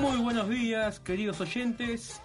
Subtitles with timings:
[0.00, 2.22] Muy buenos días, queridos oyentes.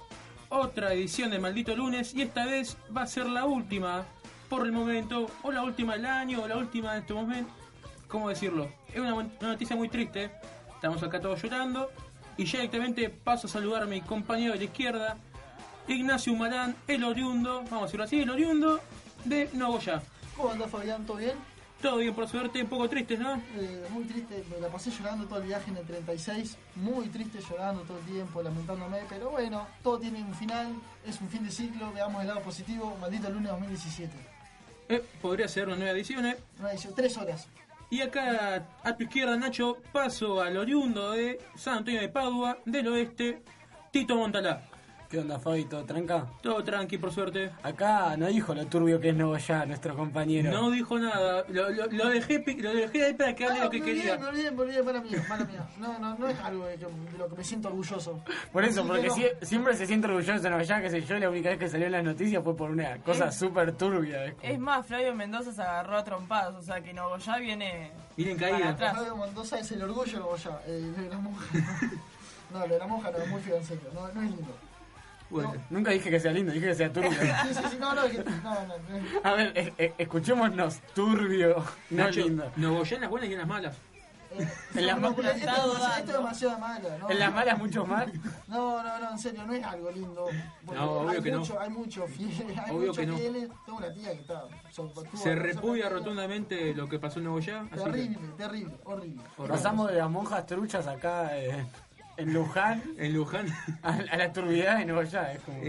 [0.48, 4.06] Otra edición de Maldito Lunes y esta vez va a ser la última
[4.50, 7.52] por el momento, o la última del año, o la última de este momento.
[8.08, 8.70] ¿Cómo decirlo?
[8.94, 10.32] Es una, noticia muy triste.
[10.74, 11.92] Estamos acá todos llorando.
[12.38, 15.18] Y ya directamente paso a saludar a mi compañero de la izquierda,
[15.90, 18.80] Ignacio Humarán, el oriundo, vamos a decirlo así, el oriundo
[19.26, 20.02] de Nogoyá.
[20.38, 21.06] ¿Cómo andás Fabián?
[21.06, 21.36] ¿Todo bien?
[21.86, 23.36] Todo bien por suerte, un poco tristes, ¿no?
[23.36, 27.38] Eh, muy triste, me la pasé llorando todo el viaje en el 36, muy triste
[27.48, 30.74] llorando todo el tiempo, lamentándome, pero bueno, todo tiene un final,
[31.06, 34.12] es un fin de ciclo, veamos el lado positivo, maldito lunes 2017.
[34.90, 36.38] Eh, podría ser una nueva edición, ¿eh?
[36.60, 37.48] Una edición, tres horas.
[37.92, 42.88] Y acá a tu izquierda, Nacho, paso al oriundo de San Antonio de Padua, del
[42.88, 43.44] oeste,
[43.92, 44.64] Tito Montalá.
[45.16, 45.64] ¿Qué onda, Fabi?
[45.64, 46.28] ¿Todo tranca?
[46.42, 47.50] Todo tranqui, por suerte.
[47.64, 50.52] Acá no dijo lo turbio que es Nogoyá, nuestro compañero.
[50.52, 51.46] No dijo nada.
[51.48, 54.02] Lo, lo- lo dejé, lo dejé ahí para que hable Ah, lo que me olvidé,
[54.02, 54.18] quería.
[54.18, 55.66] me olvidé, me olvidé, mala mía, mala mía.
[55.80, 56.78] No, no, no es algo de,
[57.18, 58.22] lo que me siento orgulloso.
[58.52, 59.46] Por eso, Así porque no.
[59.46, 61.94] siempre se siente orgulloso de Nogoyá, que sé yo, la única vez que salió en
[61.94, 64.26] las noticias fue por una cosa súper turbia.
[64.26, 67.90] es como- Es más, Flavio Mendoza se agarró a trompadas, o sea que Nogoyá viene
[68.18, 68.70] Miren para caída.
[68.72, 68.98] atrás.
[68.98, 71.46] Fabio Mendoza es el orgullo de ya, eh, de la monja.
[72.54, 74.54] No, lo de la monja no, es muy feo, en serio, no, no es lindo.
[75.30, 77.10] Bueno, Nunca dije que sea lindo, dije que sea turbio.
[77.48, 79.20] Sí, sí, sí, no, no, que- no, no, no.
[79.24, 82.52] A ver, eh, eh, escuchémonos, turbio, no Nacho, lindo.
[82.56, 83.76] Nogoyá en las buenas y en las malas.
[84.38, 87.10] Eh, En las no, ma- pero esto, esto es demasiado mala, ¿no?
[87.10, 88.06] En las malas mucho más.
[88.48, 90.28] No, no, no, en serio, no es algo lindo.
[90.66, 91.40] Porque No, obvio hay que no.
[91.40, 93.18] mucho, Hay muchos fieles, hay Obvio muchos que no.
[93.18, 93.50] fieles.
[93.66, 94.44] Tengo una tía que está...
[95.16, 97.66] Se no repudia rotundamente lo que pasó en Nogoyá.
[97.72, 99.24] que- Terrible, terrible, horrible.
[99.38, 99.50] Horror.
[99.52, 101.66] Pasamos de las monjas truchas acá eh,
[102.18, 103.48] en Luján En Luján.
[103.84, 105.34] a, a la turbidez de Nogoyá.
[105.34, 105.62] Es como...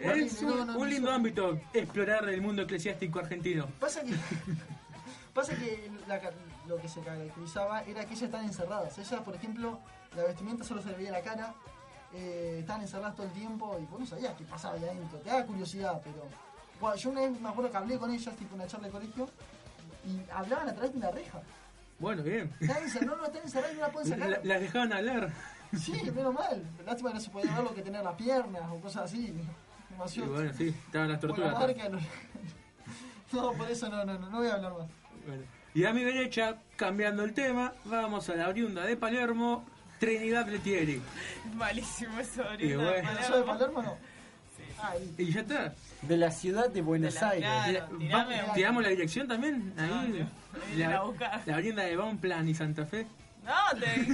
[0.00, 1.16] Es no, un, no, un no, lindo no.
[1.16, 3.66] ámbito explorar el mundo eclesiástico argentino.
[3.78, 4.14] Pasa que...
[5.34, 6.20] Pasa que la
[6.66, 8.96] lo que se caracterizaba era que ellas estaban encerradas.
[8.98, 9.78] Ellas, por ejemplo,
[10.14, 11.54] la vestimenta solo se le veía la cara,
[12.14, 15.18] eh, estaban encerradas todo el tiempo y vos no sabías qué pasaba ahí adentro.
[15.18, 16.26] Te daba curiosidad, pero...
[16.80, 19.28] Bueno, yo una vez me acuerdo que hablé con ellas, tipo una charla de colegio,
[20.04, 21.40] y hablaban a través de una reja.
[22.02, 22.50] Bueno, bien.
[22.60, 24.28] Encerradas, no, están encerradas y no la pueden sacar.
[24.28, 25.32] La- las dejaban hablar.
[25.78, 26.62] Sí, menos mal.
[26.84, 29.28] Lástima que no se podía ver lo que tener las piernas o cosas así.
[29.28, 29.48] Y
[29.92, 30.32] Demasiado.
[30.32, 31.60] bueno, sí, estaban las Por la tortugas.
[31.60, 31.98] marca, no.
[33.32, 34.88] No, por eso no, no, no, no voy a hablar más.
[35.26, 35.42] Bueno.
[35.74, 39.64] Y a mi derecha, cambiando el tema, vamos a la oriunda de Palermo,
[39.98, 41.00] Trinidad Letieri.
[41.54, 42.76] Malísimo eso ahorita.
[42.76, 42.90] bueno.
[43.08, 43.20] Palermo.
[43.20, 43.96] ¿Eso de Palermo no?
[44.82, 45.14] Ahí.
[45.16, 45.72] Y ya está.
[46.02, 47.48] De la ciudad de Buenos De la- Aires.
[47.48, 47.72] claro.
[47.92, 49.72] La- tirame va- un- ¿Tiramos la dirección también?
[49.78, 49.90] Ahí.
[49.90, 50.28] Ahí
[50.76, 51.04] la
[51.74, 53.06] la de Bonplan y Santa Fe.
[53.44, 54.06] No, te...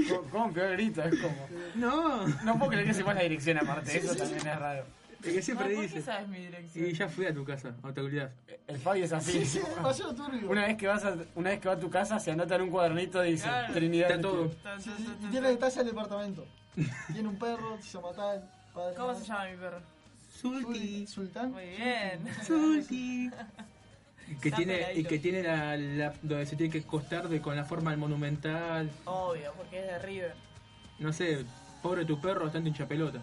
[0.08, 1.04] ¿Cómo- ¿Cómo peor grita?
[1.06, 1.36] Es como...
[1.74, 4.84] No, No puedo creer que sepas la dirección aparte, eso también es raro.
[5.22, 6.02] es que siempre No, ¿por qué dice.
[6.02, 6.86] sabes mi dirección?
[6.86, 8.30] Y ya fui a tu casa, a te olvidás.
[8.66, 9.32] El Fabi es así.
[9.32, 10.48] Sí, sí, es demasiado turbio.
[10.48, 12.62] Una vez que vas a, una vez que va a tu casa se anota en
[12.62, 13.74] un cuadernito dice Claro.
[13.74, 14.10] Trinidad.
[14.12, 14.48] Está todo.
[14.78, 15.54] Sí, sí, y tiene tan.
[15.54, 16.46] detalle el departamento.
[17.12, 18.48] Tiene un perro, se llama tal.
[18.72, 19.20] Padre, ¿Cómo madre.
[19.20, 19.80] se llama mi perro?
[20.40, 21.06] Sulti.
[21.06, 21.50] Sultán.
[21.52, 22.20] Muy bien.
[22.46, 23.30] Sulti.
[24.40, 27.56] Que Está tiene, y que tiene la, la- donde se tiene que costar de, con
[27.56, 28.90] la forma del monumental.
[29.04, 30.34] Obvio, porque es de River.
[30.98, 31.44] No sé,
[31.82, 33.18] pobre tu perro, bastante hincha pelota.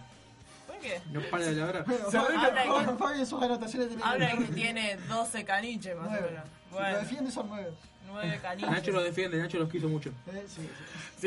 [0.67, 0.99] ¿Por qué?
[1.11, 1.85] No para de labrar.
[1.85, 4.97] Bueno, Se Fabi- habla de Fabi- que- Fabi en sus anotaciones tiene Habla que tiene
[5.07, 6.27] 12 caniches más o menos.
[6.29, 7.71] Si lo Bueno, defiende son nueve.
[8.07, 8.69] 9 caniches.
[8.71, 10.09] Nacho lo defiende, Nacho los quiso mucho.
[10.27, 10.69] Eh, sí, sí.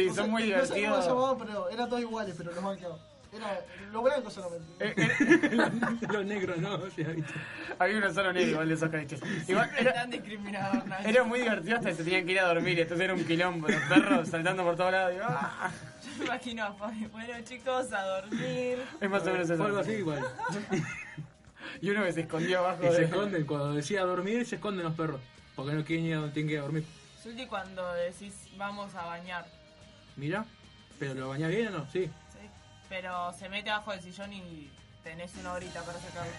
[0.08, 1.04] Sí, son muy No sé cómo divertidos.
[1.04, 3.00] se llamaba, pero eran todos iguales, pero los banqueados.
[3.32, 4.66] Era lo blanco solamente.
[4.80, 7.32] Eh, eh, los negros no, o sea, ¿viste?
[7.78, 9.20] había uno solo negro, igual de esos caniches.
[9.48, 11.08] Igual era, tan discriminador, Nacho.
[11.08, 13.68] era muy divertido hasta que se tenían que ir a dormir entonces era un quilombo,
[13.68, 15.14] los perros saltando por todos lados.
[15.14, 15.70] y, ¡ah!
[16.04, 17.06] Yo me imagino a Fabi.
[17.06, 18.78] Bueno, chicos, a dormir.
[19.00, 19.64] Es más o menos eso.
[19.64, 20.24] Algo así igual.
[21.80, 23.04] Y uno que se escondió abajo Y se de...
[23.04, 25.20] esconden, cuando decía dormir, se esconden los perros.
[25.54, 26.84] Porque no quieren ir a donde tienen que ir a dormir.
[27.22, 29.46] Sulti cuando decís vamos a bañar.
[30.16, 30.44] Mira,
[30.98, 32.10] pero lo bañás bien o no, sí.
[32.90, 34.68] Pero se mete abajo del sillón y
[35.02, 36.32] tenés una horita para sacarlo.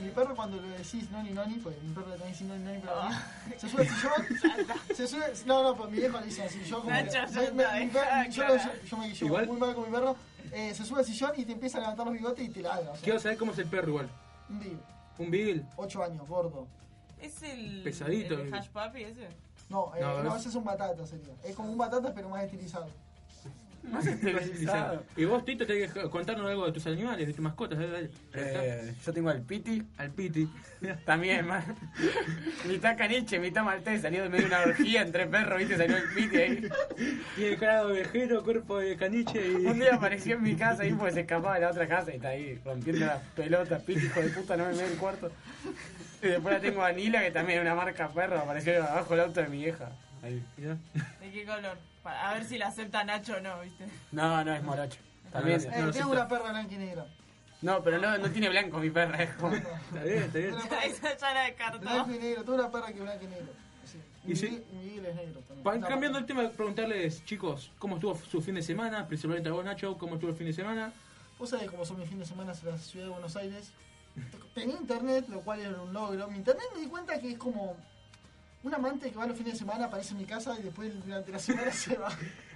[0.00, 2.78] Mi perro cuando le decís noni noni, pues mi perro le también dice noni noni,
[2.78, 3.22] pero Ah.
[3.58, 6.78] se sube al sillón, se sube, no, no, pues mi viejo le dice así, yo
[6.78, 8.42] como Nacho, me- está, me- mi dejá, perro- yo,
[8.86, 10.16] yo, me llevo Igual- muy mal con mi perro,
[10.52, 12.92] eh, se sube al sillón y te empieza a levantar los bigotes y te ladra,
[12.92, 14.08] o sea, Quiero saber cómo es el perro igual.
[14.48, 14.82] un vivo,
[15.18, 15.64] Un Beagle.
[15.76, 16.66] 8 años, gordo.
[17.20, 19.28] ¿Es el, Pesadito, el de el- Hash Papi ese?
[19.68, 22.30] No, eh, No, no, es- ese es un batata sería, es como un batata pero
[22.30, 22.88] más estilizado.
[23.90, 25.04] Más esterilizado.
[25.16, 27.78] Y vos, Tito, tenés que contarnos algo de tus animales, de tus mascotas.
[27.78, 28.10] Dale, dale.
[28.34, 30.48] Eh, yo tengo al Piti, Al Piti.
[31.04, 31.64] también, más.
[32.68, 36.08] mitad caniche, mitad maltés, salió de medio de una orgía entre perros, viste, salió el
[36.14, 36.68] Piti ahí.
[37.36, 39.66] Tiene cara de ovejero, cuerpo de caniche y...
[39.66, 42.16] Un día apareció en mi casa ahí porque se escapaba de la otra casa y
[42.16, 45.30] está ahí rompiendo las pelotas, Piti, hijo de puta, no me medio el cuarto.
[46.22, 49.20] Y después la tengo a Nila, que también es una marca perro, apareció abajo el
[49.20, 49.90] auto de mi vieja.
[50.22, 50.40] Ahí.
[50.56, 51.91] ¿De qué color?
[52.02, 53.86] Para- a ver si la acepta Nacho o no, ¿viste?
[54.10, 54.98] No, no, es morocho.
[55.32, 55.62] También.
[55.64, 57.06] No, Eh, lo tengo una perra blanca y negra.
[57.62, 59.22] No, pero no, no tiene blanco mi perra.
[59.22, 59.54] Es como...
[59.54, 60.54] Está bien, está bien.
[60.84, 61.78] Esa ya la descartó.
[61.78, 62.42] blanco y negro.
[62.42, 63.52] Tengo una perra que es blanca y negro.
[63.84, 63.98] Sí.
[64.26, 64.64] ¿Y sí?
[64.72, 65.62] Miguel, es negro también.
[65.64, 69.06] Pa- No, cambiando el tema, preguntarles, chicos, ¿cómo estuvo su fin de semana?
[69.06, 70.92] Principalmente a vos, Nacho, ¿cómo estuvo el fin de semana?
[71.38, 73.70] Vos sabés cómo son mis fines de semana en la ciudad de Buenos Aires.
[74.54, 76.28] Tenía internet, lo cual era un logro.
[76.28, 77.76] Mi internet me di cuenta que es como
[78.64, 81.32] un amante que va los fines de semana, aparece en mi casa y después durante
[81.32, 82.10] la semana se va.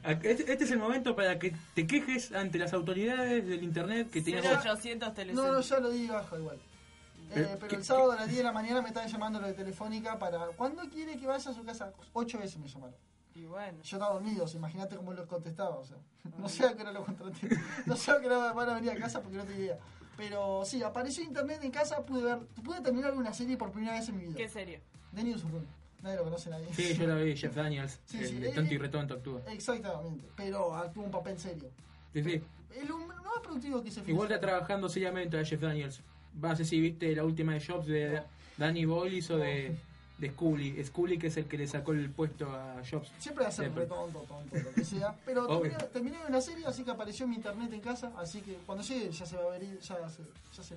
[0.05, 4.23] Este, este es el momento para que te quejes ante las autoridades del internet que
[4.23, 4.44] tenías...
[4.64, 6.56] 0800 No, no, ya lo di bajo igual.
[6.56, 9.41] Eh, Pero, pero ¿qué- el sábado a las 10 de la mañana me estaban llamando
[9.41, 10.38] lo de Telefónica para...
[10.56, 11.93] ¿Cuándo quiere que vaya a su casa?
[12.12, 12.94] Ocho veces me llamaron.
[13.35, 13.82] Y bueno.
[13.82, 15.97] Yo estaba dormido, o sea, imagínate cómo lo contestaba, o sea.
[16.38, 17.49] No sé a qué hora lo contraté.
[17.85, 19.76] No sé a qué hora van a venir a casa porque no tengo idea.
[20.17, 24.08] Pero sí, apareció internet en casa, pude ver, pude terminar una serie por primera vez
[24.08, 24.37] en mi vida.
[24.37, 24.81] ¿Qué serio?
[25.14, 25.64] The Newsroom.
[26.02, 26.66] Nadie lo conoce nadie.
[26.72, 28.81] Sí, yo la vi, Jeff Daniels, Sí, el sí, de tonto y eh.
[28.81, 29.40] retonto actúa.
[29.48, 31.69] Exactamente, pero actuó un papel serio.
[32.12, 32.43] Sí, sí.
[32.87, 36.00] Lo más productivo que se Igual está trabajando seriamente a Jeff Daniels.
[36.43, 38.22] Va, sé si viste la última de Jobs de
[38.58, 39.75] Danny Boyle hizo de,
[40.19, 40.83] de Scully.
[40.85, 43.11] Scully que es el que le sacó el puesto a Jobs.
[43.19, 45.15] Siempre va a ser tonto, tonto, lo que sea.
[45.25, 48.13] Pero terminé, terminé una serie, así que apareció mi internet en casa.
[48.17, 50.23] Así que cuando llegue ya se va a ver, ya se,
[50.57, 50.75] ya se,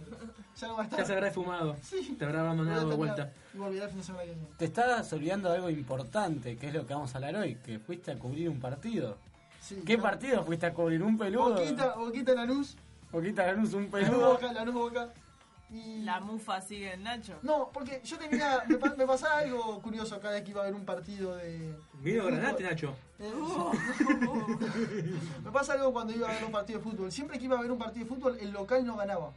[0.58, 1.00] ya no va a estar.
[1.00, 1.76] Ya se habrá fumado.
[1.82, 2.16] Sí.
[2.18, 3.32] Te habrá abandonado de vuelta.
[3.54, 4.48] Y volverá el fin de semana que viene.
[4.58, 7.80] Te estás olvidando de algo importante, que es lo que vamos a hablar hoy, que
[7.80, 9.18] fuiste a cubrir un partido.
[9.62, 10.02] Sí, ¿Qué claro.
[10.02, 11.02] partido fuiste a cubrir?
[11.02, 11.56] ¿Un peludo?
[11.56, 12.76] Boquita, Boquita Lanús,
[13.12, 14.34] Boquita Lanús, un Lanús peludo.
[14.34, 15.10] Boca, Lanús Boca.
[15.72, 16.02] Y...
[16.02, 17.38] La mufa sigue en Nacho.
[17.44, 18.64] No, porque yo tenía.
[18.68, 21.76] Me, me pasaba algo curioso cada vez que iba a ver un partido de.
[21.94, 22.64] Vino de Granate.
[22.64, 22.96] Nacho.
[23.20, 23.32] Eh,
[25.44, 27.12] me pasa algo cuando iba a ver un partido de fútbol.
[27.12, 29.32] Siempre que iba a ver un partido de fútbol, el local no ganaba.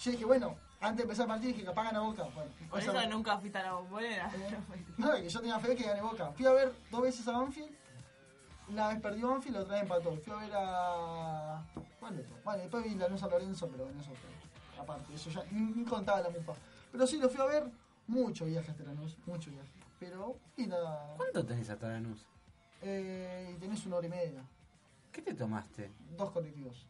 [0.00, 2.24] Yo dije, bueno, antes de empezar el partido dije, capaz gana Boca.
[2.34, 4.30] Bueno, Por eso nunca fuiste a la bombonera.
[4.98, 6.32] No, que yo tenía fe que gane Boca.
[6.32, 7.70] Fui a ver dos veces a Banfield.
[8.68, 10.16] Una vez perdió Banfield, la otra vez empató.
[10.16, 11.62] Fui a ver a.
[12.00, 12.36] ¿Cuál otro?
[12.42, 14.42] Bueno, después vi Lanús a Lorenzo, pero en eso fue.
[14.82, 16.52] Aparte, eso ya ni, ni contaba la mufa.
[16.90, 17.70] Pero sí, lo fui a ver.
[18.08, 19.70] Mucho viaje hasta Lanús, mucho viaje.
[20.00, 21.14] Pero, y nada.
[21.16, 22.26] ¿Cuánto tenés hasta Lanús?
[22.82, 24.42] Eh, tenés una hora y media.
[25.12, 25.90] ¿Qué te tomaste?
[26.16, 26.84] Dos colectivos.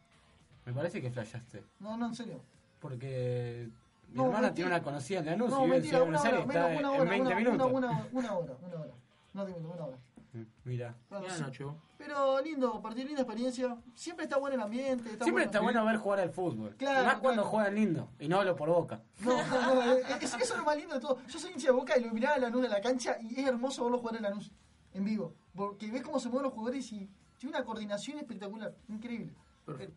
[0.64, 1.62] Me parece que flashaste.
[1.80, 2.40] No, no, en serio.
[2.80, 3.68] Porque
[4.08, 4.54] mi No, hermana mentira.
[4.54, 6.84] tiene una conocida en Lanús No, y vive en mentira, una hora, menos, una en
[6.86, 7.72] hora, 20 una, minutos.
[7.72, 8.92] una, una, una hora, una hora.
[9.34, 9.98] No te miento, una hora.
[10.32, 10.94] Mm, Mira.
[11.10, 11.42] Bueno, Mira, sí.
[11.42, 11.76] Nacho.
[11.98, 13.76] Pero lindo, partir linda experiencia.
[13.94, 15.10] Siempre está bueno el ambiente.
[15.10, 15.44] Está Siempre bueno.
[15.46, 16.74] está bueno ver jugar al fútbol.
[16.76, 17.48] Claro, más cuando claro.
[17.50, 18.08] juegan lindo.
[18.18, 19.02] Y no hablo por boca.
[19.20, 21.18] No, no, no, eh, es- eso es lo más lindo de todo.
[21.28, 23.46] Yo soy hincha de boca y lo miraba a Lanús en la cancha y es
[23.46, 24.50] hermoso verlo jugar en Lanús
[24.94, 25.34] en vivo.
[25.54, 27.08] Porque ves cómo se mueven los jugadores y
[27.38, 29.32] tiene una coordinación espectacular, increíble.
[29.66, 29.94] Perfecto.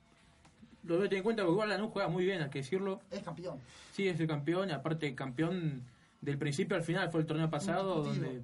[0.84, 3.00] Lo voy a tener en cuenta porque igual Lanús juega muy bien, hay que decirlo.
[3.10, 3.60] Es campeón.
[3.94, 5.84] Sí, es el campeón, y aparte campeón
[6.22, 8.44] del principio al final, fue el torneo pasado donde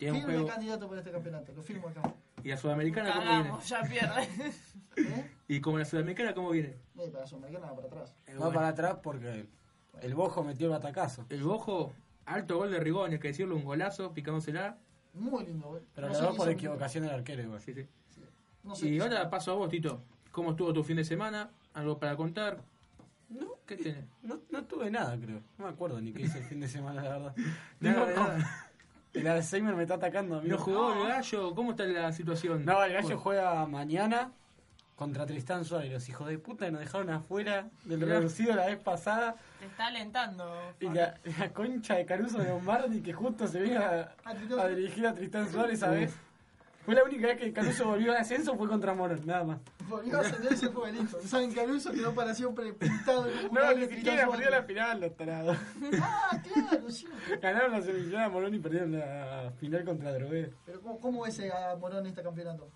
[0.00, 0.46] tiene un juego.
[0.46, 2.02] candidato para este campeonato, lo firmo acá.
[2.42, 3.42] ¿Y la Sudamericana cómo viene?
[3.42, 4.28] Cagamos, ya pierde.
[4.96, 5.30] ¿Eh?
[5.48, 6.74] ¿Y como la Sudamericana cómo viene?
[6.98, 8.14] Eh, para Sudamericana nada para atrás.
[8.26, 9.46] Eh, Va para atrás porque
[10.00, 11.26] el bojo metió el batacazo.
[11.28, 11.92] El Bojo,
[12.24, 14.78] alto gol de Rigón, hay que decirlo, un golazo, picándosela.
[15.12, 15.82] Muy lindo, güey.
[15.94, 17.60] Pero No qué por equivocación del arquero igual.
[17.60, 17.86] Sí, sí.
[18.62, 20.02] No sé Y ahora paso a vos, Tito.
[20.32, 21.50] ¿Cómo estuvo tu fin de semana?
[21.74, 22.62] ¿Algo para contar?
[23.28, 24.04] No, ¿Qué tenés?
[24.22, 25.40] no, no tuve nada, creo.
[25.58, 27.34] No me acuerdo ni qué hice el fin de semana, la verdad.
[27.80, 28.69] Nada, Digo, nada.
[29.12, 30.48] El Alzheimer me está atacando a mí.
[30.48, 31.54] ¿No jugó el gallo?
[31.54, 32.64] ¿Cómo está la situación?
[32.64, 34.32] No, el gallo Bueno, juega mañana
[34.94, 35.92] contra Tristán Suárez.
[35.92, 39.34] Los hijos de puta que nos dejaron afuera del reducido la vez pasada.
[39.58, 40.74] Te está alentando.
[40.78, 44.14] Y la, la concha de Caruso de Lombardi que justo se viene a,
[44.68, 46.14] dirigir a Tristán Suárez esa vez.
[46.84, 49.58] Fue la única vez que Caruso volvió al ascenso fue contra Morón, nada más.
[49.88, 51.20] Volvió a ascender ese fue listo.
[51.22, 55.16] Saben Caruso quedó para siempre pintado en un No, ni siquiera perdió la final, los
[55.16, 55.58] tarados.
[56.00, 57.06] Ah, claro, sí.
[57.40, 60.50] Ganaron la semifinal a Morón y perdieron la final contra Drogué.
[60.64, 62.70] Pero ¿cómo, cómo ves a Morón en este campeonato?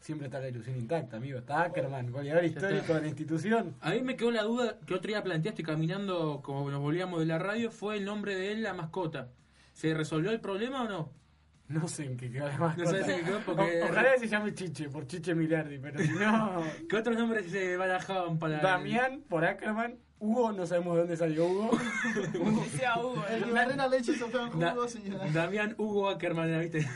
[0.00, 1.38] Siempre está la ilusión intacta, amigo.
[1.38, 3.74] Está Ackerman, goleador histórico de la institución.
[3.80, 7.26] A mí me quedó la duda que otro día planteaste caminando, como nos volvíamos de
[7.26, 9.28] la radio, fue el nombre de él, la mascota.
[9.72, 11.10] ¿Se resolvió el problema o no?
[11.68, 12.90] No sé en qué quedó la mascota.
[12.90, 16.10] sabes en qué quedó porque- O- Ojalá se llame Chiche, por Chiche Miliardi, pero si
[16.10, 16.62] no...
[16.88, 19.96] ¿Qué otros nombres se barajaban para Damián, por Ackerman.
[20.20, 21.70] Hugo, no sabemos de dónde salió Hugo.
[22.32, 23.24] Que sea Hugo.
[23.30, 25.10] El que barrena leche y Da- jugos y...
[25.32, 26.86] Damián Hugo Ackerman, ¿viste?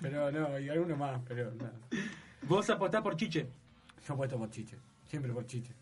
[0.00, 1.72] pero no, y alguno más, pero nada.
[2.42, 3.46] Vos apostás por Chiche.
[4.06, 4.76] Yo apuesto por Chiche,
[5.08, 5.72] siempre por Chiche.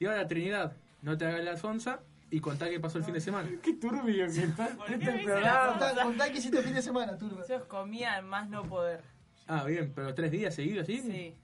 [0.00, 3.20] Y ahora Trinidad, no te hagas la sonza y contá qué pasó el fin de
[3.20, 3.48] semana.
[3.62, 5.68] Qué turbio que está ¿Por qué este programa.
[5.78, 7.42] Contá, contá que hiciste el fin de semana, turro.
[7.44, 9.02] Se os comía en más no poder.
[9.46, 11.00] Ah, bien, pero tres días seguidos, ¿sí?
[11.00, 11.34] Sí.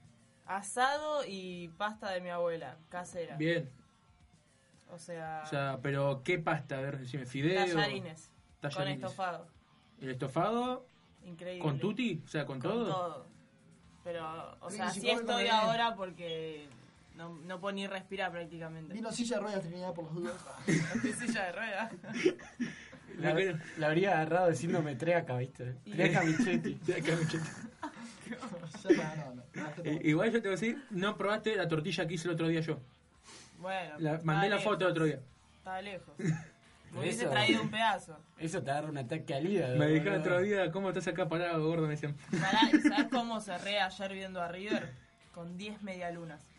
[0.45, 3.35] Asado y pasta de mi abuela, casera.
[3.35, 3.67] Bien.
[4.91, 6.77] O sea, O sea, pero ¿qué pasta?
[6.77, 7.65] A ver, decime, fideo.
[7.65, 8.29] tallarines.
[8.75, 9.47] Con estofado.
[10.01, 10.85] ¿El estofado
[11.23, 11.61] Increíble.
[11.61, 12.21] con tutti?
[12.23, 12.85] O sea, con, Con todo.
[12.85, 13.25] todo.
[14.03, 16.67] Pero, o Sí, sea, sí, estoy ahora porque
[17.15, 18.93] no, no puedo ni respirar prácticamente.
[18.93, 20.35] Vino silla de ruedas Trinidad por las dudas.
[20.67, 21.91] Estoy silla de ruedas.
[23.19, 23.33] La,
[23.77, 25.75] la habría agarrado de síndrome treaca, ¿viste?
[25.85, 26.21] Treaca
[28.89, 29.43] no, no,
[29.85, 32.49] Eh, Igual yo te voy a decir, no probaste la tortilla que hice el otro
[32.49, 32.77] día yo.
[33.59, 35.19] Bueno, La, mandé la lejos, foto el otro día.
[35.57, 36.13] Está lejos.
[36.91, 38.19] Me hubiese traído un pedazo.
[38.37, 39.77] Eso te agarra un ataque al hígado.
[39.77, 41.83] Me dijeron otro día, ¿cómo estás acá parado, gordo?
[41.83, 42.15] Me decían.
[42.31, 44.91] Pará, ¿y ¿sabes cómo cerré ayer viendo a River?
[45.33, 46.49] Con 10 medialunas.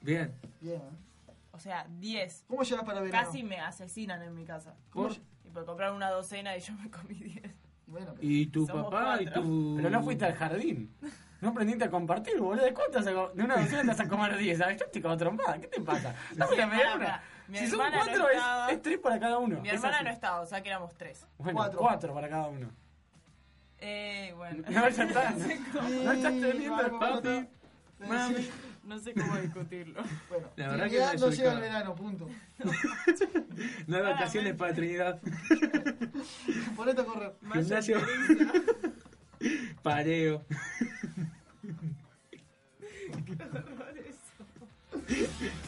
[0.00, 0.32] Bien.
[0.60, 1.32] Bien, ¿eh?
[1.52, 2.44] O sea, 10.
[2.48, 3.24] ¿Cómo llegas para verano?
[3.26, 4.74] Casi me asesinan en mi casa.
[4.90, 5.16] ¿Cómo ¿Por?
[5.44, 7.54] Y por comprar una docena y yo me comí 10.
[7.86, 9.42] Bueno, pero- Y tu Somos papá y cuatro.
[9.42, 9.74] tu.
[9.76, 10.94] Pero no fuiste al jardín.
[11.40, 12.64] No aprendiste a compartir, boludo.
[12.64, 14.76] ¿De cuántas a De una docena te vas a comer 10, ¿sabes?
[14.78, 15.58] Yo estoy como trompada.
[15.58, 16.14] ¿Qué te pasa?
[16.34, 17.22] Dame la media luna.
[17.48, 18.66] Mi Si son hermana no cuatro, estaba.
[18.68, 19.60] es, es tres para cada uno.
[19.60, 21.26] Mi hermana no estaba, o sea que éramos 3.
[21.38, 21.78] Bueno, Cuatro.
[21.78, 22.12] cuatro.
[22.14, 22.68] para cada uno.
[23.78, 24.64] Eh, bueno.
[24.68, 25.30] No, ya está.
[26.04, 27.48] No estás teniendo vamos, papi,
[28.06, 28.50] mami.
[28.88, 30.02] No sé cómo discutirlo.
[30.30, 32.28] Bueno, La verdad que Trinidad no llega al verano, punto.
[33.86, 35.20] No hay vacaciones para Trinidad.
[36.76, 37.34] Ponete a correr.
[37.52, 37.98] Gimnasio.
[39.82, 40.44] Pareo.
[45.06, 45.67] These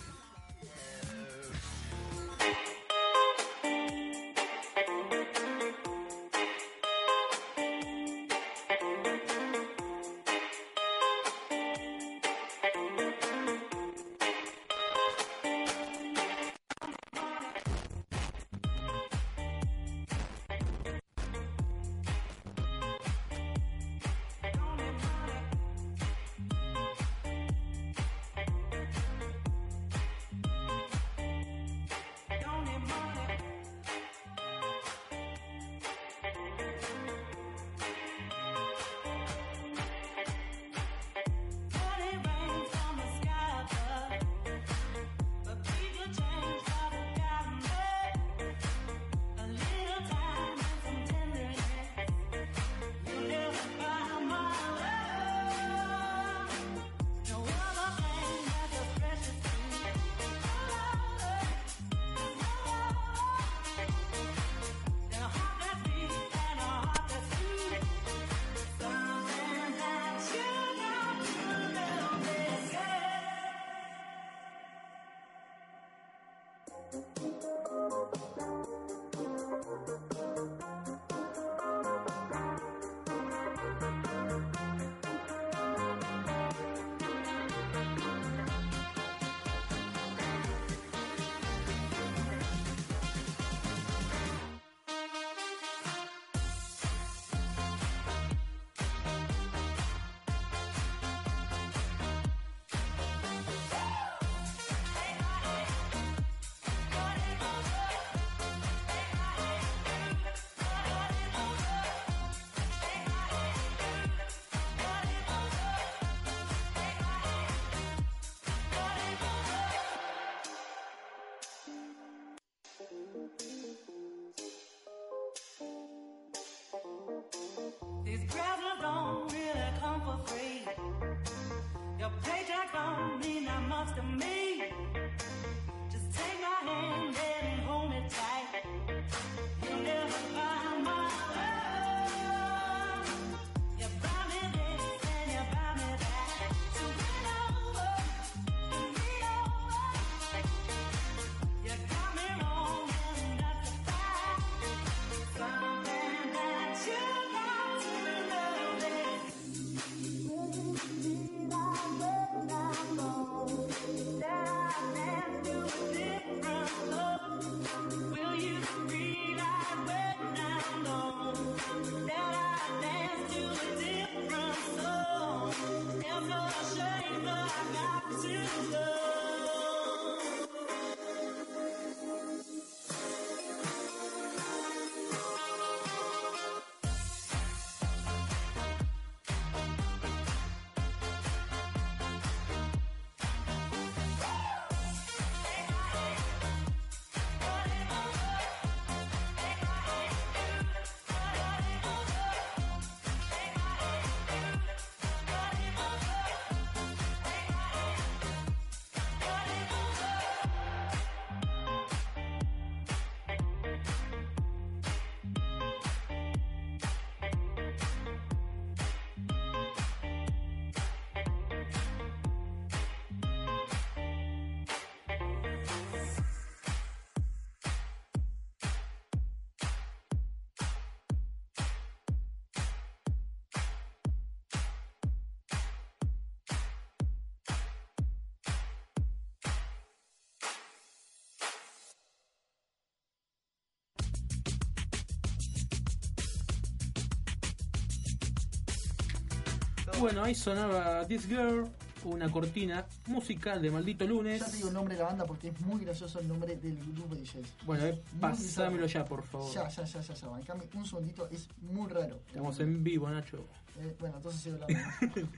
[250.00, 251.69] Bueno, ahí sonaba This Girl,
[252.04, 254.40] una cortina musical de Maldito Lunes.
[254.40, 256.78] Ya te digo el nombre de la banda porque es muy gracioso el nombre del
[256.95, 257.47] grupo de DJs.
[257.66, 259.52] Bueno, eh, pasámelo ya, por favor.
[259.52, 260.28] Ya, ya, ya, ya, ya.
[260.28, 262.19] Bancame un segundito, es muy raro.
[262.28, 263.45] Estamos en vivo, Nacho.
[263.78, 264.83] Eh, bueno, entonces sigo hablando.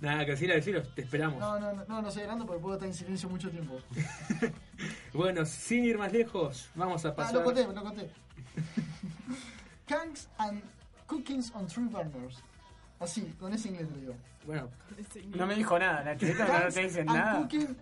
[0.00, 1.38] Nada, que decir, decirlo, te esperamos.
[1.38, 3.78] No, no, no, no, no estoy hablando porque puedo estar en silencio mucho tiempo.
[5.12, 7.34] Bueno, sin ir más lejos, vamos a Ah, pasar.
[7.34, 8.08] lo conté, lo conté.
[9.88, 10.62] Kanks and
[11.06, 12.36] Cookings on Tree Burners.
[13.00, 14.14] Así, con ese inglés lo digo.
[14.46, 14.68] Bueno,
[15.36, 16.26] No me dijo nada, Nacho.
[16.26, 17.38] Esto no te dicen nada.
[17.42, 17.76] Cooking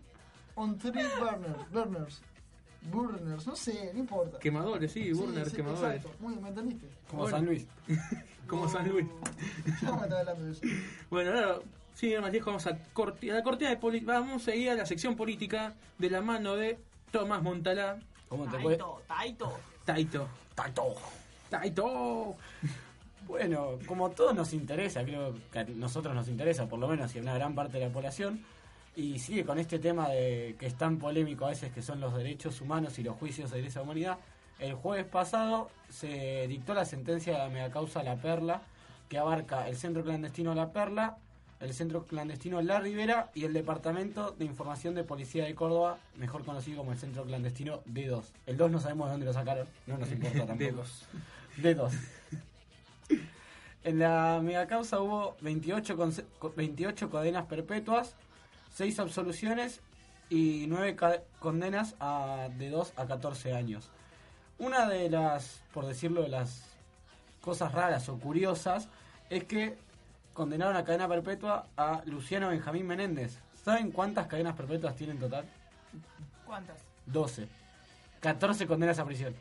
[0.57, 1.71] on Tree Burners.
[1.71, 2.23] Burners.
[2.83, 4.39] Burners, no sé, no importa.
[4.39, 5.97] quemadores, sí, burners, sí, quemadores.
[5.97, 6.17] Exacto.
[6.23, 6.87] Muy bien, ¿me entendiste?
[7.11, 7.37] Como Bueno.
[7.37, 7.67] San Luis.
[8.47, 9.07] Como San Luis.
[9.67, 10.61] Estar hablando de eso.
[11.11, 11.59] Bueno, ahora,
[12.21, 14.87] más lejos, vamos a, corti- a la cortina de poli- Vamos a ir a la
[14.87, 16.79] sección política de la mano de
[17.11, 17.99] Tomás Montalá.
[18.29, 18.59] ¿Cómo te?
[18.63, 19.59] Taito, Taito.
[19.85, 20.29] Taito.
[20.55, 20.95] Tato.
[21.51, 22.37] Taito.
[23.27, 27.19] Bueno, como todos nos interesa, creo que a nosotros nos interesa, por lo menos, y
[27.19, 28.41] a una gran parte de la población,
[28.95, 32.15] y sigue con este tema de que es tan polémico a veces que son los
[32.17, 34.19] derechos humanos y los juicios de esa humanidad.
[34.59, 38.63] El jueves pasado se dictó la sentencia de la megacausa La Perla,
[39.09, 41.19] que abarca el centro clandestino La Perla,
[41.61, 46.45] el centro clandestino La Ribera y el Departamento de Información de Policía de Córdoba, mejor
[46.45, 48.25] conocido como el centro clandestino D2.
[48.47, 50.59] El 2 no sabemos de dónde lo sacaron, no nos importa tampoco.
[50.59, 51.07] Dedos.
[51.59, 51.93] D2.
[53.85, 58.17] En la megacausa hubo 28, conse- co- 28 cadenas perpetuas,
[58.75, 59.81] 6 absoluciones
[60.29, 63.89] y 9 ca- condenas a, de 2 a 14 años.
[64.59, 66.65] Una de las, por decirlo, de las
[67.41, 68.89] cosas raras o curiosas
[69.31, 69.79] es que
[70.35, 73.39] condenaron a cadena perpetua a Luciano Benjamín Menéndez.
[73.65, 75.45] ¿Saben cuántas cadenas perpetuas tiene en total?
[76.45, 76.79] ¿Cuántas?
[77.07, 77.47] 12.
[78.21, 79.33] 14 condenas a prisión.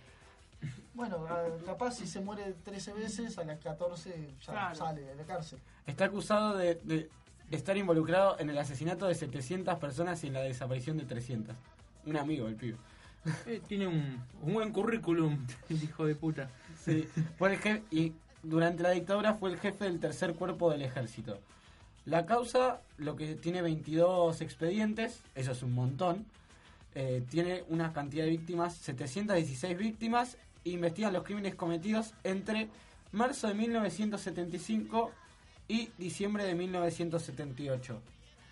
[0.95, 1.25] Bueno,
[1.65, 4.75] capaz si se muere 13 veces, a las 14 ya Claro.
[4.75, 5.59] sale de la cárcel.
[5.85, 7.09] Está acusado de, de
[7.51, 11.55] estar involucrado en el asesinato de 700 personas y en la desaparición de 300.
[12.05, 12.77] Un amigo, el pibe.
[13.47, 16.49] Eh, tiene un, un buen currículum, el hijo de puta.
[16.83, 17.07] Sí.
[17.37, 21.39] Fue el je- y durante la dictadura fue el jefe del tercer cuerpo del ejército.
[22.05, 26.25] La causa, lo que tiene 22 expedientes, eso es un montón.
[26.97, 32.67] eh, tiene una cantidad de víctimas, 716 víctimas, e investigan los crímenes cometidos entre
[33.11, 35.11] marzo de 1975
[35.67, 38.01] y diciembre de 1978.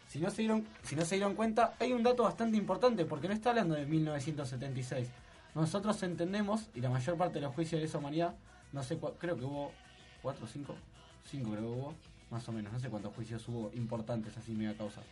[0.07, 3.27] Si no, se dieron, si no se dieron cuenta, hay un dato bastante importante, porque
[3.27, 5.07] no está hablando de 1976.
[5.55, 8.35] Nosotros entendemos, y la mayor parte de los juicios de esa humanidad,
[8.71, 9.71] no sé, creo que hubo
[10.21, 10.75] cuatro o cinco,
[11.29, 11.93] cinco creo que hubo,
[12.29, 15.03] más o menos, no sé cuántos juicios hubo importantes así mega causas.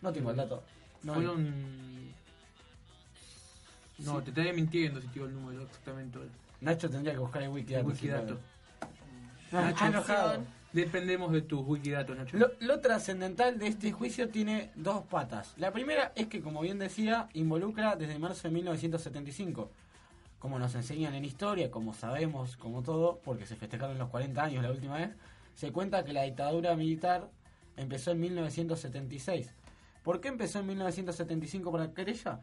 [0.00, 0.62] No tengo el dato.
[1.02, 2.06] No, Fueron.
[3.98, 4.24] No, Sí.
[4.24, 6.18] te estaría mintiendo si te digo el número exactamente.
[6.60, 7.86] Nacho tendría que buscar el Wikidato.
[7.86, 8.38] El Wikidato.
[9.52, 10.44] Ah, Nacho, enojado.
[10.72, 12.36] Dependemos de tus wikidatos, Nacho.
[12.36, 15.54] Lo, lo trascendental de este juicio tiene dos patas.
[15.56, 19.70] La primera es que, como bien decía, involucra desde marzo de 1975.
[20.38, 24.62] Como nos enseñan en historia, como sabemos, como todo, porque se festejaron los 40 años
[24.62, 25.10] la última vez,
[25.54, 27.30] se cuenta que la dictadura militar
[27.76, 29.50] empezó en 1976.
[30.02, 32.40] ¿Por qué empezó en 1975 por la querella?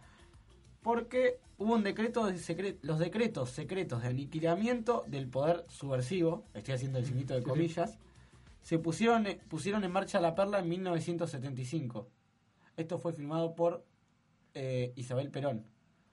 [0.84, 6.76] Porque hubo un decreto de secre- los decretos secretos de aniquilamiento del poder subversivo, estoy
[6.76, 7.98] haciendo el signito de comillas,
[8.62, 12.08] se pusieron, pusieron en marcha la perla en 1975.
[12.78, 13.86] Esto fue firmado por
[14.54, 15.65] eh, Isabel Perón.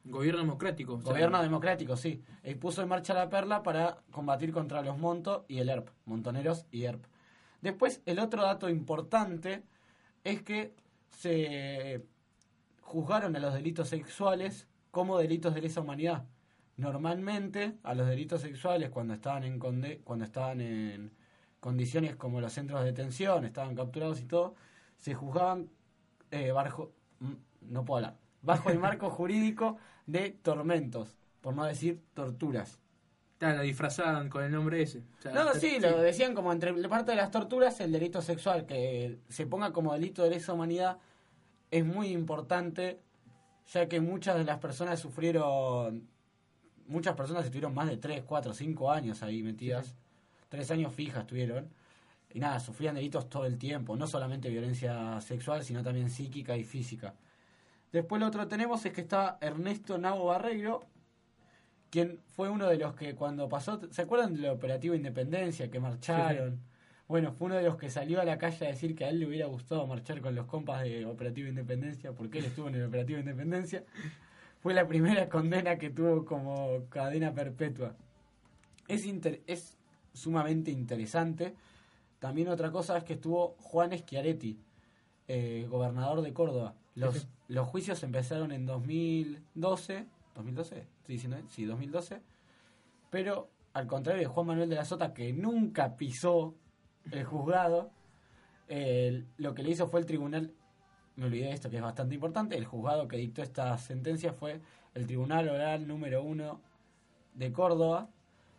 [0.05, 0.95] Gobierno democrático.
[0.95, 2.23] o sea, Gobierno democrático, sí.
[2.43, 5.91] Eh, puso en marcha la perla para combatir contra los Monto y el ERP.
[6.07, 7.05] Montoneros y ERP.
[7.61, 9.63] Después, el otro dato importante
[10.25, 10.75] es que
[11.11, 12.03] se
[12.90, 16.24] juzgaron a los delitos sexuales como delitos de lesa humanidad.
[16.76, 21.12] Normalmente, a los delitos sexuales, cuando estaban en, conde- cuando estaban en
[21.61, 24.55] condiciones como los centros de detención, estaban capturados y todo,
[24.96, 25.68] se juzgaban
[26.33, 27.33] eh, bajo, mm,
[27.72, 29.76] no puedo hablar, bajo el marco jurídico
[30.07, 32.81] de tormentos, por no decir torturas.
[33.38, 34.98] ta, la disfrazaban con el nombre ese.
[35.18, 38.20] O sea, No, ta- sí, lo decían como entre parte de las torturas el delito
[38.20, 40.98] sexual, que se ponga como delito de lesa humanidad
[41.71, 43.01] es muy importante,
[43.69, 46.09] ya que muchas de las personas sufrieron,
[46.87, 49.95] muchas personas estuvieron más de 3, 4, 5 años ahí metidas,
[50.49, 51.69] 3 años fijas estuvieron,
[52.33, 56.65] y nada, sufrían delitos todo el tiempo, no solamente violencia sexual, sino también psíquica y
[56.65, 57.15] física.
[57.93, 60.85] Después lo otro tenemos es que está Ernesto Nabo Barreiro,
[61.91, 66.61] quien fue uno de los que cuando pasó, ¿se acuerdan del operativo Independencia que marcharon?
[67.11, 69.18] Bueno, fue uno de los que salió a la calle a decir que a él
[69.18, 72.85] le hubiera gustado marchar con los compas de Operativo Independencia, porque él estuvo en el
[72.87, 73.83] Operativo Independencia.
[74.61, 77.96] Fue la primera condena que tuvo como cadena perpetua.
[78.87, 79.77] Es, inter- es
[80.12, 81.55] sumamente interesante
[82.20, 84.57] también otra cosa es que estuvo Juan Schiaretti,
[85.27, 86.75] eh, gobernador de Córdoba.
[86.94, 90.05] Los, los juicios empezaron en 2012.
[90.37, 90.61] ¿2012?
[90.61, 91.38] ¿Estoy diciendo?
[91.38, 91.49] bien?
[91.51, 92.20] Sí, 2012.
[93.11, 96.55] Pero al contrario de Juan Manuel de la Sota, que nunca pisó
[97.11, 97.91] el juzgado,
[98.69, 100.53] lo que le hizo fue el tribunal,
[101.17, 104.61] me olvidé de esto que es bastante importante, el juzgado que dictó esta sentencia fue
[104.95, 106.61] el Tribunal Oral número uno
[107.35, 108.09] de Córdoba,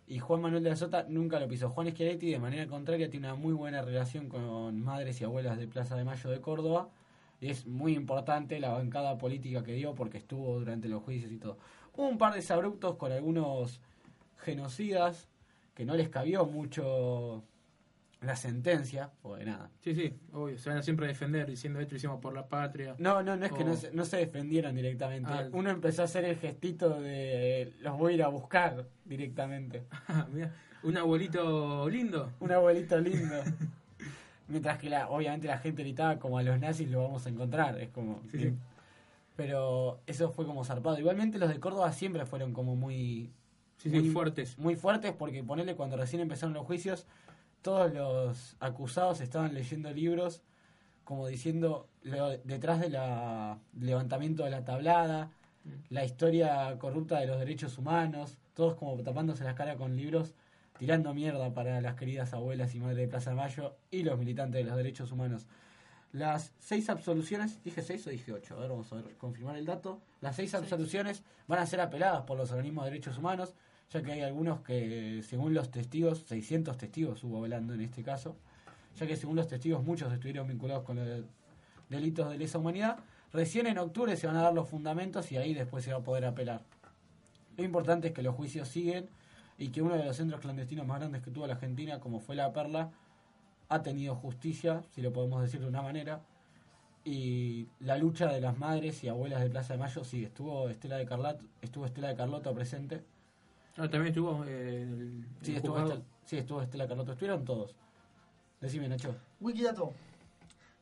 [0.08, 1.70] y Juan Manuel de la Sota nunca lo pisó.
[1.70, 5.68] Juan Schiaretti, de manera contraria, tiene una muy buena relación con madres y abuelas de
[5.68, 6.90] Plaza de Mayo de Córdoba,
[7.40, 11.38] y es muy importante la bancada política que dio porque estuvo durante los juicios y
[11.38, 11.58] todo.
[11.96, 13.80] Hubo un par de desabruptos con algunos
[14.38, 15.30] genocidas
[15.74, 17.44] que no les cabió mucho
[18.22, 19.72] la sentencia, porque nada.
[19.80, 20.58] Sí, sí, obvio.
[20.58, 22.96] Se van a siempre defender diciendo esto lo hicimos por la patria.
[23.00, 25.32] No, no, no es que no, se, no se defendieron directamente.
[25.32, 25.50] Ah.
[25.52, 29.84] Uno empezó a hacer el gestito de los voy a ir a buscar directamente.
[30.32, 30.54] Mirá,
[30.84, 32.32] un abuelito lindo.
[32.40, 33.36] Un abuelito lindo.
[34.48, 37.80] Mientras que la, obviamente la gente gritaba como a los nazis lo vamos a encontrar.
[37.80, 38.22] Es como.
[38.30, 38.54] Sí, sí.
[39.36, 41.00] Pero eso fue como zarpado.
[41.00, 43.32] Igualmente los de Córdoba siempre fueron como muy.
[43.78, 44.60] Sí, sí, muy fuertes.
[44.60, 47.08] Muy fuertes porque ponele cuando recién empezaron los juicios,
[47.62, 50.42] todos los acusados estaban leyendo libros
[51.04, 52.98] como diciendo lo- detrás del
[53.80, 55.32] levantamiento de la tablada,
[55.90, 60.34] la historia corrupta de los derechos humanos, todos como tapándose las caras con libros,
[60.78, 64.64] tirando mierda para las queridas abuelas y madres de Plaza de Mayo y los militantes
[64.64, 65.48] de los derechos humanos.
[66.14, 69.66] Las seis absoluciones, dije seis o dije ocho, a ver, vamos a ver, confirmar el
[69.66, 70.02] dato.
[70.22, 73.54] Las seis absoluciones van a ser apeladas por los organismos de derechos humanos,
[73.92, 78.36] ya que hay algunos que, según los testigos, 600 testigos hubo hablando en este caso,
[78.98, 81.24] ya que según los testigos muchos estuvieron vinculados con los
[81.90, 83.00] delitos de lesa humanidad.
[83.34, 86.04] Recién en octubre se van a dar los fundamentos y ahí después se va a
[86.04, 86.62] poder apelar.
[87.58, 89.10] Lo importante es que los juicios siguen
[89.58, 92.36] y que uno de los centros clandestinos más grandes que tuvo la Argentina, como fue
[92.36, 92.92] La Perla,
[93.70, 96.22] ha tenido justicia, si lo podemos decir de una manera,
[97.04, 100.28] y la lucha de las madres y abuelas de Plaza de Mayo sigue.
[100.28, 103.04] Estuvo Estela de Carlot, estuvo Estela de Carlotto presente.
[103.78, 105.94] Ah, también estuvo eh, en el, Sí, el estuvo juzgado.
[106.02, 107.12] Estel- sí, estuvo Estela Carlotto.
[107.14, 107.76] Estuvieron todos.
[108.60, 109.16] Decime, Nacho.
[109.40, 109.94] Wikidato.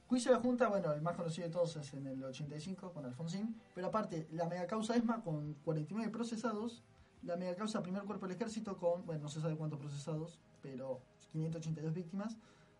[0.08, 3.06] Juicio de la Junta, bueno, el más conocido de todos es en el 85 con
[3.06, 6.82] Alfonsín, pero aparte, la mega causa ESMA con 49 procesados,
[7.21, 10.99] la mega causa Primer Cuerpo del Ejército con, bueno, no se sabe cuántos procesados, pero
[11.32, 12.38] 582 víctimas,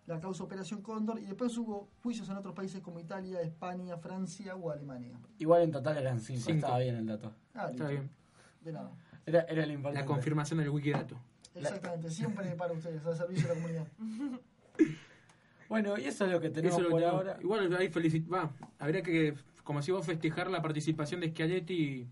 [0.08, 4.56] la causa Operación Cóndor, y después hubo juicios en otros países como Italia, España, Francia
[4.56, 5.19] o Alemania.
[5.38, 6.58] Igual en total eran cinco, Cinco.
[6.65, 7.32] estaba bien el dato.
[7.54, 8.10] Ah, Está bien.
[8.62, 8.89] De nada.
[9.30, 10.00] Era, era importante.
[10.00, 11.15] La confirmación del Wikidato.
[11.54, 13.88] Exactamente, siempre para ustedes, al servicio de la comunidad.
[15.70, 17.38] Bueno, y eso es lo que tenemos lo por que ahora.
[17.42, 22.08] Igual ahí felicit va, habría que, como si vos festejar la participación de Schiaretti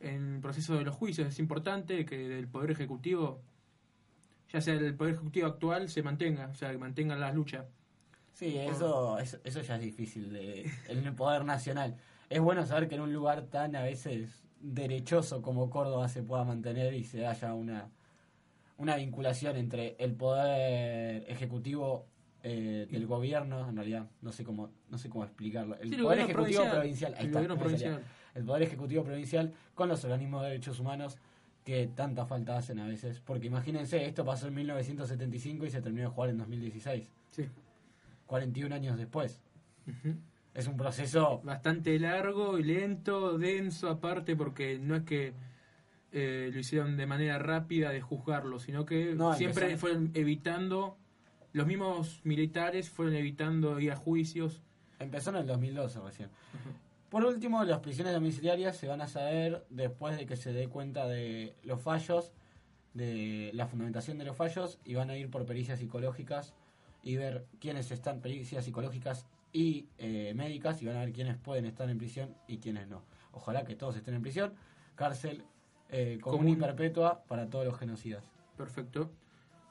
[0.00, 1.26] en el proceso de los juicios.
[1.26, 3.40] Es importante que el Poder Ejecutivo,
[4.52, 7.64] ya sea el Poder Ejecutivo actual, se mantenga, o sea, que mantenga la lucha.
[8.34, 11.96] Sí, eso, eso, eso ya es difícil de, el poder nacional.
[12.28, 16.44] Es bueno saber que en un lugar tan a veces derechoso como Córdoba se pueda
[16.44, 17.88] mantener y se haya una,
[18.76, 22.06] una vinculación entre el poder ejecutivo
[22.42, 25.76] eh, del gobierno, en realidad, no sé cómo, no sé cómo explicarlo.
[25.80, 28.02] El Sí, poder ejecutivo provincial, ahí el está, no provincial.
[28.34, 31.18] el poder ejecutivo provincial con los organismos de derechos humanos
[31.64, 33.20] que tanta falta hacen a veces.
[33.20, 37.48] Porque imagínense, esto pasó en 1975 y se terminó de jugar en 2016, Sí.
[38.26, 39.40] 41 años después.
[40.58, 45.32] Es un proceso Bastante largo y lento, denso aparte, porque no es que
[46.10, 50.96] eh, lo hicieron de manera rápida de juzgarlo, sino que No, siempre fueron evitando,
[51.52, 54.60] los mismos militares fueron evitando ir a juicios.
[54.98, 56.28] Empezó en el 2012 recién.
[57.08, 61.06] Por último, las prisiones domiciliarias se van a saber después de que se dé cuenta
[61.06, 62.32] de los fallos,
[62.94, 66.52] de la fundamentación de los fallos, y van a ir por pericias psicológicas
[67.04, 71.64] y ver quiénes están, pericias psicológicas y eh, médicas, y van a ver quiénes pueden
[71.66, 73.02] estar en prisión y quiénes no.
[73.32, 74.54] Ojalá que todos estén en prisión,
[74.94, 75.44] cárcel
[75.90, 78.22] eh, común, y perpetua para todos los genocidas.
[78.56, 79.10] Perfecto.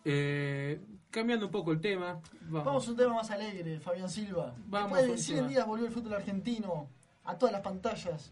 [0.05, 0.79] Eh,
[1.11, 2.65] cambiando un poco el tema, vamos.
[2.65, 4.53] Vamos a un tema más alegre, Fabián Silva.
[4.67, 5.49] Vamos Después de un 100 tema.
[5.49, 6.87] días volvió el fútbol argentino
[7.25, 8.31] a todas las pantallas.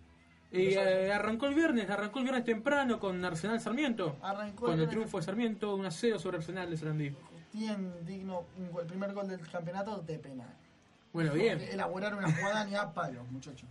[0.52, 4.16] Y eh, arrancó el viernes, arrancó el viernes temprano con Arsenal Sarmiento.
[4.22, 7.14] Arrancó Con el viernes triunfo de Sarmiento, un a 0 sobre Arsenal de Sarandí.
[7.52, 8.46] bien digno,
[8.80, 10.56] el primer gol del campeonato de penal.
[11.16, 11.62] Bueno, bien.
[11.62, 13.70] Elaborar una jugada ni a palos, muchachos.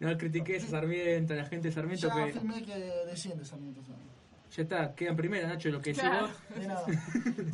[0.00, 2.76] No critiques a Sarmiento, a la gente de Sarmiento Ya que firmé que
[3.06, 3.80] desciende Sarmiento.
[3.84, 4.00] ¿sabes?
[4.56, 6.26] ya está, quedan primera, Nacho, lo que Claro.
[6.48, 6.58] decimos.
[6.60, 6.86] De nada.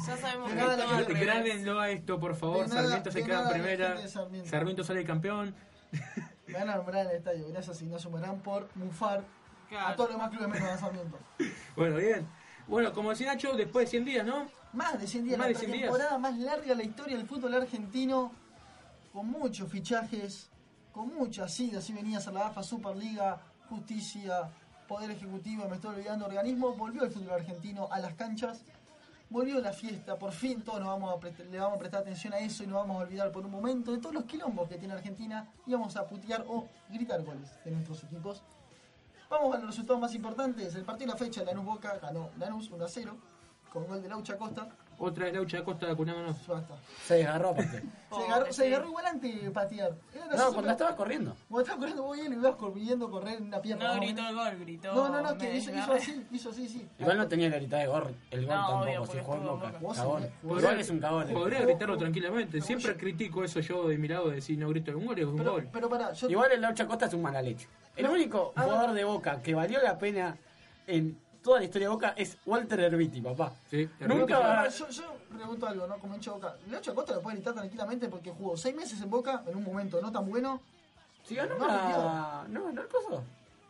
[0.06, 1.12] Ya sabemos De nada, que-.
[1.12, 2.66] Grábenlo a esto, por favor.
[2.66, 4.08] Nada- Sarmiento se queda en primera.
[4.08, 4.48] Sarmiento.
[4.48, 5.54] Sarmiento sale campeón.
[6.46, 7.46] Me van a nombrar en el estadio.
[7.50, 9.22] Gracias Ignacio Morán por mufar
[9.68, 9.88] Claro.
[9.88, 11.18] a todos los demás clubes menos a Sarmiento.
[11.76, 12.26] Bueno, bien.
[12.68, 14.46] Bueno, como decía Nacho, después de 100 días, ¿no?
[14.72, 15.82] Más de 100 días, Más la de 100 días.
[15.90, 18.32] temporada más larga de la historia del fútbol argentino,
[19.16, 20.50] con muchos fichajes,
[20.92, 24.50] con muchas idas y venidas a la AFA, Superliga, Justicia,
[24.86, 28.60] Poder Ejecutivo, me estoy olvidando, organismo, volvió el fútbol argentino a las canchas,
[29.30, 31.18] volvió la fiesta, por fin todos nos vamos
[31.50, 33.90] le vamos a prestar atención a eso y no vamos a olvidar por un momento
[33.90, 37.70] de todos los quilombos que tiene Argentina y vamos a putear o gritar goles de
[37.70, 38.42] nuestros equipos.
[39.30, 40.74] Vamos a los resultados más importantes.
[40.74, 43.16] El partido de la fecha, Lanús Boca ganó Lanús 1 a 0,
[43.72, 44.68] con gol de Laucha Costa.
[44.98, 46.46] Otra vez Laucha Costa vacunándonos.
[46.46, 46.74] Basta.
[47.04, 47.80] Se desgarró aparte.
[47.80, 48.68] Se Pobre, agarró, se sí.
[48.68, 49.92] agarró igual antes de patear.
[50.14, 51.36] Era No, cuando estaba corriendo.
[51.48, 53.94] Cuando estaba corriendo muy bien, lo ibas corriendo correr en una pierna.
[53.94, 54.94] No gritó el gol, gritó.
[54.94, 56.88] No, no, no, que hizo, así, hizo así, sí.
[56.98, 59.44] Igual no tenía la ahorita de gol, el gol No, tampoco, obvio, si jugó en
[59.44, 59.72] Boca.
[59.94, 60.30] Cagón.
[60.44, 61.28] Igual es un cagón.
[61.32, 62.60] Podría gritarlo tranquilamente.
[62.62, 65.36] Siempre critico eso yo de mi lado de decir no grito un gol, es un
[65.36, 65.68] Pero, gol.
[65.72, 67.68] pero pará, yo Igual el Laucha Costa es un mala leche.
[67.96, 70.36] El No, único jugador de Boca que valió la pena
[70.86, 73.52] en toda la historia de Boca es Walter Herbiti, papá.
[73.70, 75.96] Sí, Nunca yo, yo pregunto algo, ¿no?
[76.00, 76.56] Como hincha de Boca.
[76.68, 80.02] Leocha Costa lo puede gritar tranquilamente porque jugó seis meses en Boca en un momento
[80.02, 80.60] no tan bueno.
[81.24, 82.44] Si ganó No, una...
[82.48, 83.22] No, no el coso.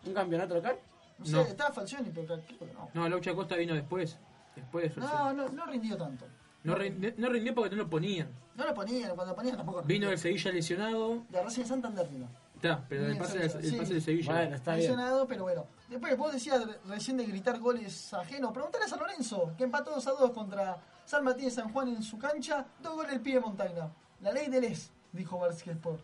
[0.06, 0.78] ¿Un campeonato local?
[1.18, 1.40] No sé, No.
[1.42, 2.88] estaba Falcioni, pero creo que no.
[2.94, 4.16] No, Laucha Costa vino después.
[4.54, 6.24] Después de No, no, no rindió tanto.
[6.64, 8.28] No, rindió, no rindió porque no lo ponían.
[8.54, 10.08] No lo ponían, cuando lo ponían tampoco Vino rindió.
[10.08, 11.22] del Sevilla lesionado.
[11.28, 12.26] De Racing Santander vino.
[12.70, 13.76] Está, pero el pase, el sí.
[13.76, 14.32] pase de Sevilla.
[14.32, 14.82] Bueno, está bien.
[14.90, 15.66] Lesionado, pero bueno.
[15.88, 18.52] Después vos decías re- recién de gritar goles ajenos.
[18.52, 21.88] Preguntale a San Lorenzo, que empató 2 a 2 contra San Martín de San Juan
[21.88, 22.66] en su cancha.
[22.82, 23.90] Dos goles el pibe Montagna.
[24.20, 26.00] La ley del es, dijo Barsky Sport.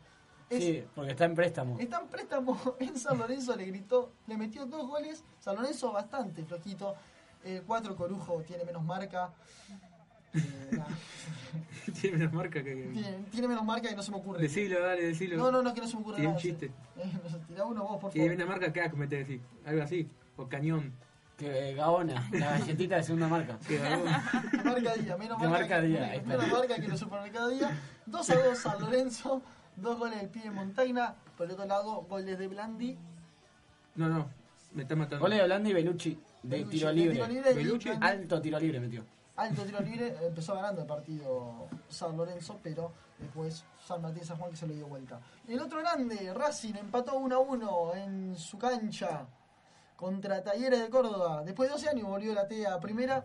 [0.50, 1.78] Es, Sí, porque está en préstamo.
[1.78, 5.24] Está en préstamo en San Lorenzo, le gritó, le metió dos goles.
[5.40, 6.94] San Lorenzo bastante flojito.
[7.44, 9.30] Eh, cuatro Corujo tiene menos marca.
[10.34, 10.40] Eh.
[12.00, 12.74] Tiene menos marca que.
[12.74, 14.40] tiene, tiene menos marca y no se me ocurre.
[14.40, 15.36] Decilo, dale, decilo.
[15.36, 16.42] No, no, no, que no se me ocurre Tiene un nada.
[16.42, 16.70] chiste.
[17.24, 18.44] No sé, tirá uno vos, por Tiene favor.
[18.46, 19.40] una marca que me te decir.
[19.66, 20.08] Algo así.
[20.36, 20.92] O cañón.
[21.36, 23.58] Que Gaona, la galletita de segunda marca.
[23.66, 23.78] Que
[24.64, 26.28] marca día, menos De marca, marca que, día, está.
[26.28, 27.80] menos marca que los supermercados día.
[28.06, 29.42] 2 a 2 San Lorenzo,
[29.76, 31.14] dos goles del pibe Montagna.
[31.36, 32.96] Por el otro lado, goles de Blandi.
[33.96, 34.30] No, no.
[34.72, 35.20] Me está matando.
[35.20, 37.14] Goles de Holanda y Belucci de Belucci, tiro de libre.
[37.14, 37.54] tiro libre.
[37.54, 39.04] Blandi- Alto tiro libre metió.
[39.42, 44.50] Alto tiro libre, empezó ganando el partido San Lorenzo, pero después San Martín San Juan
[44.50, 45.20] que se lo dio vuelta.
[45.48, 49.26] El otro grande, Racing, empató 1 a 1 en su cancha
[49.96, 51.42] contra Talleres de Córdoba.
[51.44, 53.24] Después de 12 años volvió la T a primera.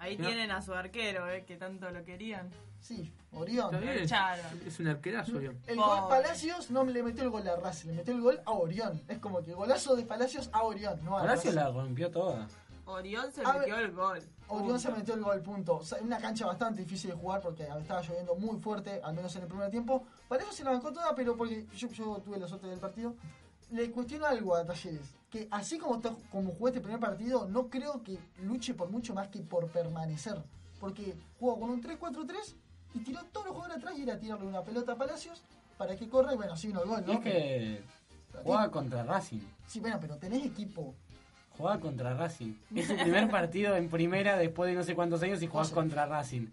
[0.00, 0.26] Ahí No.
[0.28, 2.50] tienen a su arquero, eh, que tanto lo querían.
[2.80, 3.70] Sí, Orión.
[3.80, 3.98] Bien.
[4.04, 4.46] Echaron.
[4.64, 5.58] Es un arquerazo, Orión.
[5.66, 6.00] El Pobre.
[6.00, 9.02] gol Palacios no le metió el gol a Racing, le metió el gol a Orión.
[9.08, 11.54] Es como que el golazo de Palacios a Orión, no a Horacio Racing.
[11.56, 12.46] la rompió toda.
[12.88, 13.84] Orión se A metió ver.
[13.84, 14.18] el gol.
[14.48, 15.76] Orión se metió el gol, punto.
[15.76, 19.34] O sea, una cancha bastante difícil de jugar porque estaba lloviendo muy fuerte, al menos
[19.36, 20.04] en el primer tiempo.
[20.28, 23.14] Para eso se la bancó toda, pero porque yo, yo tuve la suerte del partido.
[23.70, 27.68] Le cuestiono algo a Talleres, que así como, está, como jugó este primer partido, no
[27.68, 30.42] creo que luche por mucho más que por permanecer.
[30.80, 32.54] Porque jugó con un 3-4-3
[32.94, 35.42] y tiró todos los jugadores atrás y era tirarle una pelota a Palacios
[35.76, 37.12] para que corra y bueno, así vino el gol, Y ¿no?
[37.14, 37.82] es que
[38.42, 39.40] jugaba contra Racing.
[39.66, 40.94] Sí, bueno, pero tenés equipo.
[41.58, 42.54] Jugaba contra Racing.
[42.74, 46.06] Es su primer partido en primera después de no sé cuántos años y jugás contra
[46.06, 46.46] Racing.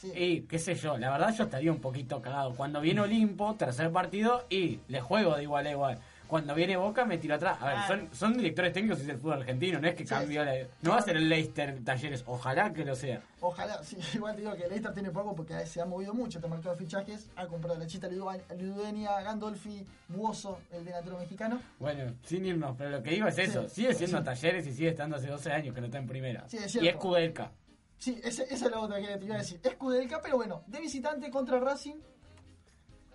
[0.00, 0.12] Sí.
[0.14, 2.54] Y qué sé yo, la verdad yo estaría un poquito cagado.
[2.54, 5.98] Cuando viene Olimpo, tercer partido, y le juego de igual a igual.
[6.30, 7.58] Cuando viene Boca me tiro atrás.
[7.60, 7.88] A ver, Claro.
[8.08, 10.08] son, son directores técnicos y es el fútbol argentino, no es que Sí.
[10.08, 10.54] cambió la...
[10.82, 13.20] No va a ser el Leicester Talleres, ojalá que lo sea.
[13.40, 16.46] Ojalá, sí, igual te digo que Leicester tiene poco porque se ha movido mucho, te
[16.46, 21.60] ha marcado fichajes, ha comprado la Chita Ludenia, Gandolfi, Buoso, el delantero mexicano.
[21.78, 23.64] Bueno, sin irnos, pero lo que digo es eso.
[23.68, 24.22] Sí, sigue siendo.
[24.22, 26.48] Talleres y sigue estando hace 12 años que no está en primera.
[26.48, 27.50] Sí, es y es Kudelka.
[27.98, 29.58] Sí, esa es la otra que te iba a decir.
[29.62, 31.96] Es Kudelka, pero bueno, de visitante contra Racing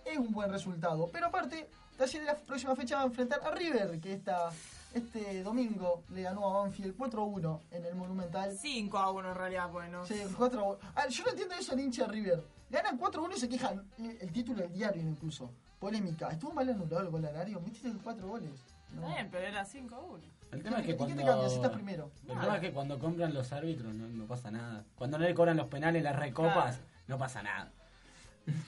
[0.06, 1.10] es un buen resultado.
[1.12, 4.50] Pero aparte, Talleres la próxima fecha va a enfrentar a River, que esta,
[4.94, 8.52] este domingo le ganó a Banfield 4-1 en el Monumental.
[8.58, 10.06] 5 a 1 en realidad, pues no.
[10.06, 12.44] Sí, 4 ah, yo no entiendo eso al hincha de River.
[12.70, 13.84] Ganan 4-1 y se quejan.
[13.98, 15.50] El, el título del diario incluso.
[15.80, 16.30] Polémica.
[16.30, 17.62] ¿Estuvo mal anulado el gol horario?
[17.62, 18.50] Metiste 4 goles.
[18.94, 19.02] No.
[19.02, 20.24] Está bien, pero era 5 a 1.
[20.52, 21.16] El tema es ¿Y que qué cuando...
[21.16, 22.12] te cambia si estás primero?
[22.28, 24.84] El tema es que cuando compran los árbitros no, no pasa nada.
[24.96, 26.84] Cuando no le cobran los penales, las recopas, Claro.
[27.08, 27.72] no pasa nada.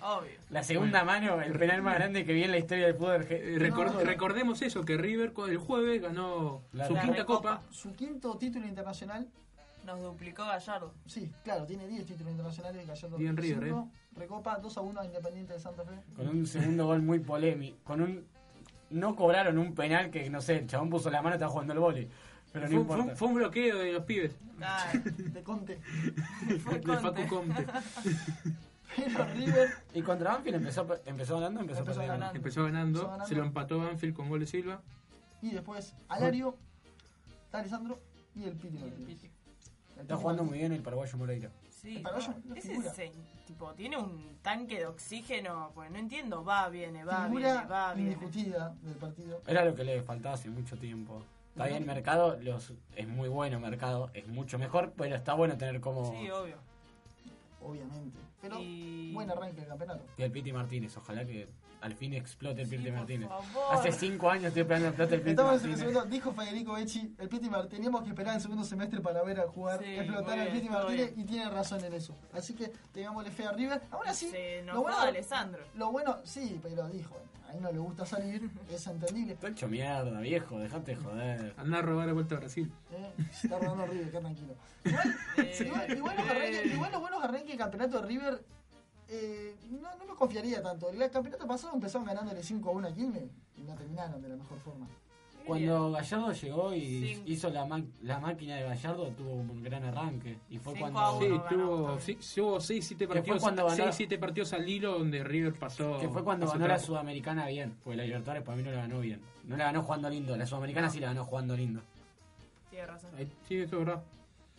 [0.01, 0.31] Obvio.
[0.49, 3.25] La segunda mano, el penal más grande que vi en la historia del fútbol.
[3.29, 3.89] Eh, No.
[4.03, 7.61] recordemos eso, que River el jueves ganó La- su la quinta copa.
[7.71, 9.27] Su quinto título internacional.
[9.85, 10.93] Nos duplicó Gallardo.
[11.05, 12.85] Sí, claro, tiene 10 títulos internacionales.
[12.85, 13.89] Gallardo Bien River, cinco.
[14.15, 15.91] Recopa 2 a 1 a Independiente de Santa Fe.
[16.15, 17.77] Con un segundo gol muy polémico.
[17.83, 18.25] Con un.
[18.89, 21.73] No cobraron un penal que, no sé, el chabón puso la mano y estaba jugando
[21.73, 22.09] el vóley.
[22.51, 23.03] Pero no Fue, fue importa.
[23.11, 24.31] un, fue un bloqueo de los pibes.
[24.61, 25.77] Ah, De Conte.
[26.63, 27.65] fue De Facu Conte.
[28.95, 29.69] Pero River.
[29.93, 32.13] Y contra Banfield empezó, empezó ganando, empezó, Empezó perdiendo.
[32.19, 32.37] ganando.
[32.37, 33.25] Empezó ganando, Empezó ganando.
[33.27, 34.81] se lo empató Banfield con gol de Silva.
[35.41, 36.57] Y después Alario,
[37.51, 37.99] Alessandro
[38.35, 39.31] y el Piti Martínez.
[39.99, 41.49] Está jugando muy bien el paraguayo Moreira.
[41.69, 43.11] Sí, El paraguayo no, no ese
[43.45, 47.93] tipo, tiene un tanque de oxígeno, pues no entiendo, va, viene, va, Figura viene, va,
[47.93, 48.11] viene.
[48.13, 49.41] indiscutida del partido.
[49.47, 51.23] Era lo que le faltaba hace mucho tiempo.
[51.51, 55.81] Está bien, Mercado los, es muy bueno, Mercado es mucho mejor, pero está bueno tener
[55.81, 56.11] como...
[56.11, 56.57] Sí, obvio.
[57.71, 58.17] Obviamente.
[58.41, 60.05] Pero Y- buen arranque del campeonato.
[60.17, 61.47] Y el Piti Martínez, ojalá que
[61.81, 63.27] al fin explote el Sí, Piti Martínez.
[63.29, 63.75] favor.
[63.75, 65.93] Hace cinco años estoy esperando explote el Piti Estamos en el Martínez.
[65.93, 69.39] segundo, dijo Federico Echi, el Piti Martínez, teníamos que esperar el segundo semestre para ver
[69.39, 71.19] a jugar, Sí, explotar al Piti Martínez bien.
[71.25, 72.15] y tiene razón en eso.
[72.33, 73.81] Así que tengámosle fe a River.
[73.91, 75.63] Aún así, Se lo bueno, Alessandro.
[75.75, 77.15] lo bueno, sí, pero dijo,
[77.47, 79.33] a él no le gusta salir, es entendible.
[79.33, 81.53] Está hecho mierda, viejo, dejate de joder.
[81.57, 82.71] Anda a robar de vuelta a Brasil.
[82.91, 84.55] Eh, se está robando River, qué tranquilo.
[84.83, 88.43] Igual, Eh, igual, igual los arranques, igual los buenos arranques del campeonato de River,
[89.09, 90.89] eh, no, no me confiaría tanto.
[90.89, 93.23] El campeonato pasado empezaron ganándole 5 a 1 a Quilmes
[93.55, 94.87] y no terminaron de la mejor forma.
[95.47, 100.37] Cuando Gallardo llegó y hizo la, ma- la máquina de Gallardo, tuvo un gran arranque.
[100.49, 101.19] Y fue Cinco cuando...
[101.21, 101.99] Sí, tuvo, ganó.
[101.99, 105.97] sí, tuvo 6 7 fue partidos, seis, siete partidos al hilo donde River pasó.
[105.99, 106.77] Que fue cuando ganó la.
[106.79, 107.73] Sudamericana bien.
[107.83, 109.21] Porque la Libertadores para mí no la ganó bien.
[109.45, 110.35] No la ganó jugando lindo.
[110.37, 111.81] La Sudamericana sí la ganó jugando lindo.
[112.69, 113.09] Tiene razón.
[113.47, 114.03] Sí, eso es verdad.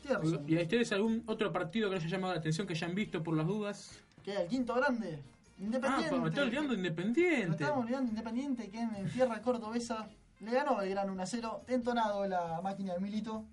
[0.02, 0.44] Tiene razón.
[0.48, 3.22] ¿Y a ustedes algún otro partido que les haya llamado la atención que hayan visto
[3.22, 4.00] por las dudas?
[4.24, 6.08] Que el quinto grande, Ah, Independiente.
[6.10, 7.50] pero me estoy olvidando Independiente.
[7.50, 10.08] estábamos olvidando Independiente que en tierra cordobesa
[10.40, 13.44] le ganó Belgrano 1 a 0, entonado la máquina de Milito.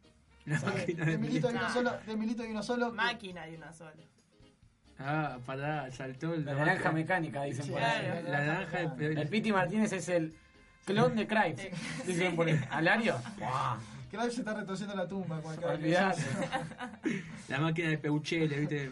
[0.45, 1.51] La Sí, máquina de de Milito Milito.
[1.51, 2.89] y uno solo, de Milito y uno solo.
[2.91, 3.91] que- Máquina de una sola.
[4.99, 8.23] Ah, pará, saltó el La naranja mecánica, dicen Sí, por ahí.
[8.27, 10.33] La naranja de El Piti Martínez es el
[10.85, 11.59] clon de Cruyff.
[12.05, 12.59] Dicen por ahí.
[12.69, 13.15] ¿Alario?
[14.09, 15.41] Que nadie se está retorciendo la tumba.
[15.63, 16.21] Olvidate.
[17.49, 18.91] La máquina de Peuchele, ¿viste?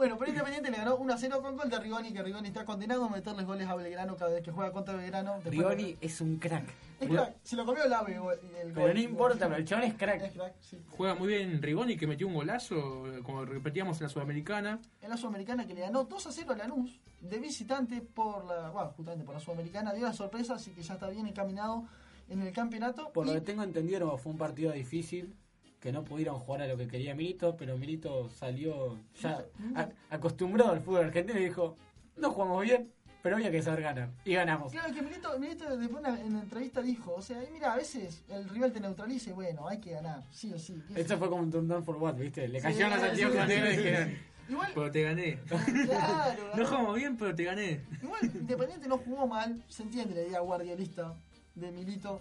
[0.00, 2.64] Bueno, pero Independiente le ganó 1 a 0 con gol de Rigoni, que Rigoni está
[2.64, 5.34] condenado a meterles goles a Belgrano cada vez que juega contra Belgrano.
[5.34, 6.64] Después- Rigoni es un crack.
[7.00, 8.94] Es crack, se lo comió el ave el Pero gol.
[8.94, 10.32] no importa, pero el chabón es Es crack.
[10.32, 10.78] crack, sí.
[10.96, 14.78] Juega muy bien Rigoni, que metió un golazo, como repetíamos en la Sudamericana.
[15.02, 18.70] En la Sudamericana que le ganó 2 a 0 a Lanús de visitante por la,
[18.70, 21.84] bueno, justamente por la Sudamericana, dio la sorpresa, así que ya está bien encaminado
[22.30, 23.12] en el campeonato.
[23.12, 25.34] Por lo que tengo entendido, fue un partido difícil.
[25.80, 30.72] Que no pudieron jugar a lo que quería Milito, pero Milito salió ya a- acostumbrado
[30.72, 31.76] al fútbol argentino y dijo:
[32.16, 32.90] No jugamos bien,
[33.22, 34.10] pero había que saber ganar.
[34.26, 34.72] Y ganamos.
[34.72, 38.46] Claro que Milito, Milito después en la entrevista dijo, o sea, mira, a veces el
[38.50, 40.82] rival te neutraliza y bueno, hay que ganar, sí o sí.
[40.94, 42.46] Esto fue como un turn for what, ¿viste?
[42.46, 44.18] Le cayeron los sí, anteojos sí, y dijeron:
[44.50, 45.38] Igual, Pero te gané.
[45.86, 47.80] claro, No jugamos bien, pero te gané.
[48.02, 51.14] igual Independiente no jugó mal, se entiende la idea guardiolista
[51.54, 52.20] de Milito,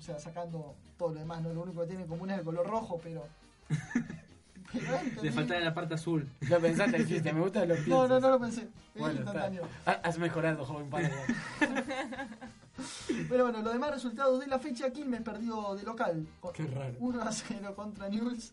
[0.00, 2.44] o sea, sacando todo lo demás, no lo único que tiene en común es el
[2.44, 3.22] color rojo, pero...
[4.72, 6.26] pero es Le faltaba la parte azul.
[6.48, 7.88] Lo pensaste, dijiste, me gusta lo piensas.
[7.88, 8.62] No, no, no lo pensé.
[8.62, 8.68] Es
[9.00, 9.30] Bueno, está.
[9.30, 9.62] instantáneo.
[9.86, 11.12] Ha- Has mejorado, joven padre.
[13.28, 16.26] Pero bueno, los demás resultados de la fecha, Quilmes perdió de local.
[16.54, 16.94] Qué raro.
[16.98, 18.52] 1 a 0 contra Newell's.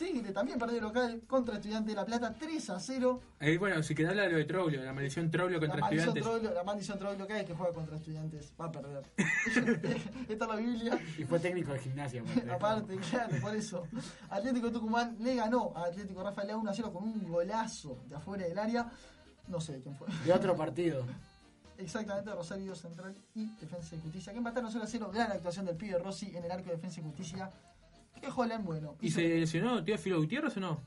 [0.00, 3.20] Tigre también perdió de local contra Estudiante de La Plata 3 a 0.
[3.38, 6.08] Eh, bueno, si querés hablar de lo de Troglio, la maldición Troglio La contra maldición,
[6.08, 6.40] estudiantes.
[6.40, 9.04] Troilo, la maldición Troilo que hay que juega contra Estudiantes va a perder.
[10.26, 10.98] Esta es la Biblia.
[11.18, 12.22] Y fue técnico de gimnasia.
[12.22, 12.50] aparte.
[12.50, 13.86] Aparte, claro, por eso.
[14.30, 17.98] Atlético de Tucumán le ganó a Atlético Rafael León 1 a 0 con un golazo
[18.08, 18.90] de afuera del área.
[19.48, 20.08] No sé quién fue.
[20.24, 21.04] De otro partido.
[21.76, 25.10] Exactamente, Rosario Central y Defensa y Justicia, que empataron 0 a 0.
[25.12, 27.50] Gran actuación del pibe Rossi en el arco de Defensa y Justicia.
[28.20, 28.96] Que Holland, bueno.
[29.00, 30.80] ¿Y se lesionó Teófilo Gutiérrez o no?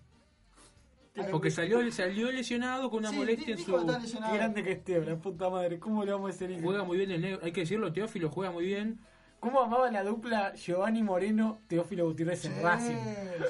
[1.29, 3.77] Porque salió, salió lesionado con una Sí, molestia en su...
[3.77, 4.31] lesionado.
[4.31, 5.77] Qué grande que esté, la puta madre.
[5.79, 8.51] ¿Cómo le vamos a decir Juega muy bien el negro, hay que decirlo, Teófilo juega
[8.51, 8.99] muy bien.
[9.39, 12.95] ¿Cómo amaba la dupla Giovanni Moreno, Teófilo Gutiérrez en Sí, Racing?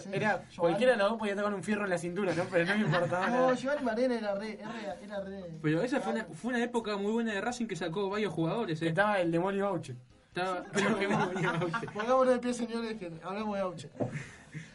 [0.01, 0.09] sí.
[0.11, 2.43] Era, Giovanni- cualquiera de los dos podía estar con un fierro en la cintura, ¿no?
[2.51, 3.53] Pero no me importaba No, nada.
[3.53, 5.43] Giovanni Marena era re, era, era re.
[5.61, 8.81] Pero esa fue una, fue una época muy buena de Racing que sacó varios jugadores.
[8.81, 8.87] eh.
[8.87, 9.95] Estaba el demonio Auche.
[10.33, 10.63] Estaba-.
[11.93, 13.89] Pongámonos de pie, señores, que hablamos de Auche.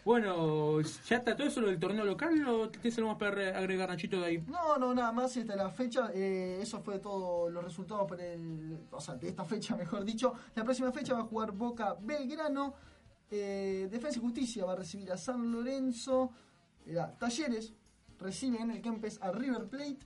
[0.04, 3.88] Bueno, ¿ya está todo eso lo del torneo local o tienes algo más para agregar,
[3.88, 4.44] Nachito, de ahí?
[4.48, 6.10] No, no, nada más esta es la fecha.
[6.14, 8.78] eh, eso fue todo los resultados por el.
[8.90, 10.32] O sea, de esta fecha, mejor dicho.
[10.54, 12.74] La próxima fecha va a jugar Boca Belgrano.
[13.30, 16.30] eh, Defensa y Justicia va a recibir a San Lorenzo.
[16.86, 17.74] Era Talleres
[18.18, 19.98] recibe en el Kempes a River Plate.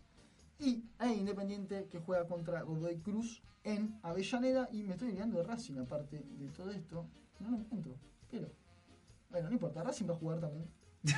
[0.58, 4.68] Y a Independiente que juega contra Godoy Cruz en Avellaneda.
[4.72, 7.06] Y me estoy olvidando de Racing, aparte de todo esto.
[7.40, 7.96] No lo encuentro.
[8.30, 8.48] Pero.
[9.30, 10.68] Bueno, no importa, Racing va a jugar también.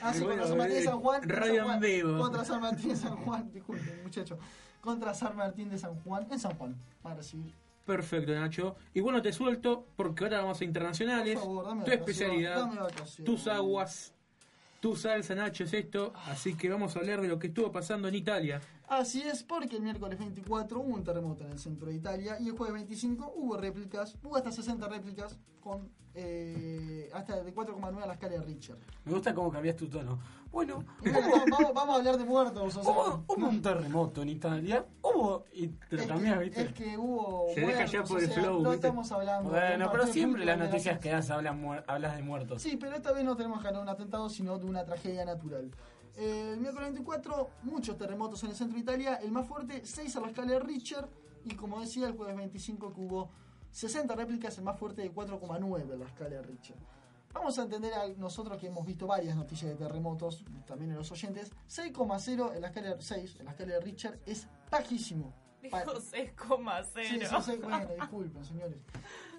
[0.00, 1.28] Ah, sí, contra San Martín de San Juan.
[1.28, 1.74] radio San Juan.
[1.74, 2.18] en vivo.
[2.18, 4.38] Contra San Martín de San Juan, disculpen, muchacho.
[4.80, 6.76] Contra San Martín de San Juan, en San Juan.
[7.02, 7.52] Ahora sí.
[7.84, 8.76] Perfecto, Nacho.
[8.94, 11.34] Y bueno, te suelto porque ahora vamos a internacionales.
[11.34, 12.78] Por favor, dame tu especialidad, dame
[13.24, 14.14] tus aguas,
[14.78, 16.12] tu salsa, Nacho, es esto.
[16.26, 18.60] Así que vamos a hablar de lo que estuvo pasando en Italia.
[18.88, 22.48] Así es, porque el miércoles 24 hubo un terremoto en el centro de Italia y
[22.48, 28.06] el jueves 25 hubo réplicas, hubo hasta 60 réplicas con eh, hasta de 4,9 a
[28.06, 28.76] la escala de Richter.
[29.04, 30.18] Me gusta cómo cambias tu tono.
[30.50, 32.76] Bueno, vamos, vamos- vamos a hablar de muertos.
[32.78, 34.84] O sea, hubo, hubo un terremoto en Italia.
[35.02, 35.44] Hubo.
[35.52, 36.62] Y te lo es, cambias, que, ¿viste?
[36.62, 37.46] es que hubo.
[37.54, 39.50] Se deja muertos, ya por o el flow, No estamos hablando.
[39.50, 42.62] Bueno, pero siempre las noticias que das hablan muer- hablas de muertos.
[42.62, 45.24] Sí, pero esta vez no tenemos que hablar de un atentado, sino de una tragedia
[45.26, 45.70] natural.
[46.18, 49.14] Eh, el miércoles 24, muchos terremotos en el centro de Italia.
[49.22, 51.08] El más fuerte, 6 a la escala de Richter.
[51.44, 53.30] Y como decía, el jueves 25 que hubo
[53.70, 56.76] 60 réplicas, el más fuerte de 4,9 a la escala de Richter.
[57.32, 61.12] Vamos a entender a nosotros que hemos visto varias noticias de terremotos, también en los
[61.12, 61.52] oyentes.
[61.68, 65.32] 6,0 en la escala de 6, en la escala de Richter, es bajísimo.
[65.62, 67.42] Dijo 6,0.
[67.42, 68.78] Sí, bueno, disculpen, señores.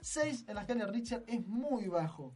[0.02, 2.32] 6 en la escala de Richter es muy bajo.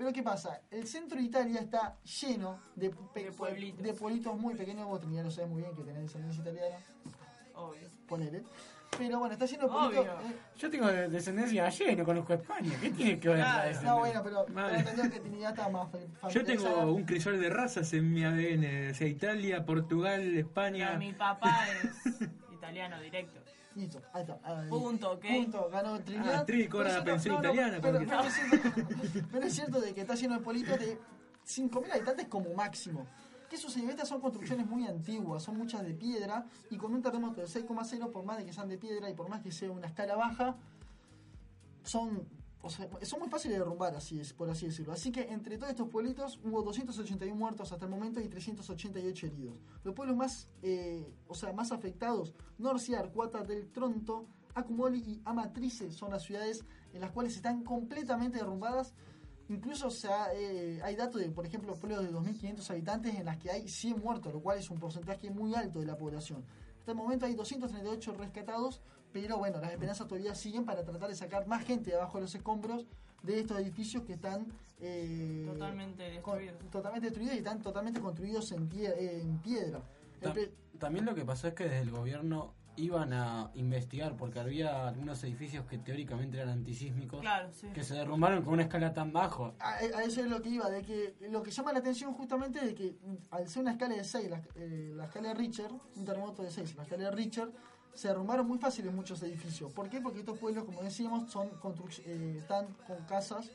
[0.00, 0.62] Pero ¿qué pasa?
[0.70, 3.82] El centro de Italia está lleno de, pe- De pueblitos.
[3.82, 4.86] de pueblitos muy pequeños.
[4.86, 6.76] Vos Trinidad lo sabés muy bien que tenés descendencia italiana,
[7.54, 7.86] Obvio.
[8.08, 8.42] ponele.
[8.96, 10.06] Pero bueno, está lleno de pueblitos.
[10.06, 10.30] Obvio.
[10.30, 12.72] eh, Yo tengo de- descendencia gallego, no conozco a España.
[12.80, 13.52] ¿Qué tiene que ver Claro.
[13.52, 13.94] la no, descendencia?
[13.98, 14.78] bueno, pero Madre.
[14.78, 16.74] entendés que Trinidad está más fa- Yo familiarizada.
[16.76, 20.96] tengo un crisol de razas en mi ADN, o sea, Italia, Portugal, Pero España.
[20.96, 22.22] mi papá es
[22.54, 23.38] italiano directo.
[23.76, 24.38] Listo, ahí está.
[24.42, 24.68] ahí.
[24.68, 25.24] Punto, ¿ok?
[25.28, 26.40] Punto, ganó Trinidad.
[26.40, 29.54] Ah, Tri, Pero la es pensión cierto- italiana, Pero, porque- pero es cierto, pero es
[29.54, 30.98] cierto de que está lleno de pueblitos de
[31.44, 33.06] 5.000 habitantes como máximo.
[33.48, 33.90] ¿Qué sucede?
[33.90, 38.10] Estas son construcciones muy antiguas, son muchas de piedra y con un terremoto de 6,0,
[38.12, 40.56] por más de que sean de piedra y por más que sea una escala baja,
[41.82, 42.28] son,
[42.62, 44.92] o sea, son muy fáciles de derrumbar, así es, por así decirlo.
[44.92, 49.56] Así que entre todos estos pueblitos hubo 281 muertos hasta el momento y 388 heridos.
[49.82, 55.90] Los pueblos más, eh, o sea, más afectados, Norcia, Arcuata del Tronto, Acumoli y Amatrice
[55.90, 58.94] son las ciudades en las cuales están completamente derrumbadas.
[59.48, 63.38] Incluso o sea, eh, hay datos de, por ejemplo, pueblos de 2.500 habitantes en las
[63.38, 66.44] que hay 100 muertos, lo cual es un porcentaje muy alto de la población.
[66.78, 68.80] Hasta el momento hay 238 rescatados,
[69.12, 72.22] pero bueno, las esperanzas todavía siguen para tratar de sacar más gente de abajo de
[72.22, 72.86] los escombros
[73.22, 74.46] de estos edificios que están
[74.80, 76.70] eh, Totalmente con- destruidos.
[76.70, 79.82] totalmente destruidos y están totalmente construidos en, pie- en piedra.
[80.20, 80.34] Ta-
[80.78, 85.22] También lo que pasó es que desde el gobierno iban a investigar porque había algunos
[85.24, 87.66] edificios que teóricamente eran antisísmicos Claro, sí.
[87.74, 89.52] que se derrumbaron con una escala tan bajo.
[89.58, 92.64] A, a eso es lo que iba, de que lo que llama la atención justamente
[92.64, 92.96] de que
[93.32, 96.50] al ser una escala de 6, la, eh, la escala de Richter, un terremoto de
[96.50, 97.50] 6, la escala de Richter,
[97.94, 99.72] se derrumbaron muy fáciles muchos edificios.
[99.72, 100.00] ¿Por qué?
[100.00, 101.50] Porque estos pueblos, como decíamos, son
[102.06, 103.50] eh, están con casas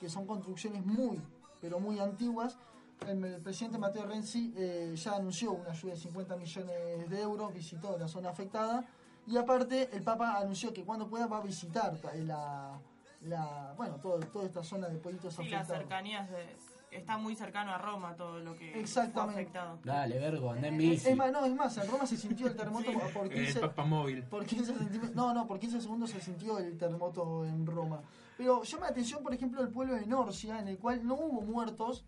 [0.00, 1.20] que son construcciones muy,
[1.60, 2.58] pero muy antiguas.
[3.06, 7.52] El, el presidente Mateo Renzi eh, ya anunció una ayuda de 50 millones de euros,
[7.52, 8.86] visitó la zona afectada
[9.26, 12.80] y aparte el Papa anunció que cuando pueda va a visitar ta- la,
[13.22, 15.82] la bueno, todo, toda esta zona de pueblitos Sí, las afectados.
[15.82, 16.56] cercanías de...
[16.96, 19.32] Está muy cercano a Roma todo lo que Exactamente.
[19.34, 19.78] fue afectado.
[19.84, 21.08] Dale, vergo, andá en Es, bici.
[21.08, 22.96] es más, no, es más, en Roma se sintió el terremoto Sí.
[23.14, 24.22] por El 15, Papa Móvil.
[24.24, 25.14] por 15 centímetros.
[25.14, 28.00] No, no, por 15 segundos se sintió el terremoto en Roma.
[28.36, 31.42] Pero llama la atención, por ejemplo, el pueblo de Norcia, en el cual no hubo
[31.42, 32.04] muertos,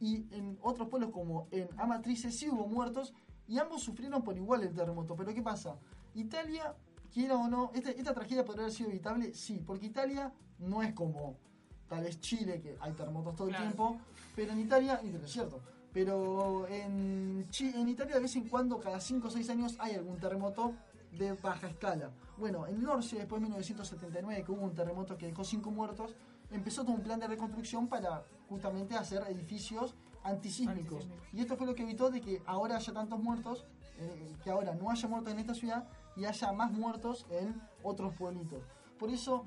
[0.00, 3.12] y en otros pueblos como en Amatrice sí hubo muertos,
[3.46, 5.14] y ambos sufrieron por igual el terremoto.
[5.16, 5.76] Pero ¿qué pasa?
[6.14, 6.74] Italia,
[7.12, 10.92] quiera o no, este- esta tragedia podría haber sido evitable, sí, porque Italia no es
[10.94, 11.36] como
[11.90, 13.64] tal vez Chile, que hay terremotos todo Claro.
[13.64, 14.00] el tiempo,
[14.34, 15.60] pero en Italia, y es cierto,
[15.92, 20.18] pero en, en Italia de vez en cuando, cada 5 o 6 años, hay algún
[20.18, 20.72] terremoto
[21.18, 22.10] de baja escala.
[22.38, 26.14] Bueno, en Norcia, después de 1979, que hubo un terremoto que dejó 5 muertos,
[26.52, 31.04] empezó todo un plan de reconstrucción para justamente hacer edificios antisísmicos.
[31.04, 31.34] Antisísmicos.
[31.34, 33.66] Y esto fue lo que evitó de que ahora haya tantos muertos,
[33.98, 38.14] eh, que ahora no haya muertos en esta ciudad y haya más muertos en otros
[38.14, 38.62] pueblitos.
[38.98, 39.44] Por eso,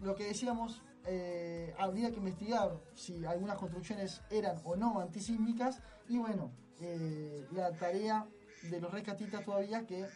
[0.00, 6.18] lo que decíamos, eh, habría que investigar si algunas construcciones eran o no antisísmicas y
[6.18, 8.26] bueno, eh, la tarea
[8.70, 10.06] de los rescatistas todavía que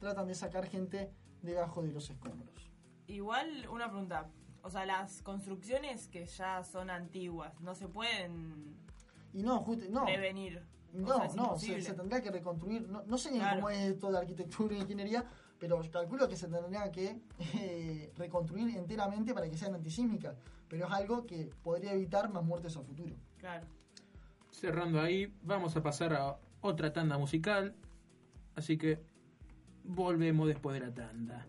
[0.00, 1.10] tratan de sacar gente
[1.42, 2.70] debajo de los escombros.
[3.06, 4.28] Igual, una pregunta.
[4.62, 8.76] O sea, las construcciones que ya son antiguas, no se pueden
[9.32, 10.62] Y no, justo, no, prevenir.
[10.94, 13.56] O no, sea, es no, se, se tendrá que reconstruir, no, no sé ni Claro.
[13.56, 15.24] cómo es esto de arquitectura e ingeniería,
[15.58, 17.20] pero calculo que se tendría que
[17.54, 20.36] eh, reconstruir enteramente para que sean antisísmicas,
[20.68, 23.14] pero es algo que podría evitar más muertes a futuro.
[23.38, 23.66] Claro.
[24.50, 27.74] Cerrando ahí, vamos a pasar a otra tanda musical.
[28.54, 29.00] Así que
[29.84, 31.46] volvemos después de la tanda.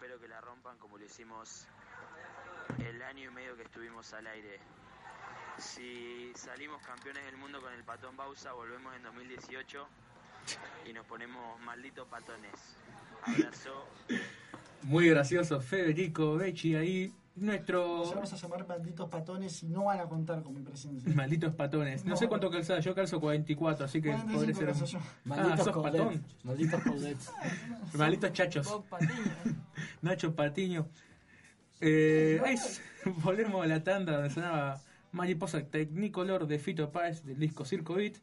[0.00, 1.66] Espero que la rompan como lo hicimos
[2.88, 4.58] el año y medio que estuvimos al aire.
[5.58, 9.86] Si salimos campeones del mundo con el patón Bausa, volvemos en 2018
[10.88, 12.78] y nos ponemos malditos patones.
[13.24, 13.84] Abrazo.
[14.84, 20.00] Muy gracioso, Federico Becci ahí, nuestro Nos vamos a llamar malditos patones y no van
[20.00, 21.12] a contar con mi presencia.
[21.14, 22.04] malditos patones.
[22.04, 22.16] No, No.
[22.16, 24.98] sé cuánto calzada, yo calzo 44, así que 45 podré ser yo.
[25.24, 26.24] Malditos sos Coudets, patón.
[26.44, 26.80] Malditos.
[27.94, 28.80] Malditos chachos.
[30.02, 30.88] Nacho Patiño.
[31.80, 32.56] Eh, ahí
[33.22, 34.80] volvemos a la tanda donde sonaba
[35.12, 38.16] Mariposa Technicolor de Fito Páez del disco Circo Beat.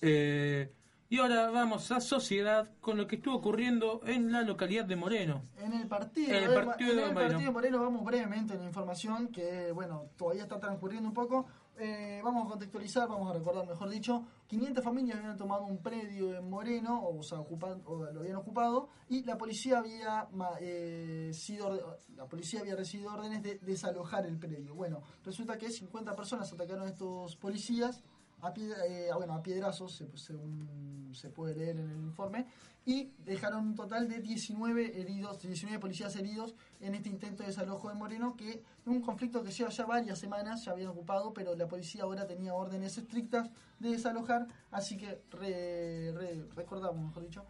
[0.00, 0.70] Eh,
[1.08, 5.44] y ahora vamos a Sociedad con lo que estuvo ocurriendo en la localidad de Moreno.
[5.58, 7.14] En el partido, En el de- en el Moreno.
[7.14, 11.46] partido de Moreno vamos brevemente en la información que, bueno, todavía está transcurriendo un poco.
[11.78, 16.34] Eh, vamos a contextualizar, vamos a recordar, mejor dicho, 500 familias habían tomado un predio
[16.34, 20.26] en Moreno, o, ocupan- o lo habían ocupado, y la policía había
[20.60, 24.74] eh, sido la policía había recibido órdenes de desalojar el predio.
[24.74, 28.02] Bueno, resulta que 50 personas atacaron a estos policías
[28.42, 32.46] a, pied- eh, bueno, a piedrazos, se- según se puede leer en el informe,
[32.84, 37.88] y dejaron un total de 19 heridos, 19 policías heridos en este intento de desalojo
[37.88, 41.56] de Moreno, que es un conflicto que lleva ya varias semanas, ya habían ocupado, pero
[41.56, 47.44] la policía ahora tenía órdenes estrictas de desalojar, así que re- re- recordamos, mejor dicho,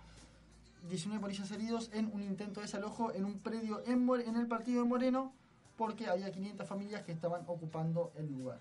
[0.88, 4.82] 19 policías heridos en un intento de desalojo en un predio en, en el partido
[4.82, 5.32] de Moreno,
[5.76, 8.60] porque había 500 familias que estaban ocupando el lugar.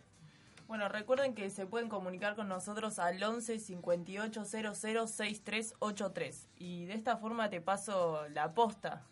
[0.68, 6.94] Bueno, recuerden que se pueden comunicar con nosotros al 11 58 00 6383 y de
[6.94, 9.04] esta forma te paso la posta.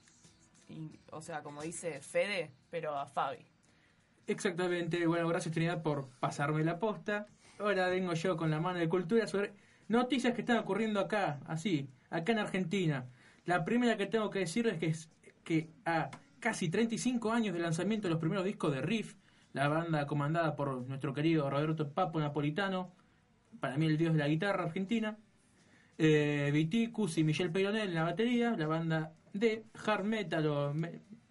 [0.67, 3.45] Y, o sea, como dice Fede, pero a Fabi.
[4.25, 7.27] Exactamente, bueno, gracias Trinidad por pasarme la posta.
[7.59, 9.53] Ahora vengo yo con la mano de cultura sobre
[9.87, 13.05] noticias que están ocurriendo acá, así, acá en Argentina.
[13.45, 15.09] La primera que tengo que decirles que es
[15.43, 19.15] que a casi 35 años del lanzamiento de los primeros discos de Riff,
[19.53, 22.91] la banda comandada por nuestro querido Roberto Papo Napolitano,
[23.59, 25.17] para mí el dios de la guitarra argentina,
[25.97, 30.73] eh, Viticus y Michel Peyronel en la batería, la banda de hard metal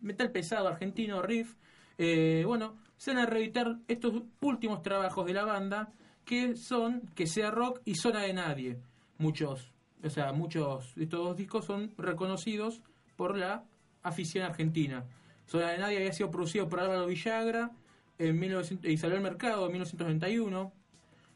[0.01, 1.55] metal pesado argentino, riff.
[1.99, 5.93] Eh, bueno, se van a reeditar estos últimos trabajos de la banda
[6.25, 8.79] que son Que sea rock y Zona de Nadie.
[9.18, 12.81] Muchos, o sea, muchos de estos dos discos son reconocidos
[13.16, 13.64] por la
[14.03, 15.05] afición argentina.
[15.47, 17.73] Zona de Nadie había sido producido por Álvaro Villagra
[18.19, 20.73] en 1900 y salió al mercado en 1991.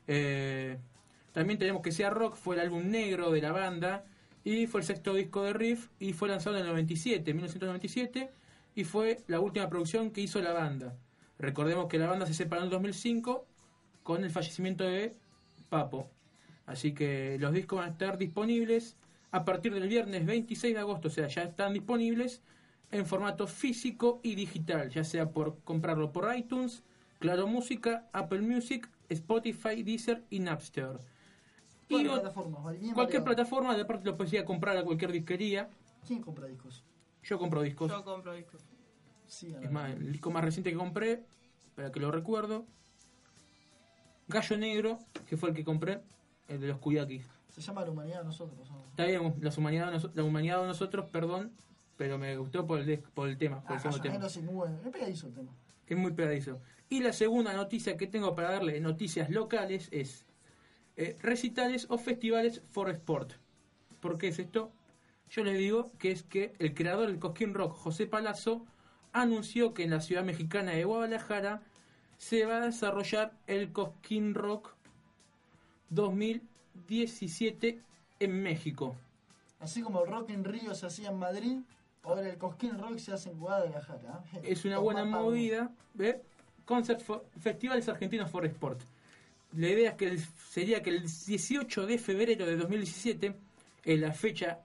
[0.08, 0.78] Eh,
[1.32, 4.04] también tenemos que sea rock, fue el álbum negro de la banda
[4.44, 8.30] y fue el sexto disco de Riff y fue lanzado en el 97, 1997
[8.74, 10.96] y fue la última producción que hizo la banda.
[11.38, 13.46] Recordemos que la banda se separó en el 2005
[14.02, 15.14] con el fallecimiento de
[15.68, 16.10] Papo.
[16.66, 18.96] Así que los discos van a estar disponibles
[19.30, 22.42] a partir del viernes 26 de agosto, o sea, ya están disponibles
[22.90, 26.82] en formato físico y digital, ya sea por comprarlo por iTunes,
[27.18, 30.98] Claro Música, Apple Music, Spotify, Deezer y Napster.
[31.88, 33.24] Y cualquier variado.
[33.24, 35.68] plataforma, de aparte lo a comprar a cualquier disquería.
[36.06, 36.82] ¿Quién compra discos?
[37.22, 37.90] Yo compro discos.
[37.90, 38.62] Yo compro discos.
[39.26, 41.24] Sí, a Es la- más, el disco más reciente que compré,
[41.74, 42.64] para que lo recuerdo,
[44.28, 46.00] Gallo Negro, que fue el que compré,
[46.48, 47.26] el de los Kuyakis.
[47.48, 48.68] Se llama La Humanidad de Nosotros.
[48.70, 48.84] ¿no?
[48.90, 49.40] Está bien,
[49.86, 51.52] de noso- la humanidad de nosotros, perdón,
[51.96, 54.28] pero me gustó por el, por el tema, por Ah, el tema.
[54.28, 54.68] Sí, muy.
[54.84, 55.50] Es pegadizo el tema.
[55.86, 56.60] Es muy pegadizo.
[56.88, 60.26] Y la segunda noticia que tengo para darle, noticias locales, es
[60.96, 63.32] eh, recitales o festivales for sport.
[64.00, 64.72] ¿Por qué es esto?
[65.30, 68.64] Yo les digo que es que el creador del Cosquín Rock, José Palazzo,
[69.12, 71.62] anunció que en la ciudad mexicana de Guadalajara
[72.18, 74.74] se va a desarrollar el Cosquín Rock
[75.90, 77.80] 2017
[78.20, 78.94] en México.
[79.58, 81.58] Así como el Rock en Río se hacía en Madrid,
[82.06, 84.22] ahora el Cosquín Rock se hace en Guadalajara.
[84.34, 84.40] ¿eh?
[84.44, 85.70] Es una buena movida.
[85.94, 86.22] ¿ve?
[86.64, 88.80] Concert for- Festivales Argentinos for Sport.
[89.56, 93.34] La idea es que el- sería que el 18 de febrero de 2017
[93.84, 94.60] es la fecha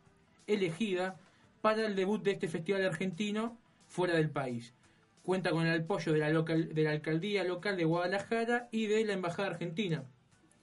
[0.48, 1.16] elegida
[1.62, 4.74] para el debut de este festival argentino fuera del país.
[5.24, 9.06] Cuenta con el apoyo de la, local, de la alcaldía local de Guadalajara y de
[9.06, 10.04] la embajada argentina.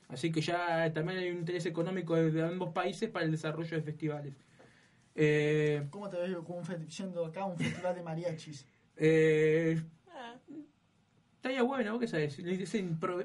[0.09, 3.83] Así que ya también hay un interés económico de ambos países para el desarrollo de
[3.83, 4.35] festivales.
[5.21, 8.65] Eh, ¿Cómo te ves como un yendo acá a un festival de mariachis?
[8.97, 9.83] eh,
[11.37, 12.39] Estaría bueno, ¿vos ¿qué sabes?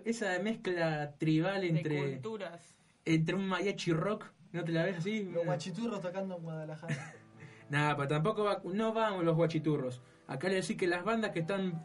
[0.05, 2.75] Esa, mezcla tribal De entre, culturas.
[3.05, 5.23] entre un mariachi rock, ¿no te la ves así?
[5.23, 7.13] Los guachiturros tocando en Guadalajara.
[7.69, 10.01] Nada, pero tampoco va- no vamos los guachiturros.
[10.27, 11.83] Acá le decir que las bandas que están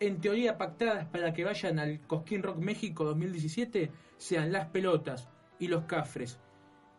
[0.00, 5.28] en teoría pactadas para que vayan al Cosquín Rock México 2017 sean Las Pelotas
[5.58, 6.38] y Los Cafres.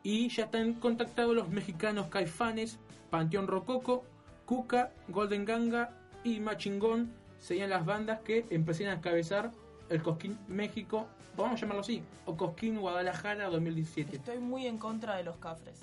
[0.07, 2.79] Y ya están contactados los mexicanos Caifanes,
[3.09, 4.05] Panteón Rococo,
[4.45, 5.89] Cuca, Golden Ganga
[6.23, 7.11] y Machingón.
[7.41, 9.51] Serían las bandas que empezarían a encabezar
[9.89, 14.15] el Cosquín México, vamos a llamarlo así, o Cosquín Guadalajara 2017.
[14.15, 15.81] Estoy muy en contra de los cafres.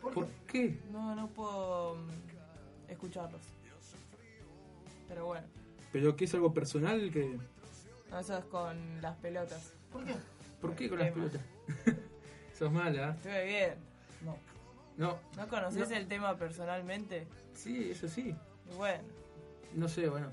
[0.00, 0.76] ¿Por ¿Por qué?
[0.76, 0.80] qué?
[0.92, 3.42] No, no puedo mm, escucharlos.
[5.08, 5.48] Pero bueno,
[5.90, 7.36] Pero que es algo personal que...
[8.08, 9.74] no, eso es con las pelotas.
[9.90, 10.14] ¿Por qué?
[10.60, 11.40] ¿Por qué con las pelotas?
[12.58, 13.10] Sos mala.
[13.10, 13.74] Estuve bien.
[14.24, 14.36] No.
[14.96, 15.96] No, ¿No conoces No.
[15.96, 17.26] el tema personalmente?
[17.54, 18.34] sí, eso sí.
[18.70, 19.02] Y bueno,
[19.74, 20.28] No sé, bueno.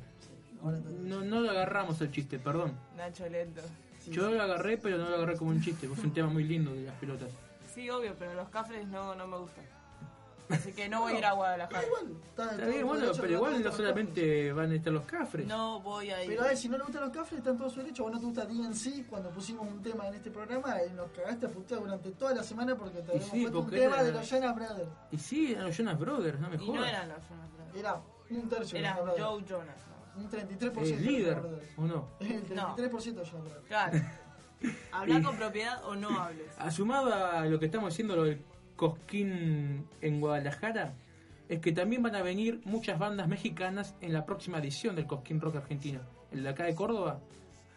[1.03, 2.73] No, no lo agarramos el chiste, perdón.
[2.97, 3.61] Nacho Lento.
[4.03, 5.85] sí, Yo lo agarré, pero no lo agarré como un chiste.
[5.85, 7.29] Es un tema muy lindo de las pelotas.
[7.73, 9.63] Sí, obvio, pero los cafres no, no me gustan.
[10.49, 11.85] Así que no voy a ir a Guadalajara.
[11.87, 15.47] Igual, está, bien, bueno, pero igual no solamente van a estar los cafres.
[15.47, 16.29] No voy a ir.
[16.29, 18.03] Pero a ver, si no le gustan los cafres, están todos su derecho.
[18.03, 21.47] Vos no te gusta DNC cuando pusimos un tema en este programa y nos cagaste
[21.47, 24.03] a putear durante toda la semana porque te habíamos sí, puesto un porque tema era-
[24.03, 24.89] de los Jonas Brothers.
[25.11, 26.89] Y sí, eran los Jonas Brothers, no me y no jodas.
[26.89, 27.75] eran los Jonas Brothers.
[27.77, 29.27] Era un tercio Era de Jonas Brothers.
[29.27, 29.75] Joe Jonas.
[30.15, 30.21] ¿no?
[30.21, 31.67] Un 33% Eh, de Jonas líder, Brothers.
[31.77, 32.07] ¿o no?
[32.19, 33.67] El 33% de Jonas Brothers.
[33.67, 33.99] Claro.
[34.91, 36.47] Habla con propiedad o no hables.
[36.59, 38.41] Asumado a lo que estamos haciendo, lo del
[38.75, 40.93] Cosquín en Guadalajara,
[41.49, 45.39] es que también van a venir muchas bandas mexicanas en la próxima edición del Cosquín
[45.41, 46.01] Rock Argentina.
[46.31, 47.19] El de acá de Córdoba,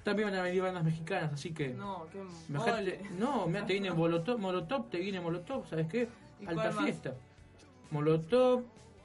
[0.05, 1.69] también van a venir bandas mexicanas, así que...
[1.71, 2.19] No, qué
[2.53, 3.01] mole.
[3.19, 6.09] no, mira, te viene Molotov, Molotov, te viene Molotov, ¿sabes qué?
[6.41, 6.85] ¿Y Alta más?
[6.85, 7.15] fiesta.
[7.91, 8.63] Molotov,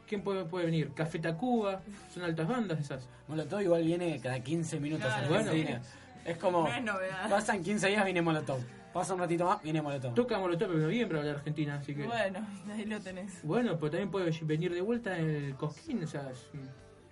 [0.07, 0.91] ¿quién puede, puede venir?
[0.93, 1.81] Café Tacuba,
[2.13, 3.07] son altas bandas esas.
[3.27, 5.79] Molotov igual viene cada 15 minutos Claro, a bueno.
[6.25, 7.29] Es como, No es novedad.
[7.29, 8.59] pasan 15 días, viene Molotov.
[8.93, 10.13] Pasa un ratito más, viene Molotov.
[10.13, 12.05] Toca Molotov en noviembre la Argentina, así que...
[12.05, 13.43] Bueno, ahí lo tenés.
[13.43, 16.31] Bueno, pero también puede venir de vuelta en el Cosquín, o sea,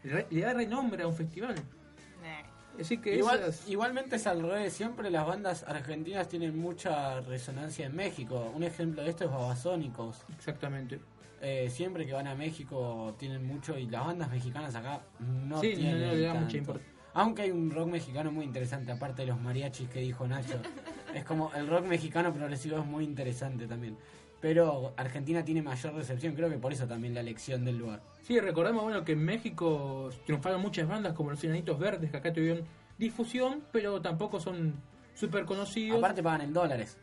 [0.04, 1.56] le, da renombre a un festival.
[1.56, 2.80] Nah.
[2.80, 7.88] Así que Igual, esas- Igualmente es al revés, siempre las bandas argentinas tienen mucha resonancia
[7.88, 8.52] en México.
[8.56, 10.24] Un ejemplo de esto es Babasónicos.
[10.38, 11.00] Exactamente.
[11.42, 15.74] Eh, siempre que van a México tienen mucho y las bandas mexicanas acá no Sí,
[15.76, 16.46] tienen no, no le da tanto.
[16.46, 16.92] mucha importancia.
[17.14, 20.62] Aunque hay un rock mexicano muy interesante, aparte de los mariachis que dijo Nacho.
[21.16, 23.98] es como el rock mexicano progresivo es muy interesante también.
[24.40, 28.02] Pero Argentina tiene mayor recepción, creo que por eso también la elección del lugar.
[28.24, 32.34] Sí, recordemos bueno que en México triunfaron muchas bandas como los Enanitos Verdes que acá
[32.34, 32.66] tuvieron
[32.98, 34.74] difusión, pero tampoco son
[35.14, 36.00] súper conocidos.
[36.00, 36.98] Aparte pagan en dólares.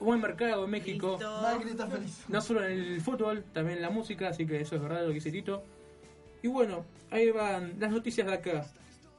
[0.00, 1.18] buen mercado en México.
[2.00, 2.24] Listo.
[2.28, 5.08] No solo en el fútbol, también en la música, así que eso es verdad lo
[5.08, 5.62] que dice Tito.
[6.42, 8.66] Y bueno, ahí van las noticias de acá.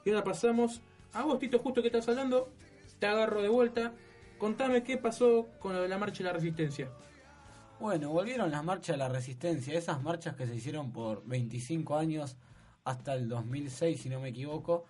[0.03, 0.81] Y ahora pasamos
[1.13, 2.49] a vos, Tito, justo que estás hablando.
[2.99, 3.93] Te agarro de vuelta.
[4.37, 6.89] Contame qué pasó con lo de la marcha de la resistencia.
[7.79, 12.35] Bueno, volvieron las marchas de la resistencia, esas marchas que se hicieron por 25 años
[12.83, 14.85] hasta el 2006, si no me equivoco,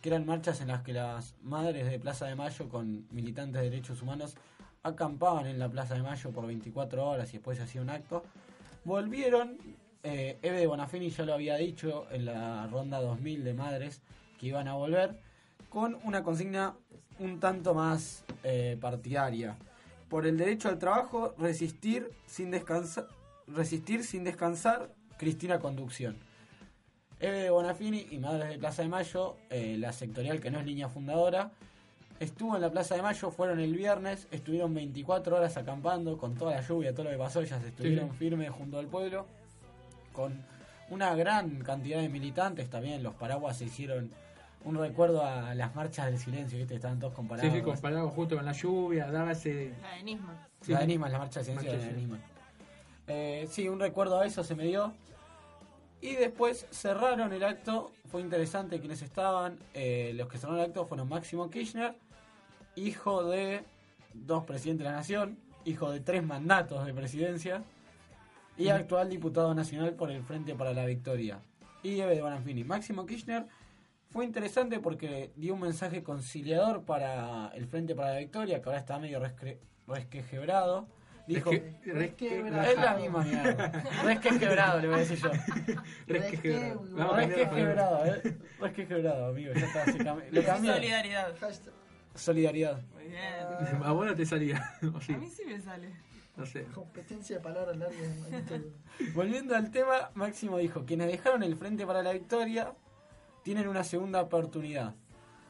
[0.00, 3.68] que eran marchas en las que las madres de Plaza de Mayo con militantes de
[3.68, 4.36] derechos humanos
[4.82, 8.22] acampaban en la Plaza de Mayo por 24 horas y después se hacía un acto.
[8.84, 9.58] Volvieron,
[10.02, 14.00] eh, Eve de Bonafini ya lo había dicho en la ronda 2000 de madres
[14.38, 15.20] que iban a volver
[15.68, 16.74] con una consigna
[17.20, 19.56] un tanto más eh, partidaria
[20.08, 23.06] por el derecho al trabajo, resistir sin descansar,
[23.46, 26.16] resistir sin descansar, Cristina Conducción.
[27.20, 30.88] Eve Bonafini y Madres de Plaza de Mayo, eh, la sectorial que no es línea
[30.88, 31.52] fundadora,
[32.18, 36.56] estuvo en la Plaza de Mayo, fueron el viernes, estuvieron 24 horas acampando con toda
[36.56, 38.16] la lluvia, todo lo que pasó, ellas estuvieron Sí.
[38.16, 39.26] firmes junto al pueblo,
[40.14, 40.42] con
[40.88, 44.10] una gran cantidad de militantes también, los paraguas se hicieron
[44.64, 46.74] un recuerdo a las marchas del silencio, ¿viste?
[46.74, 47.50] Estaban todos comparados.
[47.50, 49.72] Sí, sí, comparado justo con la lluvia, daba ese.
[49.80, 50.46] La de Nisman.
[50.60, 50.72] Sí.
[50.72, 52.22] La de Nisman, la marcha de ciencia Marcha de de Nisman.
[53.06, 54.92] Eh, sí, un recuerdo a eso se me dio.
[56.02, 59.58] Y después cerraron el acto, fue interesante quienes estaban.
[59.74, 61.94] eh, los que cerraron el acto fueron Máximo Kirchner,
[62.76, 63.64] hijo de
[64.14, 67.62] dos presidentes de la nación, hijo de tres mandatos de presidencia,
[68.56, 71.40] y actual diputado nacional por el Frente para la Victoria.
[71.82, 72.62] Y Eve de Bonafini.
[72.64, 73.46] Máximo Kirchner
[74.10, 78.78] fue interesante porque dio un mensaje conciliador para el Frente para la Victoria, que ahora
[78.80, 80.88] está medio rescre- resquebrado.
[81.26, 82.70] Dijo, Resque- resque- Resquebrajado.
[82.72, 83.68] es la misma mierda.
[84.04, 85.30] Resquebrado, le voy a decir yo.
[86.08, 87.26] resque- la palabra.
[87.26, 88.36] Resquebrado, eh.
[88.58, 89.52] Resquebrado, amigo.
[89.54, 90.24] Ya está, se cambió.
[90.32, 90.72] Lo cambié.
[90.74, 91.34] Solidaridad.
[92.14, 92.82] Solidaridad.
[92.94, 93.82] Muy bien.
[93.84, 94.74] A vos no te salía.
[95.00, 95.92] sí, A mí sí me sale.
[96.36, 96.64] no sé.
[96.64, 97.96] competencia de palabras largas.
[99.14, 102.72] Volviendo al tema, Máximo dijo, quienes dejaron el Frente para la Victoria
[103.42, 104.94] tienen una segunda oportunidad.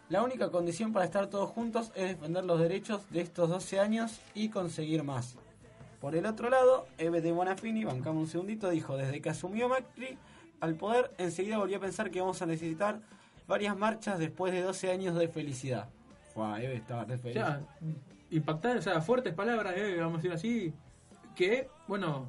[0.09, 4.21] La única condición para estar todos juntos es defender los derechos de estos 12 años
[4.35, 5.37] y conseguir más.
[6.01, 10.19] Por el otro lado, Eve de Bonafini, bancamos un segundito, dijo, desde que asumió Macri
[10.61, 13.01] al poder, enseguida volvió a pensar que vamos a necesitar
[13.47, 15.89] varias marchas después de 12 años de felicidad.
[16.33, 17.19] Fua, Eve estaba re
[18.31, 20.75] impactar, o sea, fuertes palabras, eh, vamos a decir así,
[21.35, 22.27] que, bueno,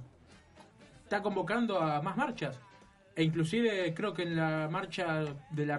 [1.04, 2.60] está convocando a más marchas.
[3.16, 5.78] E inclusive creo que en la marcha de la,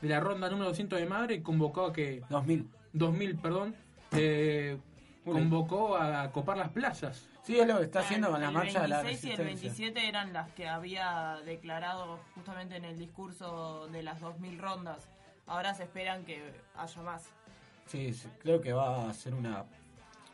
[0.00, 2.68] de la ronda número 200 de Madre convocó a que, 2000.
[2.92, 3.74] 2000, perdón,
[4.12, 4.78] eh,
[5.24, 7.28] convocó a copar las plazas.
[7.42, 9.36] Sí, es lo que está haciendo con la el marcha de la 26 y el
[9.46, 9.84] resistencia.
[9.84, 15.08] 27 eran las que había declarado justamente en el discurso de las 2000 rondas.
[15.46, 16.42] Ahora se esperan que
[16.76, 17.30] haya más.
[17.86, 19.64] Sí, sí, creo que va a ser una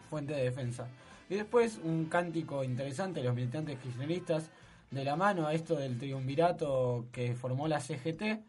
[0.09, 0.89] fuente de defensa.
[1.29, 4.51] Y después un cántico interesante de los militantes kirchneristas
[4.93, 8.41] de la mano a esto del triunvirato que formó la CGT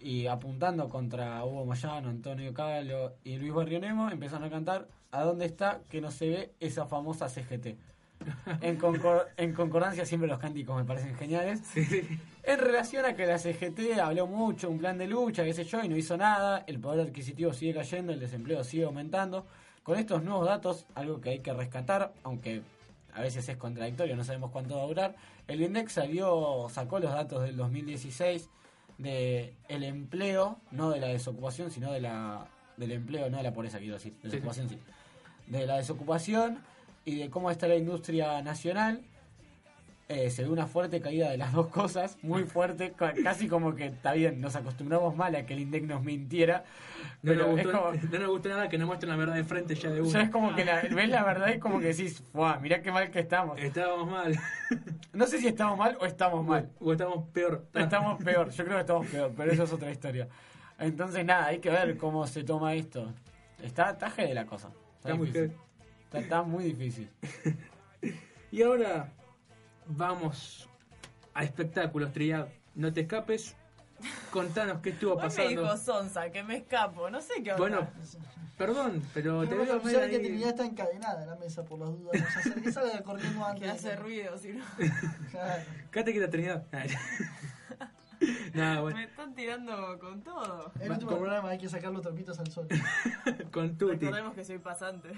[0.00, 5.46] y apuntando contra Hugo Moyano, Antonio Calo y Luis Barrionemo empezaron a cantar ¿A dónde
[5.46, 7.76] está que no se ve esa famosa CGT?
[8.60, 11.62] En, concor- en concordancia siempre los cánticos me parecen geniales.
[12.42, 15.82] En relación a que la CGT habló mucho, un plan de lucha, qué sé yo,
[15.82, 19.46] y no hizo nada, el poder adquisitivo sigue cayendo, el desempleo sigue aumentando.
[19.82, 22.60] Con estos nuevos datos, algo que hay que rescatar, aunque
[23.18, 25.16] a veces es contradictorio, no sabemos cuánto va a durar,
[25.48, 28.48] el INDEX salió, sacó los datos del 2016
[28.98, 32.46] de el empleo, no de la desocupación, sino de la
[32.76, 34.78] del empleo, no de la pobreza, quiero decir, Sí, sí.
[35.48, 36.60] De la desocupación
[37.04, 39.02] y de cómo está la industria nacional.
[40.10, 43.74] Eh, se ve una fuerte caída de las dos cosas, muy fuerte, ca- casi como
[43.74, 46.64] que está bien, nos acostumbramos mal a que el INDEC nos mintiera,
[47.22, 49.44] No pero nos, gustó, como, no nos gustó nada que nos muestren la verdad de
[49.44, 50.22] frente ya de ya una.
[50.22, 52.58] es como que la- ves la verdad y como que decís, ¡Fua!
[52.58, 53.58] mirá qué mal que estamos.
[53.60, 54.34] Estábamos mal.
[55.12, 56.70] No sé si estamos mal o estamos mal.
[56.80, 57.66] O estamos peor.
[57.74, 60.26] Estamos peor, yo creo que estamos peor, pero eso es otra historia.
[60.78, 63.12] Entonces nada, hay que ver cómo se toma esto.
[63.62, 64.68] Está taje de la cosa.
[64.96, 65.28] Está, Está muy.
[65.28, 67.10] Está, está muy difícil.
[68.50, 69.12] Y ahora
[69.88, 70.68] vamos
[71.34, 72.46] a espectáculos, Triad.
[72.74, 73.56] No te escapes.
[74.30, 75.76] Contanos qué estuvo Hoy me dijo pasando.
[75.76, 77.10] Sonsa, que me escapo.
[77.10, 77.56] No sé qué onda.
[77.58, 77.88] Bueno,
[78.56, 80.22] perdón, pero te veo medio avisar que ahí.
[80.22, 82.12] Trinidad está encadenada en la mesa por las dudas.
[82.20, 83.62] Vamos a hacer que salga corriendo antes.
[83.64, 84.64] que hace ruido, si no.
[85.30, 85.62] Claro.
[85.90, 86.66] Quédate que la Trinidad.
[88.52, 90.72] Nada, bueno, Me están tirando con todo.
[90.80, 92.66] El último Con- programa hay que sacar los trapitos al sol.
[93.52, 93.96] con Tuti.
[94.06, 95.10] Recordemos que soy pasante.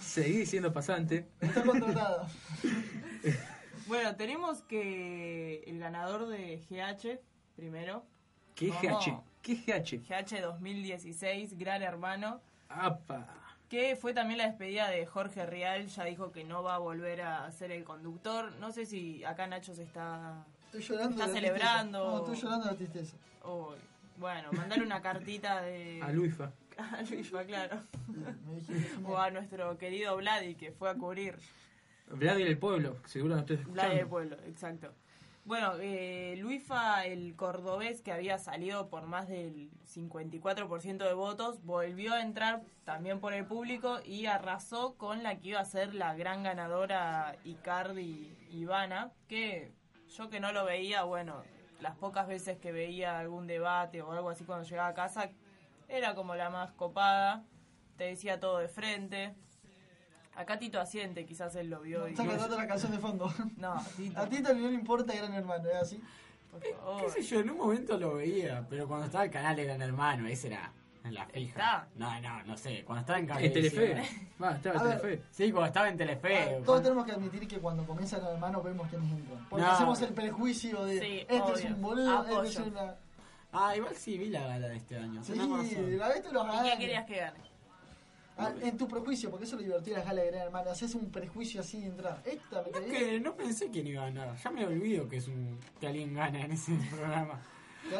[0.00, 1.26] Seguí siendo pasante.
[1.40, 2.28] Está contratada.
[3.86, 7.20] Bueno, tenemos que el ganador de GH,
[7.54, 8.04] primero,
[8.56, 8.70] ¿Qué.
[8.70, 9.22] GH?
[9.42, 10.02] ¿Qué GH?
[10.02, 13.28] GH 2016, Gran Hermano, ¡Apa!
[13.68, 17.22] que fue también la despedida de Jorge Rial, ya dijo que no va a volver
[17.22, 18.52] a ser el conductor.
[18.58, 20.44] No sé si acá Nacho se está...
[20.66, 21.10] Estoy llorando.
[21.14, 22.10] Está de la celebrando.
[22.10, 23.16] No, estoy llorando de tristeza.
[23.44, 23.74] oh,
[24.18, 26.00] bueno, mandale una cartita de...
[26.02, 26.50] A Luifa.
[26.78, 27.80] a Luisfa, claro.
[29.04, 31.38] O a nuestro querido Vladi, que fue a cubrir
[32.08, 34.08] Vladi del pueblo, seguro no estoy Vladi del escuchando.
[34.08, 34.94] Pueblo, exacto.
[35.44, 42.14] Bueno, eh, Luifa, el cordobés que había salido por más del 54% de votos, volvió
[42.14, 46.16] a entrar también por el público y arrasó con la que iba a ser la
[46.16, 49.72] gran ganadora Icardi Ivana, que
[50.16, 51.44] yo que no lo veía, bueno,
[51.80, 55.30] las pocas veces que veía algún debate o algo así cuando llegaba a casa,
[55.88, 57.44] era como la más copada,
[57.96, 59.36] te decía todo de frente.
[60.36, 62.06] Acá Tito Asiente, quizás él lo vio.
[62.06, 63.32] y- Está cantando la canción de fondo.
[63.56, 64.20] No, Tito.
[64.20, 66.00] A Tito no le importa Gran Hermano, ¿es así?
[66.50, 67.40] por ¿Qué sé yo?
[67.40, 70.72] En un momento lo veía, pero cuando estaba el canal de Gran Hermano, ese era
[71.04, 71.50] en la fija.
[71.60, 71.88] ¿Está?
[71.96, 72.82] No, no, no sé.
[72.84, 73.72] Cuando estaba en En Cablevisión.
[73.84, 74.28] Telefe.
[74.42, 75.00] Va, estaba A en ver.
[75.00, 75.22] Telefe.
[75.30, 76.36] Sí, cuando estaba en Telefe.
[76.38, 79.46] Ah, Todos cuando- tenemos que admitir que cuando comienza Gran Hermano vemos quiénes entran.
[79.48, 79.70] Porque No.
[79.72, 81.66] hacemos el prejuicio de Sí, este es obvio.
[81.76, 82.42] un boludo, Apoyo.
[82.42, 82.94] este es una.
[83.52, 85.22] Ah, igual sí vi la gala de este año.
[85.22, 86.62] Sí, la vez te los ¿Y ganas.
[86.62, 87.38] quién querías que gane?
[88.38, 90.70] Ah, en tu prejuicio, porque eso es lo divertido las galas de Gran Hermano.
[90.70, 92.20] Haces un prejuicio así de entrar.
[92.24, 94.36] Esta me No, que no pensé quién iba a ganar.
[94.36, 97.40] Ya me olvido que es un que alguien gana en ese programa.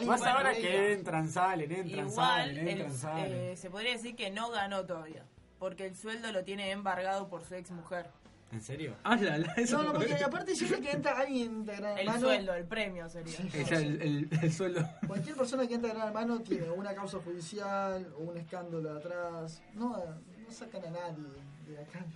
[0.05, 3.32] Más se ahora que entran, salen, entran, Igual, salen, el- entran, salen.
[3.32, 5.24] eh, se podría decir que no ganó todavía.
[5.59, 8.11] Porque el sueldo lo tiene embargado por su ex mujer.
[8.53, 8.95] ¿En serio?
[9.03, 12.07] Ah, la, la, eso No, no, porque aparte siempre que entra alguien de Gran El
[12.07, 12.21] Hermano.
[12.21, 13.39] sueldo, el premio sería.
[13.53, 14.89] Es el, el, el sueldo.
[15.07, 19.63] Cualquier persona que entra a Gran Hermano tiene una causa judicial o un escándalo atrás.
[19.75, 21.25] No, no sacan a nadie
[21.67, 22.07] de la calle.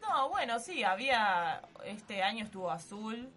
[0.00, 1.60] No, bueno, sí, había.
[1.84, 3.28] Este año estuvo azul.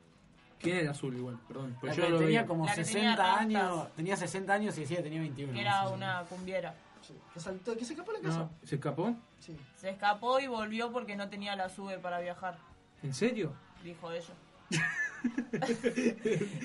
[0.59, 1.39] ¿Quién era azul igual?
[1.47, 1.75] Perdón.
[1.81, 2.45] Pues yo lo tenía veía.
[2.45, 3.41] como La que 60 tenía rastas.
[3.41, 3.95] años.
[3.95, 5.53] Tenía 60 años y decía que tenía 21.
[5.53, 5.93] Que no era sé.
[5.93, 6.73] una cumbiera.
[7.09, 8.39] Sí, que saltó, que se escapó de la casa.
[8.39, 9.15] No, ¿Se escapó?
[9.39, 9.57] Sí.
[9.75, 12.57] Se escapó y volvió porque no tenía la sube para viajar,
[13.03, 13.51] ¿En serio?
[13.83, 14.33] dijo ella.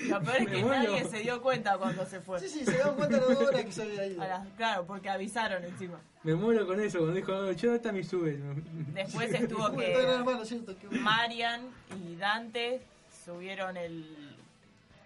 [0.09, 0.91] Lo peor es que muero.
[0.93, 2.39] nadie se dio cuenta cuando se fue.
[2.39, 4.23] Sí, sí, se dieron cuenta los dos horas que se había ido.
[4.25, 5.97] Las- claro, porque avisaron encima.
[6.23, 8.39] Me muero con eso, cuando dijo, "Oh, yo no está mi sube.
[8.93, 10.77] Después estuvo que Hermano, cierto.
[10.77, 10.87] Que...
[10.99, 11.61] Marian
[12.07, 12.81] y Dante
[13.25, 14.37] subieron el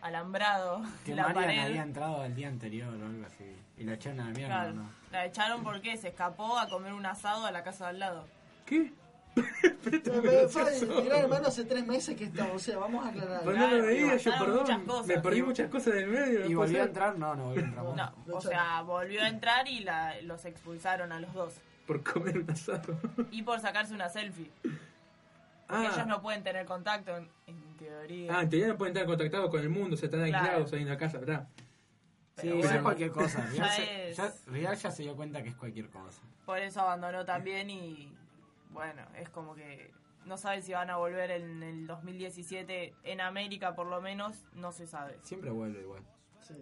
[0.01, 1.59] alambrado Que la Marian pared.
[1.59, 3.45] había entrado al día anterior o algo así.
[3.77, 4.89] Y la echaron a la mierda, Claro, ¿no?
[5.11, 8.27] La echaron porque se escapó a comer un asado a la casa de al lado.
[8.65, 8.93] ¿Qué?
[9.83, 13.09] Pero, pero, Fabi, mi Gran Hermano hace tres meses que está, o sea, vamos a
[13.09, 13.41] aclarar.
[13.43, 14.85] Pues no lo veía, yo perdón.
[14.85, 15.07] cosas.
[15.07, 16.45] Me perdí Y- muchas cosas del medio.
[16.45, 17.17] ¿Y volvió a entrar?
[17.17, 17.85] No, no volvió a entrar.
[18.27, 21.53] No, o sea, volvió a entrar y la- los expulsaron a los dos.
[21.87, 22.99] Por comer un asado.
[23.31, 24.51] Y por sacarse una selfie.
[25.67, 28.35] Porque ellos Ah, no pueden tener contacto, en, en teoría.
[28.35, 30.45] ah, en teoría no pueden estar contactados con el mundo, se están Claro.
[30.45, 31.47] aislados ahí en la casa, ¿verdad?
[32.41, 33.41] Sí, es cualquier cosa.
[33.45, 36.21] Real, Ya se, es- ya- Real ya se dio cuenta que es cualquier cosa.
[36.45, 38.11] Por eso abandonó también y
[38.71, 39.91] bueno, es como que
[40.25, 44.71] no sabe si van a volver en el 2017 en América por lo menos, no
[44.71, 45.17] se sabe.
[45.23, 46.03] Siempre vuelve igual.
[46.41, 46.55] Sí.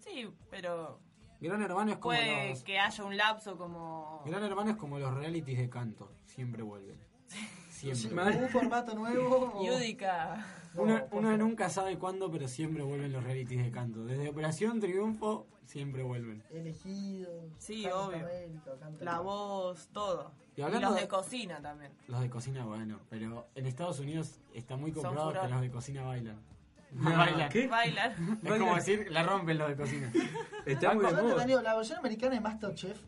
[0.00, 0.98] Sí, pero
[1.40, 2.62] Gran Hermano es como puede los...
[2.62, 4.22] que haya un lapso como...
[4.26, 6.12] Gran Hermano es como los realities de canto.
[6.26, 6.98] Siempre vuelven.
[7.74, 8.36] Siempre.
[8.42, 9.62] Un formato nuevo.
[9.66, 10.46] Yudica.
[10.76, 14.04] Uno, nunca sabe cuándo, pero siempre vuelven los realities de canto.
[14.04, 16.42] Desde Operación Triunfo, siempre vuelven.
[16.50, 17.30] Elegido.
[17.58, 18.18] Sí, obvio.
[18.18, 20.32] América, La voz, todo.
[20.56, 21.92] Y Y, hablando los de- de cocina también.
[22.08, 26.02] Los de cocina, bueno, pero en Estados Unidos está muy comprobado que los de cocina
[26.02, 26.40] bailan.
[26.94, 27.48] No, bailan.
[27.48, 27.66] ¿Qué?
[27.66, 28.38] Bailan.
[28.44, 30.12] Es como decir, la rompen los de cocina.
[30.64, 31.04] Está muy
[31.44, 33.02] digo, la versión americana de Masterchef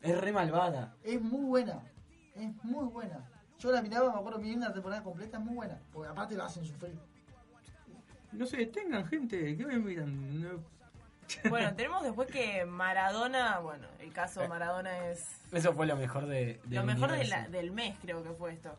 [0.00, 0.94] Es re malvada.
[1.02, 1.82] es muy buena.
[2.36, 3.28] Es muy buena.
[3.62, 5.78] Yo la miraba, me acuerdo, mi una temporada completa, es muy buena.
[5.92, 6.98] Porque aparte la hacen sufrir.
[8.32, 10.42] No sé, tengan gente, ¿qué me miran?
[10.42, 10.64] No.
[11.48, 16.60] Bueno, tenemos después que Maradona, bueno, el caso Maradona es Eso fue lo mejor de,
[16.64, 18.76] del lo mejor de la- del mes, creo que fue esto.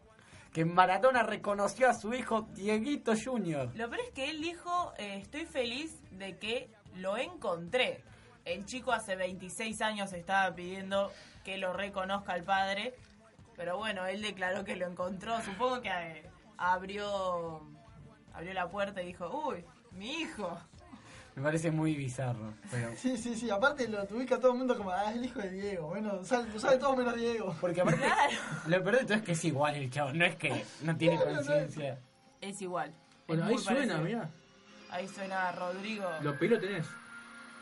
[0.52, 3.72] Que Maradona reconoció a su hijo Dieguito Jr.
[3.76, 8.04] Lo peor es que él dijo, eh, estoy feliz de que lo encontré.
[8.44, 11.10] El chico hace 26 años estaba pidiendo
[11.46, 12.94] que lo reconozca al padre,
[13.56, 15.42] pero bueno, él declaró que lo encontró.
[15.42, 17.62] Supongo que eh, abrió,
[18.34, 20.58] abrió la puerta y dijo, uy, mi hijo.
[21.36, 22.54] Me parece muy bizarro.
[22.70, 22.92] Pero...
[22.96, 23.50] Sí, sí, sí.
[23.50, 25.88] Aparte lo ubica todo el mundo como, ah, es el hijo de Diego.
[25.88, 27.56] Bueno, sabe, sabe todo menos Diego.
[27.60, 28.32] Porque aparte, Claro.
[28.68, 31.16] lo peor de todo es que es igual el chavo, no es que no tiene
[31.18, 32.00] Claro, no es- conciencia.
[32.40, 32.94] Es igual.
[33.28, 34.02] Bueno, Es ahí suena, parecido.
[34.04, 34.30] mirá.
[34.92, 36.08] Ahí suena Rodrigo.
[36.22, 36.86] Los pelos tenés.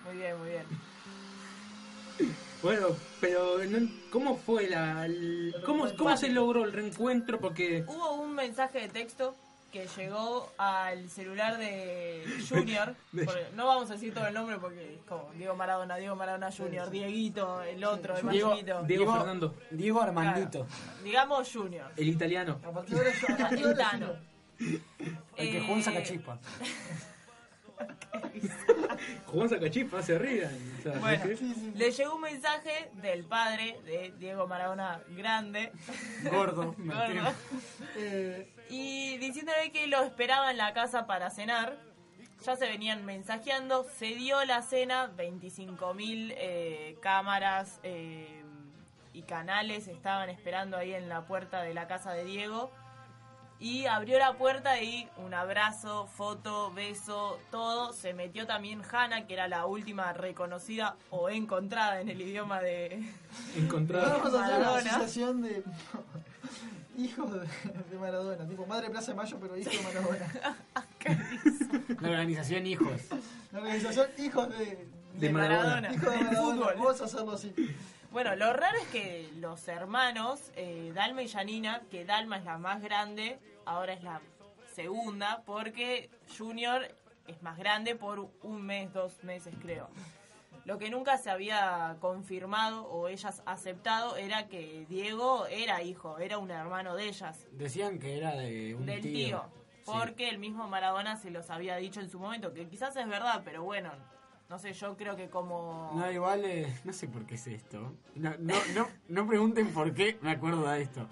[0.06, 0.66] Muy bien, muy bien.
[2.62, 2.88] Bueno,
[3.20, 3.58] pero
[4.12, 5.06] ¿cómo fue la...
[5.06, 7.40] el- ¿Cómo, cómo se logró el reencuentro?
[7.40, 7.84] Porque...
[7.88, 9.36] Hubo un mensaje de texto
[9.72, 12.94] que llegó al celular de Junior.
[13.12, 16.52] Porque no vamos a decir todo el nombre porque es como Diego Maradona, Diego Maradona
[16.52, 18.84] Junior, Dieguito, el otro, el más Diego, chiquito.
[18.84, 19.56] Diego Fernando.
[19.72, 20.66] Diego Armandito.
[20.66, 21.04] Claro.
[21.04, 21.92] Digamos Junior.
[21.96, 22.60] El italiano.
[24.60, 26.38] El que jugó en Sacachispa.
[29.28, 30.52] Juan Sacachispa se rían.
[30.80, 31.40] O sea, Bueno, ¿ves?
[31.40, 31.72] Sí, sí.
[31.76, 35.72] le llegó un mensaje del padre de Diego Maradona grande,
[36.32, 36.74] Gordo.
[36.78, 37.34] gordo,
[37.98, 41.78] Eh, y diciéndole que lo esperaba en la casa para cenar.
[42.44, 48.42] Ya se venían mensajeando, se dio la cena, 25.000 eh, cámaras eh,
[49.14, 52.72] y canales estaban esperando ahí en la puerta de la casa de Diego.
[53.62, 57.94] Y abrió la puerta y un abrazo, foto, beso, todo.
[57.94, 63.08] Se metió también Hannah, que era la última reconocida o encontrada en el idioma de...
[63.56, 64.18] Encontrado.
[64.18, 64.90] Vamos a hacer una Maradona.
[64.90, 65.64] asociación de
[66.98, 70.58] hijos de, Maradona, tipo Madre Plaza de Mayo, pero hijo de Maradona.
[72.02, 73.02] La organización Hijos.
[73.52, 75.94] La organización Hijos de, De Maradona.
[75.94, 76.56] Hijos de Maradona.
[76.56, 76.74] fútbol.
[76.78, 77.54] Vamos a hacerlo así.
[78.12, 82.58] Bueno, lo raro es que los hermanos, eh, Dalma y Janina, que Dalma es la
[82.58, 84.22] más grande, ahora es la
[84.74, 86.88] segunda, porque Junior
[87.28, 89.90] es más grande por un mes, dos meses creo.
[90.66, 96.38] Lo que nunca se había confirmado o ellas aceptado era que Diego era hijo, era
[96.38, 99.12] un hermano de ellas, Decían que era de un del tío.
[99.12, 99.44] tío.
[99.78, 99.82] Sí.
[99.86, 103.42] Porque el mismo Maradona se los había dicho en su momento, que quizás es verdad,
[103.44, 103.92] pero bueno,
[104.52, 105.94] no sé, yo creo que como...
[105.96, 107.94] No, igual, eh, no sé por qué es esto.
[108.16, 111.08] No, no, no, no pregunten por qué me acuerdo de esto.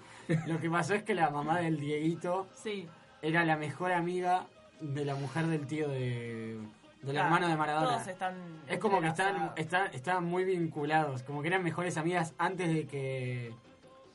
[0.46, 2.86] Lo que pasó es que la mamá del Dieguito Sí,
[3.22, 4.46] era la mejor amiga
[4.82, 6.58] de la mujer del tío de...
[7.00, 7.92] Del claro, hermano de Maradona.
[7.94, 8.34] Todos están
[8.68, 12.86] Es como que están, están, estaban muy vinculados, como que eran mejores amigas antes de
[12.86, 13.54] que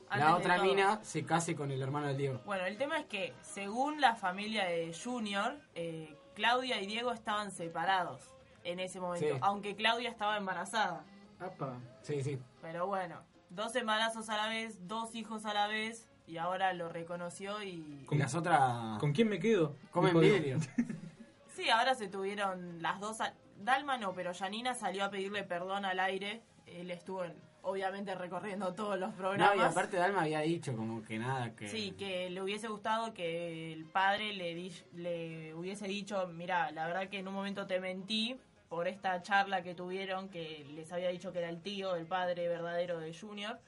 [0.08, 2.40] Antes la otra mina se case con el hermano del Diego.
[2.46, 7.50] Bueno, el tema es que, según la familia de Junior, eh, Claudia y Diego estaban
[7.50, 8.35] separados
[8.66, 9.38] en ese momento, Sí.
[9.40, 11.04] aunque Claudia estaba embarazada.
[11.38, 11.78] Apa.
[12.02, 12.38] Sí, sí.
[12.62, 16.88] Pero bueno, dos embarazos a la vez, dos hijos a la vez, y ahora lo
[16.88, 18.04] reconoció y...
[18.10, 19.74] Y las otras ¿Con quién me quedo?
[19.90, 20.58] comen vidrio.
[21.54, 23.20] Sí, ahora se tuvieron las dos...
[23.22, 26.42] a- Dalma no, pero Janina salió a pedirle perdón al aire.
[26.66, 29.56] Él estuvo, en- obviamente, recorriendo todos los No, programas.
[29.56, 31.68] y aparte Dalma había dicho como que nada, que...
[31.68, 36.86] Sí, que le hubiese gustado que el padre le, di- le hubiese dicho, mira, la
[36.86, 38.36] verdad que en un momento te mentí
[38.68, 42.48] por esta charla que tuvieron, que les había dicho que era el tío, el padre
[42.48, 43.58] verdadero de Junior,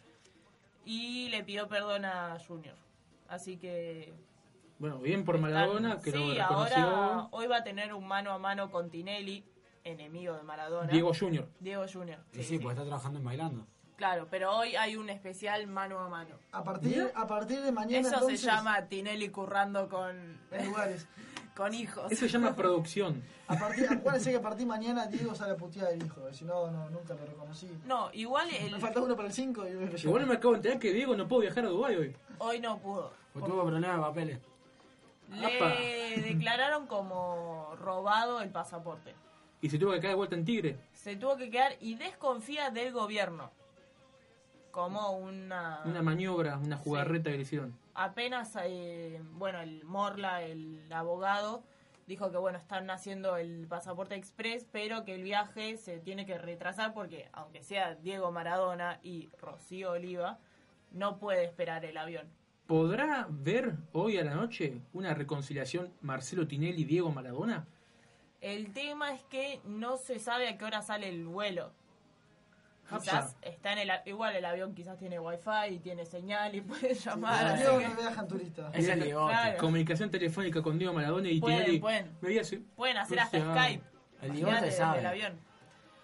[0.84, 2.76] y le pidió perdón a Junior.
[3.28, 4.12] Así que...
[4.78, 8.38] Bueno, bien por Maradona, que lo sí, ahora hoy va a tener un mano a
[8.38, 9.44] mano con Tinelli,
[9.82, 10.90] enemigo de Maradona.
[10.90, 11.49] Diego Junior.
[11.59, 12.20] Diego Junior.
[12.32, 13.66] Y sí, pues está trabajando en bailando.
[13.96, 16.36] Claro, pero hoy hay un especial mano a mano.
[16.53, 21.09] A partir, a partir de mañana Eso entonces, se llama Tinelli currando con, en lugares.
[21.59, 22.12] con hijos.
[22.12, 23.20] Eso se llama producción.
[23.48, 26.44] A partir, acuérdense que a partir de mañana Diego sale a putear del hijo, si
[26.44, 27.68] no, no, nunca lo reconocí.
[27.84, 30.59] No, igual el, Me falta uno para el 5 y lo Igual me acabo de
[30.59, 32.16] enterar que Diego no pudo viajar a Dubái hoy.
[32.38, 33.12] hoy no pudo.
[33.32, 34.38] Pues tuvo problemas de papeles.
[35.32, 35.74] Apa.
[35.74, 39.16] Le declararon como robado el pasaporte.
[39.61, 40.78] Y se tuvo que caer de vuelta en Tigre.
[40.92, 43.50] Se tuvo que quedar y desconfía del gobierno.
[44.70, 45.82] Como una...
[45.84, 47.74] Una maniobra, una jugarreta que le hicieron.
[47.94, 51.64] apenas, eh, bueno, el Morla, el abogado,
[52.06, 56.38] dijo que, bueno, están haciendo el pasaporte express, pero que el viaje se tiene que
[56.38, 60.38] retrasar porque, aunque sea Diego Maradona y Rocío Oliva,
[60.92, 62.28] no puede esperar el avión.
[62.66, 67.66] ¿Podrá ver hoy a la noche una reconciliación Marcelo Tinelli-Diego Maradona?
[68.40, 71.72] El tema es que no se sabe a qué hora sale el vuelo.
[72.91, 76.95] Quizás está en el igual el avión quizás tiene wifi y tiene señal y puede
[76.95, 77.57] llamar.
[77.59, 78.74] Diego que no viajan turistas.
[78.74, 79.32] Es el Diegote.
[79.32, 79.59] Claro.
[79.59, 81.78] Comunicación telefónica con Diego Maradona y Pueden, Tinelli.
[81.80, 82.07] pueden.
[82.20, 83.82] Me voy a hacer- pueden hacer o hasta Skype.
[84.22, 84.32] El
[84.72, 84.99] sabe.
[85.01, 85.41] el avión.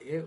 [0.01, 0.25] eh,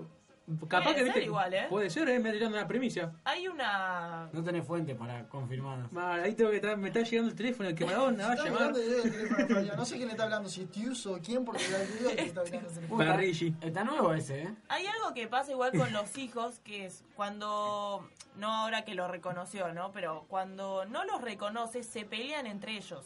[0.67, 1.65] capaz Puede que ser viste, igual, ¿eh?
[1.69, 3.11] Puede ser, eh, me está tirando una primicia.
[3.25, 5.91] Hay una No tenés fuente para confirmar.
[5.91, 8.35] Mal, ahí tengo que estar, me está llegando el teléfono, el que Maradona va a
[8.35, 8.61] llamar.
[8.63, 9.75] hablando de para.
[9.75, 11.77] No sé quién le está hablando, si es Tiuso o quién, porque la
[12.15, 13.05] que está hablando el teléfono.
[13.05, 13.55] Barrigi.
[13.61, 14.55] Está nuevo ese, ¿eh?
[14.69, 19.07] Hay algo que pasa igual con los hijos, que es cuando, no ahora que lo
[19.07, 19.91] reconoció, ¿no?
[19.91, 23.05] Pero cuando no los reconoce, se pelean entre ellos.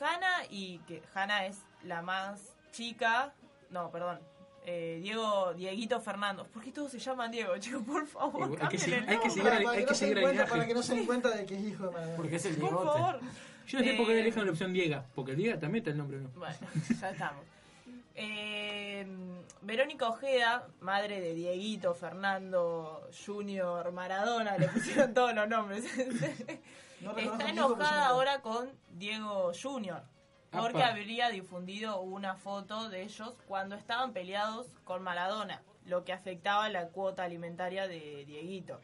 [0.00, 3.32] Hannah y, que Hannah es la más chica,
[3.70, 4.20] no, perdón,
[4.66, 6.46] Eh, Diego, Dieguito Fernando.
[6.46, 7.82] ¿Por qué todos se llaman Diego, chicos?
[7.84, 9.30] Por favor, Hay que el hay que nombre.
[9.30, 10.74] seguir Para, el- para hay que que no se seguir den el cuenta, para que
[10.74, 12.16] no se den cuenta de que es hijo de Maradona.
[12.16, 13.20] Porque es el Por favor.
[13.66, 15.98] Yo no sé por qué Eh, eligen la opción Diega, porque Diega también está el
[15.98, 16.28] nombre, ¿no?
[16.36, 16.56] Bueno,
[17.00, 17.44] ya estamos.
[18.16, 19.06] Eh,
[19.62, 25.84] Verónica Ojeda, madre de Dieguito, Fernando, Junior, Maradona, le pusieron todos los nombres.
[27.00, 30.02] No Está enojada ahora con Diego Junior
[30.60, 30.92] porque Apa.
[30.92, 36.88] habría difundido una foto de ellos cuando estaban peleados con Maradona, lo que afectaba la
[36.88, 38.80] cuota alimentaria de Dieguito.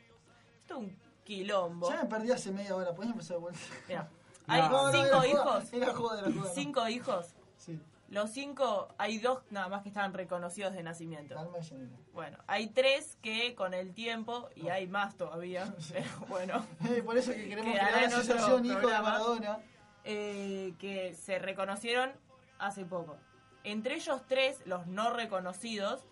[0.58, 1.88] Esto es un quilombo.
[1.90, 3.60] Ya me perdí hace media hora, ¿puedes empezar de vuelta?
[3.88, 4.08] Mira,
[4.46, 5.72] hay No, no, cinco hijos.
[5.72, 6.40] Era joda, era joda.
[6.48, 6.54] no.
[6.54, 7.34] Cinco hijos.
[7.56, 11.36] Sí, Los cinco, hay dos nada más que estaban reconocidos de nacimiento.
[12.12, 17.16] Bueno, hay tres que con el tiempo, y hay más todavía, pero bueno, Eh, Por
[17.16, 18.86] eso que queremos crear la asociación hijo de.
[19.00, 19.58] Maradona.
[20.04, 22.12] Eh, que se reconocieron
[22.58, 23.16] hace poco.
[23.64, 26.04] Entre ellos tres, los no reconocidos,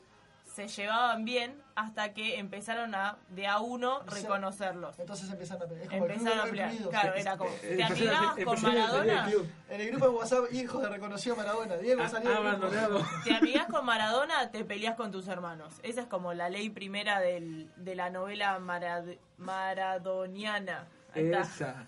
[0.45, 4.99] se llevaban bien hasta que empezaron a, de a uno, O sea, reconocerlos.
[4.99, 5.93] Entonces empiezan a pelear.
[5.95, 6.73] Empezaron a pelear.
[6.89, 8.77] Claro, era como, ¿te Empezaron amigabas con empezaron
[9.07, 9.31] Maradona?
[9.69, 11.77] En el grupo de WhatsApp, hijo de reconocido Maradona.
[11.77, 13.07] Diego Ha, salió abandonado.
[13.25, 15.75] Te amigas con Maradona, te peleas con tus hermanos.
[15.83, 20.87] Esa es como la ley primera del, de la novela marad- maradoniana.
[21.15, 21.41] Ahí está.
[21.43, 21.87] Esa.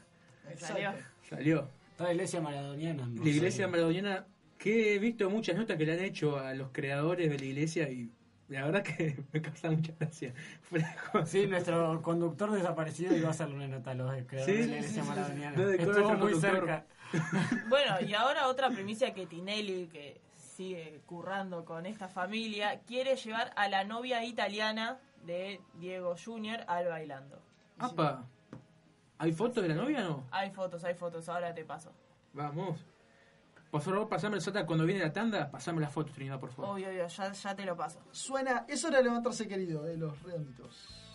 [0.67, 0.93] Salió.
[1.29, 1.69] Salió.
[2.01, 3.07] La iglesia maradoniana.
[3.07, 3.71] no La iglesia sé.
[3.71, 4.27] maradoniana,
[4.59, 7.89] que he visto muchas notas que le han hecho a los creadores de la iglesia
[7.91, 8.11] y
[8.49, 10.35] la verdad que me causa mucha gracia.
[11.27, 14.77] Sí, nuestro conductor desaparecido iba a hacerle una nota a los creadores Sí, de la
[14.79, 15.09] iglesia sí, sí.
[15.09, 15.57] maradoniana.
[15.57, 16.41] No, Estuvo muy conductor.
[16.41, 16.87] cerca.
[17.69, 23.51] Bueno, y ahora otra primicia que Tinelli, que sigue currando con esta familia, quiere llevar
[23.57, 27.41] a la novia italiana de Diego Junior al bailando.
[27.79, 28.27] Apa.
[29.21, 30.27] ¿Hay fotos de la novia o no?
[30.31, 31.93] Hay fotos, hay fotos, ahora te paso.
[32.33, 32.87] Vamos.
[33.71, 36.71] Por favor, pasame el sota cuando viene la tanda, pasame las fotos, Trinidad, por favor.
[36.71, 38.01] Obvio, obvio, ya, ya te lo paso.
[38.13, 41.10] Suena, es hora de levantarse querido, de los redonditos.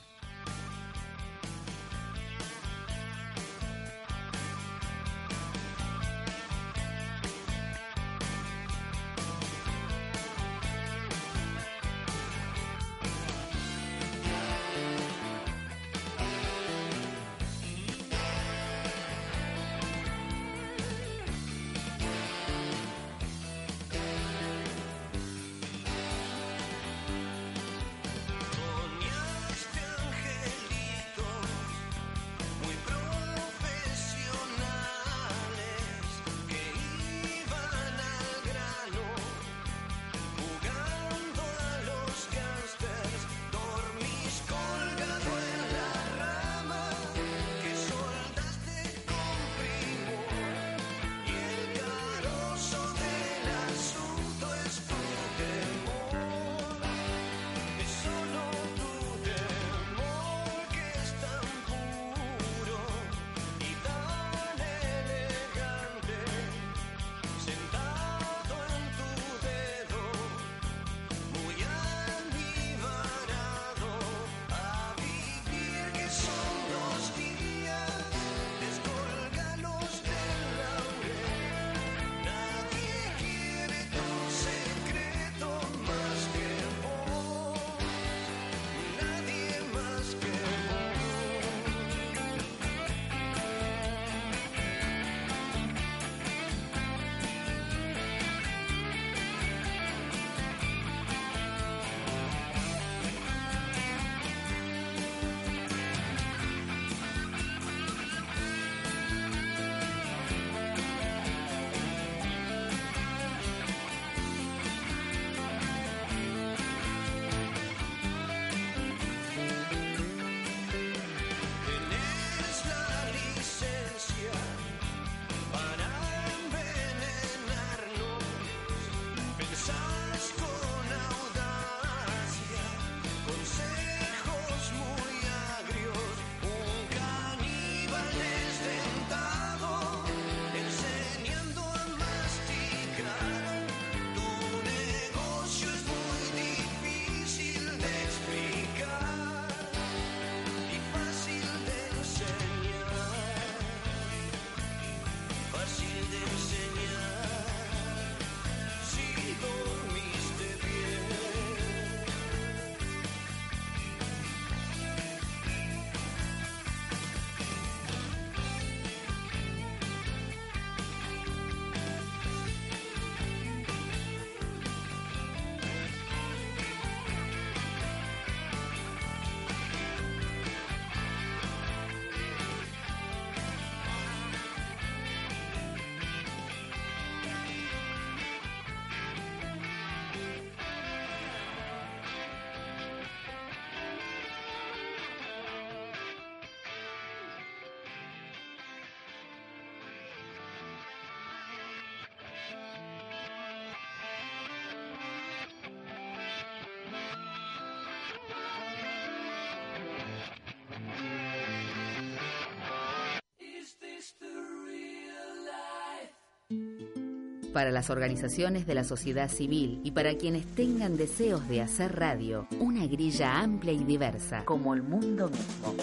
[217.55, 222.47] Para las organizaciones de la sociedad civil y para quienes tengan deseos de hacer radio,
[222.59, 225.73] una grilla amplia y diversa, como el mundo mismo.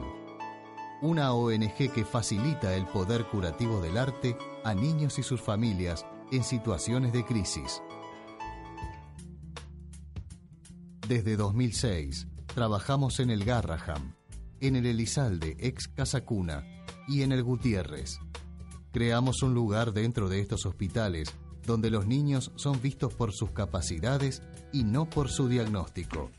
[1.00, 6.44] Una ONG que facilita el poder curativo del arte a niños y sus familias en
[6.44, 7.82] situaciones de crisis.
[11.08, 12.26] Desde 2006,
[12.56, 14.14] trabajamos en el Garraham,
[14.62, 16.64] en el Elizalde, ex Casa Cuna,
[17.06, 18.18] y en el Gutiérrez.
[18.92, 21.34] Creamos un lugar dentro de estos hospitales
[21.66, 24.42] donde los niños son vistos por sus capacidades
[24.72, 26.30] y no por su diagnóstico.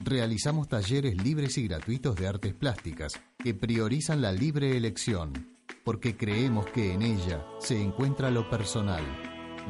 [0.00, 6.66] Realizamos talleres libres y gratuitos de artes plásticas que priorizan la libre elección, porque creemos
[6.66, 9.02] que en ella se encuentra lo personal,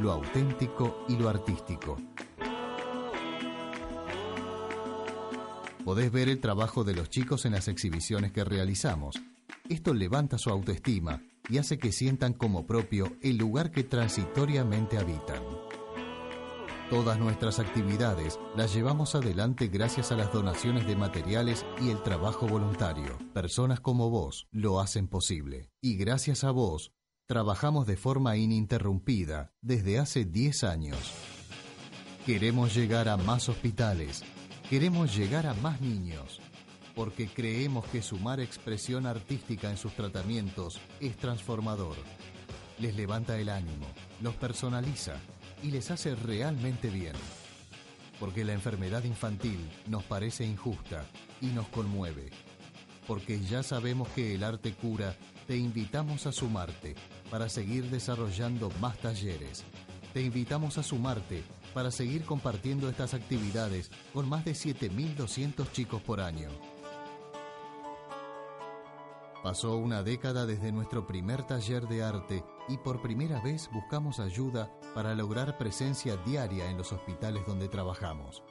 [0.00, 1.98] lo auténtico y lo artístico.
[5.84, 9.16] Podés ver el trabajo de los chicos en las exhibiciones que realizamos.
[9.68, 15.42] Esto levanta su autoestima y hace que sientan como propio el lugar que transitoriamente habitan.
[16.90, 22.46] Todas nuestras actividades las llevamos adelante gracias a las donaciones de materiales y el trabajo
[22.46, 23.16] voluntario.
[23.32, 25.70] Personas como vos lo hacen posible.
[25.80, 26.92] Y gracias a vos,
[27.26, 30.98] trabajamos de forma ininterrumpida desde hace 10 años.
[32.26, 34.24] Queremos llegar a más hospitales.
[34.70, 36.38] Queremos llegar a más niños.
[36.94, 41.96] Porque creemos que sumar expresión artística en sus tratamientos es transformador.
[42.78, 43.88] Les levanta el ánimo,
[44.20, 45.16] los personaliza
[45.64, 47.14] y les hace realmente bien.
[48.20, 51.04] Porque la enfermedad infantil nos parece injusta
[51.40, 52.30] y nos conmueve.
[53.08, 55.16] Porque ya sabemos que el arte cura,
[55.48, 56.94] te invitamos a sumarte
[57.28, 59.64] para seguir desarrollando más talleres.
[60.12, 61.42] Te invitamos a sumarte
[61.74, 66.48] para seguir compartiendo estas actividades con más de 7.200 chicos por año.
[69.42, 74.70] Pasó una década desde nuestro primer taller de arte y por primera vez buscamos ayuda
[74.94, 78.42] para lograr presencia diaria en los hospitales donde trabajamos.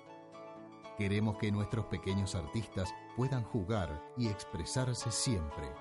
[0.97, 5.71] Queremos que nuestros pequeños artistas puedan jugar y expresarse siempre.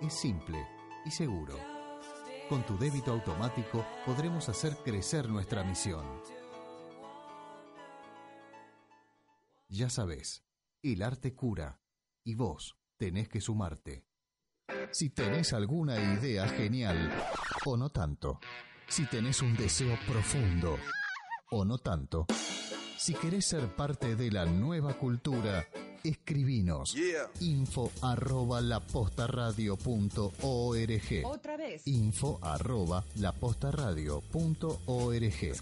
[0.00, 0.66] Es simple
[1.04, 1.58] y seguro.
[2.48, 6.04] Con tu débito automático podremos hacer crecer nuestra misión.
[9.68, 10.44] Ya sabes,
[10.82, 11.80] el arte cura
[12.22, 14.06] y vos tenés que sumarte.
[14.92, 17.12] Si tenés alguna idea genial
[17.64, 18.40] o no tanto,
[18.86, 20.78] si tenés un deseo profundo
[21.50, 22.26] o no tanto,
[22.96, 25.66] si querés ser parte de la nueva cultura,
[26.02, 26.94] escribinos.
[27.40, 31.86] Info arroba lapostaradio.org Otra vez.
[31.86, 35.54] info arroba lapostaradio.org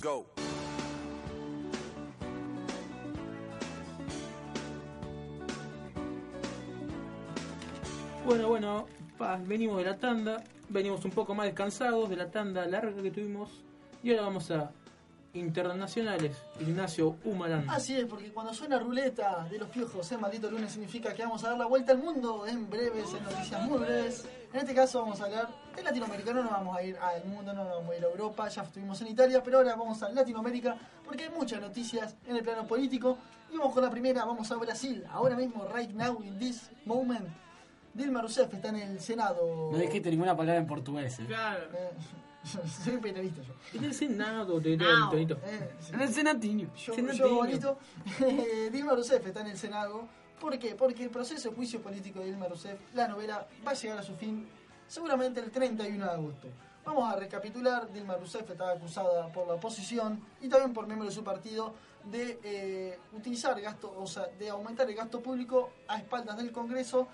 [8.26, 8.86] Bueno, bueno,
[9.18, 13.10] pa, venimos de la tanda, venimos un poco más descansados de la tanda larga que
[13.10, 13.50] tuvimos
[14.02, 14.72] y ahora vamos a
[15.34, 16.36] internacionales.
[16.60, 17.68] Ignacio Humarán.
[17.68, 21.44] Así es, porque cuando suena ruleta de los piojos en maldito lunes significa que vamos
[21.44, 24.24] a dar la vuelta al mundo en breves, en noticias muy breves.
[24.52, 27.52] En este caso vamos a hablar de Latinoamérica, no nos vamos a ir al mundo,
[27.52, 30.08] no nos vamos a ir a Europa, ya estuvimos en Italia, pero ahora vamos a
[30.10, 33.18] Latinoamérica porque hay muchas noticias en el plano político.
[33.52, 37.26] Y vamos con la primera, vamos a Brasil, ahora mismo, right now, in this moment.
[37.92, 39.70] Dilma Rousseff está en el Senado.
[39.70, 41.20] No dijiste ninguna palabra en portugués.
[41.20, 41.26] ¿eh?
[41.26, 41.64] Claro.
[41.72, 41.90] Eh,
[42.84, 43.78] soy periodista yo.
[43.78, 45.10] En el Senado de Au.
[45.10, 45.38] Tonito.
[45.44, 45.92] Eh, sí.
[45.94, 46.70] En el senatiño.
[46.76, 47.26] Yo, Senatiño.
[47.28, 47.78] yo bonito.
[48.70, 50.08] Dilma Rousseff está en el Senado
[50.44, 50.74] ¿Por qué?
[50.74, 54.02] Porque el proceso de juicio político de Dilma Rousseff, la novela, va a llegar a
[54.02, 54.46] su fin
[54.86, 56.48] seguramente el 31 de agosto.
[56.84, 61.14] Vamos a recapitular, Dilma Rousseff estaba acusada por la oposición y también por miembros de
[61.14, 61.72] su partido
[62.04, 67.08] de eh, utilizar gasto, o sea, de aumentar el gasto público a espaldas del Congreso.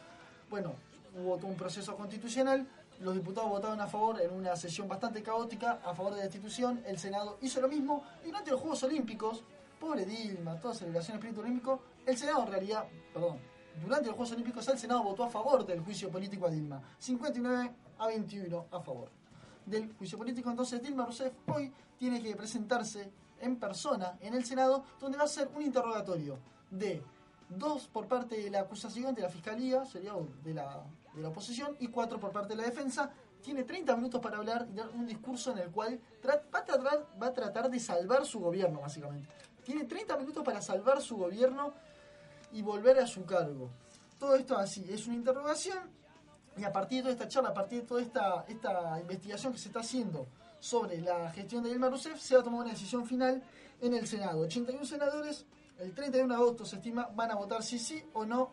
[0.49, 0.75] Bueno,
[1.17, 2.67] hubo un proceso constitucional,
[3.01, 6.83] los diputados votaron a favor en una sesión bastante caótica, a favor de la destitución,
[6.87, 9.43] el Senado hizo lo mismo y durante los Juegos Olímpicos,
[9.79, 13.39] pobre Dilma, toda celebración del espíritu olímpico, el Senado en realidad, perdón,
[13.83, 17.71] durante los Juegos Olímpicos el Senado votó a favor del juicio político a Dilma, 59
[17.99, 19.09] a 21 a favor
[19.65, 20.51] del juicio político.
[20.51, 23.11] Entonces Dilma Rousseff hoy tiene que presentarse
[23.41, 26.39] en persona en el Senado, donde va a ser un interrogatorio
[26.71, 27.03] de
[27.49, 30.13] dos por parte de la acusación de la Fiscalía, sería
[30.45, 30.85] de la,
[31.15, 33.11] de la oposición, y cuatro por parte de la defensa.
[33.43, 37.07] Tiene 30 minutos para hablar y dar un discurso en el cual va, a tratar,
[37.21, 39.29] va a tratar de salvar su gobierno, básicamente.
[39.65, 41.73] Tiene 30 minutos para salvar su gobierno
[42.53, 43.71] y volver a su cargo.
[44.19, 46.01] Todo esto así, es una interrogación
[46.57, 49.59] y a partir de toda esta charla, a partir de toda esta, esta investigación que
[49.59, 50.27] se está haciendo
[50.59, 53.43] sobre la gestión de Dilma Rousseff, se va a tomar una decisión final
[53.81, 54.41] en el Senado.
[54.41, 55.47] 81 senadores,
[55.79, 58.53] el 31 de agosto se estima, van a votar si sí o no,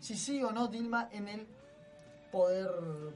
[0.00, 1.46] si sí o no Dilma en el
[2.32, 2.68] poder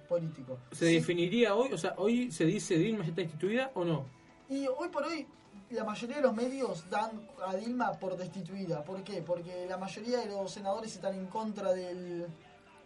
[0.09, 0.59] político.
[0.73, 0.95] ¿Se Sí.
[0.95, 1.73] definiría hoy?
[1.73, 4.05] O sea, ¿hoy se dice Dilma ya está instituida o no?
[4.49, 5.27] Y hoy por hoy
[5.71, 8.85] la mayoría de los medios dan a Dilma por destituida.
[8.85, 9.23] ¿Por qué?
[9.23, 12.27] Porque la mayoría de los senadores están en contra del...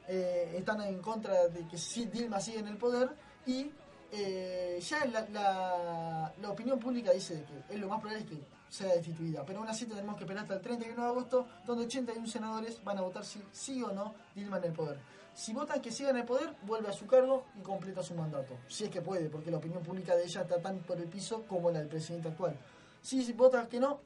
[0.08, 3.10] eh, están en contra de que sí, Dilma sigue en el poder
[3.46, 3.70] y
[4.12, 8.38] eh, ya la, la- la opinión pública dice que es lo más probable es que
[8.68, 9.44] sea destituida.
[9.44, 12.98] Pero aún así tenemos que esperar hasta el 31 de agosto, donde 81 senadores van
[12.98, 14.98] a votar si sí o no Dilma en el poder.
[15.34, 18.58] Si votan que siga en el poder, vuelve a su cargo y completa su mandato.
[18.68, 21.44] Si es que puede, porque la opinión pública de ella está tan por el piso
[21.46, 22.56] como la del presidente actual.
[23.02, 24.00] Si, votan que no,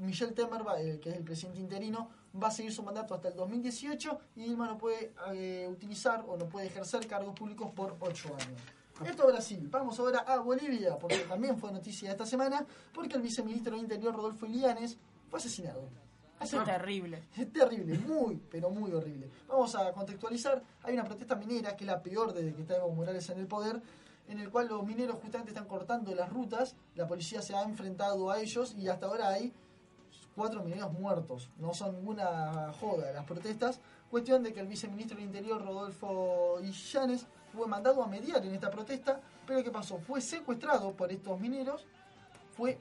[0.00, 2.08] Michel Temer, eh, que es el presidente interino,
[2.42, 6.36] va a seguir su mandato hasta el 2018 y Dilma no puede eh, utilizar o
[6.36, 8.60] no puede ejercer cargos públicos por 8 años.
[9.04, 9.68] Esto es Brasil.
[9.70, 14.14] Vamos ahora a Bolivia, porque también fue noticia esta semana, porque el viceministro de Interior,
[14.14, 14.98] Rodolfo Ilianes,
[15.30, 15.88] fue asesinado.
[16.40, 17.22] Eso es terrible.
[17.36, 19.30] Es terrible, muy, pero muy horrible.
[19.46, 20.62] Vamos a contextualizar.
[20.82, 23.46] Hay una protesta minera que es la peor desde que está Evo Morales en el
[23.46, 23.82] poder,
[24.26, 26.76] en el cual los mineros justamente están cortando las rutas.
[26.94, 29.52] La policía se ha enfrentado a ellos y hasta ahora hay
[30.34, 31.50] cuatro mineros muertos.
[31.58, 33.80] No son ninguna joda las protestas.
[34.10, 38.70] Cuestión de que el viceministro del Interior, Rodolfo Illanes, fue mandado a mediar en esta
[38.70, 39.20] protesta.
[39.46, 39.98] Pero ¿qué pasó?
[39.98, 41.86] Fue secuestrado por estos mineros.
[42.56, 42.78] Fue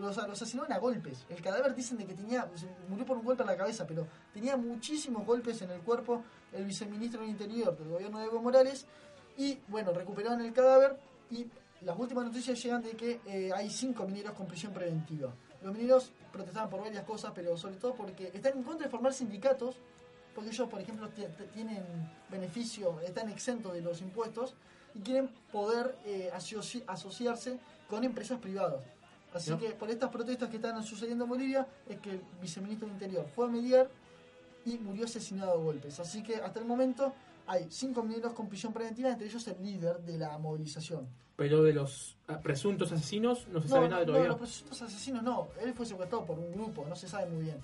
[0.00, 1.24] los, los a golpes.
[1.28, 4.06] El cadáver dicen de que tenía, se murió por un golpe en la cabeza, pero
[4.32, 6.22] tenía muchísimos golpes en el cuerpo
[6.52, 8.86] el viceministro del Interior del gobierno de Evo Morales.
[9.36, 10.98] Y bueno, recuperaron el cadáver
[11.30, 11.46] y
[11.82, 15.32] las últimas noticias llegan de que eh, hay cinco mineros con prisión preventiva.
[15.62, 19.12] Los mineros protestaban por varias cosas, pero sobre todo porque están en contra de formar
[19.12, 19.76] sindicatos,
[20.34, 21.84] porque ellos, por ejemplo, ti- ti- tienen
[22.30, 24.54] beneficio, están exentos de los impuestos
[24.94, 27.58] y quieren poder eh, asoci- asociarse
[27.88, 28.80] con empresas privadas.
[29.34, 29.58] Así No.
[29.58, 33.26] que por estas protestas que están sucediendo en Bolivia es que el viceministro del Interior
[33.34, 33.88] fue a mediar
[34.64, 36.00] y murió asesinado a golpes.
[36.00, 37.12] Así que hasta el momento
[37.46, 41.08] hay cinco mineros con prisión preventiva, entre ellos el líder de la movilización.
[41.36, 44.28] Pero de los ah, presuntos asesinos no se No, sabe no, nada no, todavía.
[44.28, 45.48] los presuntos asesinos no.
[45.62, 47.56] Él fue secuestrado por un grupo, no se sabe muy bien.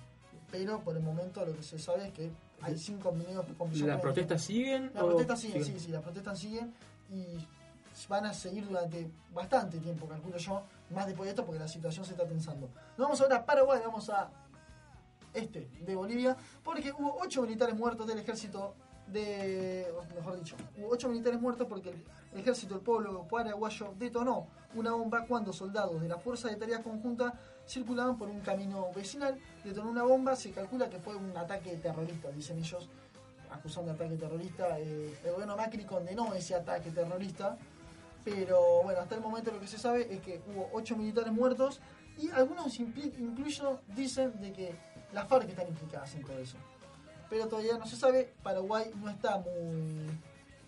[0.51, 2.31] Pero por el momento lo que se sabe es que
[2.63, 4.01] hay cinco mineros con prisión ¿Las preventiva.
[4.01, 4.91] protestas siguen?
[4.95, 5.79] Las protestas siguen, siguen?
[5.81, 6.73] sí, sí, las protestas siguen
[7.11, 11.69] y van a seguir durante bastante tiempo, calculo yo, más después de esto porque la
[11.69, 12.69] situación se está tensando.
[12.97, 14.31] Nos vamos ahora a Paraguay, vamos a
[15.35, 18.75] este de Bolivia, porque hubo ocho militares muertos del ejército
[19.07, 22.05] de, mejor dicho, hubo ocho militares muertos porque el,
[22.41, 27.33] ejército del pueblo paraguayo detonó una bomba cuando soldados de la Fuerza de Tareas Conjunta
[27.67, 32.31] circulaban por un camino vecinal, detonó una bomba, se calcula que fue un ataque terrorista,
[32.31, 32.91] dicen ellos,
[33.51, 34.79] acusando de ataque terrorista.
[34.79, 37.57] Eh, el gobierno Macri condenó ese ataque terrorista,
[38.27, 41.81] pero bueno, hasta el momento lo que se sabe es que hubo ocho militares muertos
[42.19, 44.75] y algunos incluso dicen de que
[45.13, 46.57] las FARC están implicadas en todo eso.
[47.31, 50.11] Pero todavía no se sabe, Paraguay no está muy...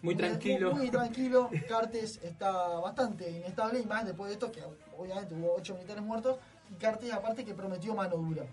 [0.03, 0.73] Muy tranquilo.
[0.73, 4.63] Muy, tranquilo, Cartes está bastante inestable y más después de esto que
[4.97, 6.39] obviamente hubo ocho militares muertos
[6.71, 8.45] y Cartes aparte que prometió mano dura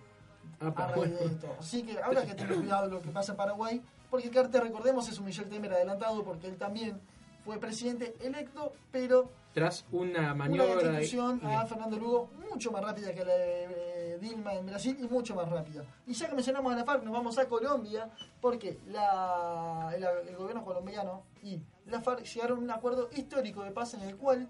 [0.60, 1.56] Ah, a raíz de esto.
[1.60, 5.20] Así que habrá que tener cuidado lo que pasa en Paraguay, porque Carter, recordemos, es
[5.20, 7.00] un Michel Temer adelantado, porque él también
[7.46, 10.90] fue presidente electo, pero Tras una una maniobra.
[10.92, 14.98] de- destitución a Fernando Lugo mucho más rápida que la de eh, Dilma en Brasil
[15.00, 15.86] y mucho más rápida.
[16.08, 18.10] Y ya que mencionamos a la FARC, nos vamos a Colombia,
[18.42, 23.72] porque la, el, el gobierno colombiano y la FARC llegaron a un acuerdo histórico de
[23.72, 24.50] paz en el cual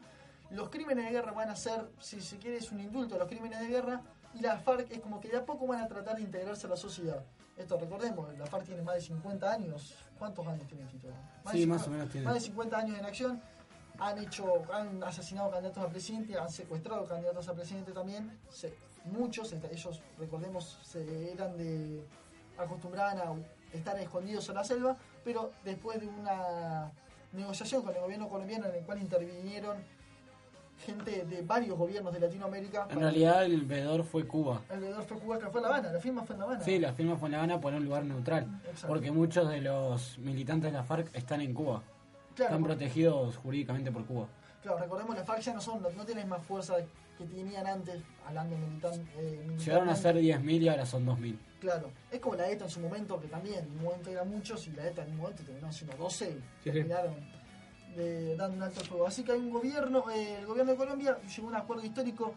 [0.52, 3.28] los crímenes de guerra van a ser, si se quiere, es un indulto a los
[3.28, 4.02] crímenes de guerra,
[4.34, 6.70] y la FARC es como que de a poco van a tratar de integrarse a
[6.70, 7.24] la sociedad.
[7.58, 9.94] Esto recordemos, la FARC tiene más de 50 años.
[10.20, 11.08] ¿Cuántos años tiene Tito?
[11.52, 12.26] Sí, de más 50 o menos tiene.
[12.26, 13.42] Más de 50 años en acción.
[14.00, 18.38] Han hecho, han asesinado candidatos a presidente, han secuestrado candidatos a presidente también.
[18.50, 18.76] Se-
[19.06, 22.06] muchos, ellos, recordemos, se eran de.
[22.58, 23.34] acostumbraban a
[23.76, 26.92] estar escondidos en la selva, pero después de una
[27.34, 29.78] negociación con el gobierno colombiano en el cual intervinieron
[30.78, 32.88] gente de varios gobiernos de Latinoamérica.
[32.90, 34.62] En realidad el veedor fue Cuba.
[34.70, 36.64] el veedor fue Cuba, que fue en La Habana, la firma fue en La Habana.
[36.64, 38.48] Sí, la firma fue en La Habana por un lugar neutral.
[38.66, 38.88] Exacto.
[38.88, 41.82] Porque muchos de los militantes de la FARC están en Cuba.
[42.36, 44.28] Claro, Están porque- protegidos jurídicamente por Cuba.
[44.62, 46.76] Claro, recordemos, las FARC ya no son, no tienen más fuerza
[47.18, 49.64] que tenían antes, hablando militan, eh, militarmente.
[49.64, 51.38] Llegaron a ser 10.000 y ahora son 2.000.
[51.62, 54.68] Claro, es como la ETA en su momento, que también en un momento eran muchos
[54.68, 56.72] y la ETA en un momento terminó siendo 12 y Sí, sí.
[56.72, 57.16] terminaron
[57.98, 59.08] eh, dando un alto al fuego.
[59.08, 62.36] Así que hay un gobierno, eh, el gobierno de Colombia llegó a un acuerdo histórico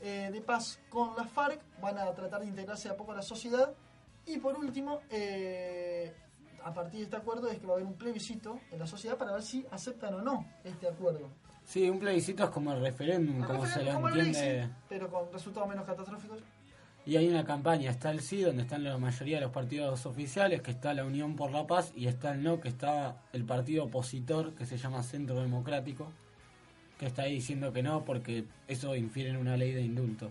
[0.00, 3.16] eh, de paz con las FARC, van a tratar de integrarse de a poco a
[3.16, 3.74] la sociedad
[4.26, 6.14] y por último, eh,
[6.62, 9.16] a partir de este acuerdo es que va a haber un plebiscito en la sociedad
[9.16, 11.30] para ver si aceptan o no este acuerdo.
[11.64, 14.70] Sí, un plebiscito es como el referéndum, como se lo Como entiende.
[14.88, 16.38] Pero con resultados menos catastróficos.
[17.10, 20.62] Y hay una campaña, está el sí, donde están la mayoría de los partidos oficiales,
[20.62, 23.86] que está la Unión por la Paz, y está el no, que está el partido
[23.86, 26.12] opositor, que se llama Centro Democrático,
[27.00, 30.30] que está ahí diciendo que no, porque eso infiere en una ley de indulto.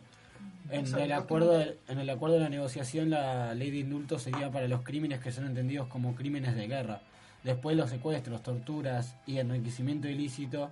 [0.69, 4.49] En el, acuerdo de, en el acuerdo de la negociación, la ley de indulto sería
[4.49, 7.01] para los crímenes que son entendidos como crímenes de guerra.
[7.43, 10.71] Después los secuestros, torturas y enriquecimiento ilícito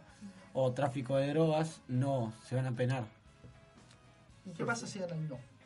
[0.54, 3.04] o tráfico de drogas no se van a penar.
[4.46, 5.57] ¿Y qué pasa si ganan no?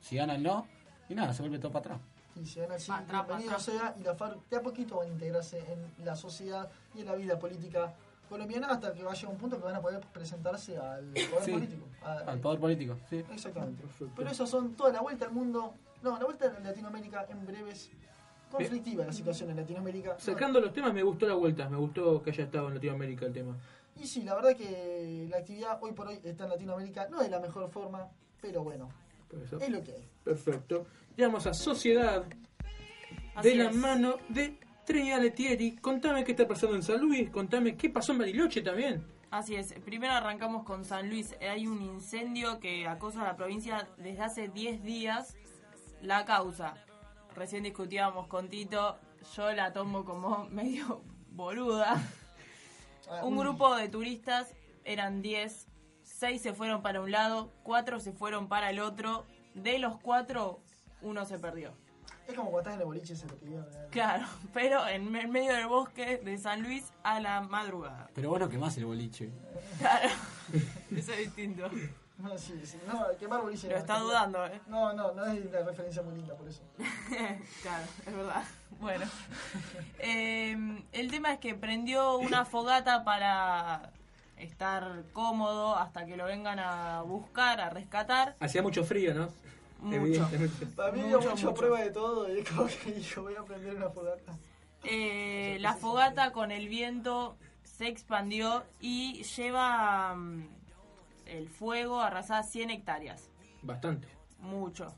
[0.00, 0.66] Si gana el no,
[1.08, 2.00] y nada, se vuelve todo para atrás.
[2.36, 3.62] Y atrás, bienvenido atrás.
[3.64, 7.06] sea, y la FARC de a poquito van a integrarse en la sociedad y en
[7.06, 7.92] la vida política
[8.28, 11.52] colombiana hasta que vaya a un punto que van a poder presentarse al poder Sí,
[11.52, 11.86] político.
[12.04, 13.24] A- Al poder político, sí.
[13.32, 13.82] Exactamente.
[14.16, 15.74] Pero esas son toda la vuelta al mundo.
[16.02, 17.90] No, la vuelta a Latinoamérica en breves.
[18.50, 20.16] Conflictiva la situación en Latinoamérica.
[20.18, 21.68] Sacando los temas, me gustó la vuelta.
[21.68, 23.56] Me gustó que haya estado en Latinoamérica el tema.
[23.96, 27.28] Y sí, la verdad que la actividad hoy por hoy está en Latinoamérica, no de
[27.28, 28.08] la mejor forma,
[28.40, 28.88] pero bueno,
[29.38, 29.58] eso.
[29.58, 30.08] es lo que hay.
[30.24, 30.86] Perfecto.
[31.16, 32.24] Llegamos a Sociedad
[33.34, 33.76] Así de la es.
[33.76, 35.76] mano de Trinidad Letieri.
[35.76, 37.30] Contame qué está pasando en San Luis.
[37.30, 39.04] Contame qué pasó en Bariloche también.
[39.30, 41.36] Así es, primero arrancamos con San Luis.
[41.40, 45.36] Hay un incendio que acosa a la provincia desde hace 10 días.
[46.02, 46.74] La causa,
[47.36, 48.98] recién discutíamos con Tito,
[49.36, 52.02] yo la tomo como medio boluda.
[53.08, 54.54] Ah, Un uy, grupo de turistas,
[54.84, 55.68] eran 10,
[56.20, 59.24] 6 se fueron para un lado, 4 se fueron para el otro.
[59.54, 60.60] De los 4,
[61.00, 61.72] uno se perdió.
[62.28, 63.62] Es como cuando estás en el boliche y se te pidió.
[63.64, 63.88] ¿verdad?
[63.90, 68.10] Claro, pero en me- medio del bosque de San Luis a la madrugada.
[68.14, 69.30] Pero bueno, que más el boliche.
[69.78, 70.10] Claro,
[70.94, 71.70] eso es distinto.
[72.20, 72.76] No, sí, sí.
[72.86, 73.66] No, quemar boliche.
[73.68, 74.60] Lo no, está quemar- dudando, ¿eh?
[74.66, 76.60] No, no, no es una referencia muy linda por eso.
[77.62, 78.42] claro, es verdad.
[78.78, 79.06] Bueno,
[80.00, 83.90] Eh, el tema es que prendió una fogata para
[84.40, 88.36] estar cómodo hasta que lo vengan a buscar, a rescatar.
[88.40, 89.28] Hacía mucho frío, ¿no?
[89.80, 90.28] Mucho.
[90.76, 91.54] Para mí dio Mucho, mucha mucho.
[91.54, 94.32] prueba de todo y es como que dijo, voy a prender una fogata.
[94.84, 100.48] Eh, la fogata con el viento se expandió y lleva mm,
[101.26, 103.30] el fuego arrasada 100 hectáreas.
[103.62, 104.08] Bastante.
[104.40, 104.94] mucho.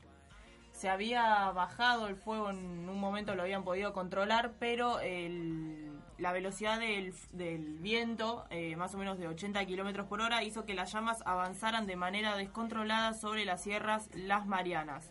[0.72, 5.91] Se había bajado el fuego en un momento, lo habían podido controlar, pero el-
[6.22, 10.64] la velocidad del, del viento, eh, más o menos de 80 kilómetros por hora, hizo
[10.64, 15.10] que las llamas avanzaran de manera descontrolada sobre las sierras Las Marianas.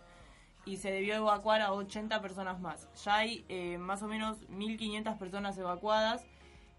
[0.64, 2.88] Y se debió evacuar a 80 personas más.
[3.04, 6.26] Ya hay eh, más o menos 1.500 personas evacuadas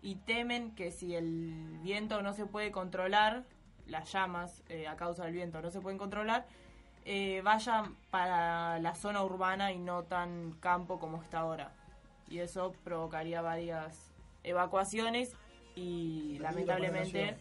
[0.00, 3.44] y temen que si el viento no se puede controlar,
[3.86, 6.46] las llamas eh, a causa del viento no se pueden controlar,
[7.04, 11.72] eh, vayan para la zona urbana y no tan campo como está ahora.
[12.30, 14.11] Y eso provocaría varias
[14.44, 15.32] evacuaciones
[15.74, 17.36] y lamentablemente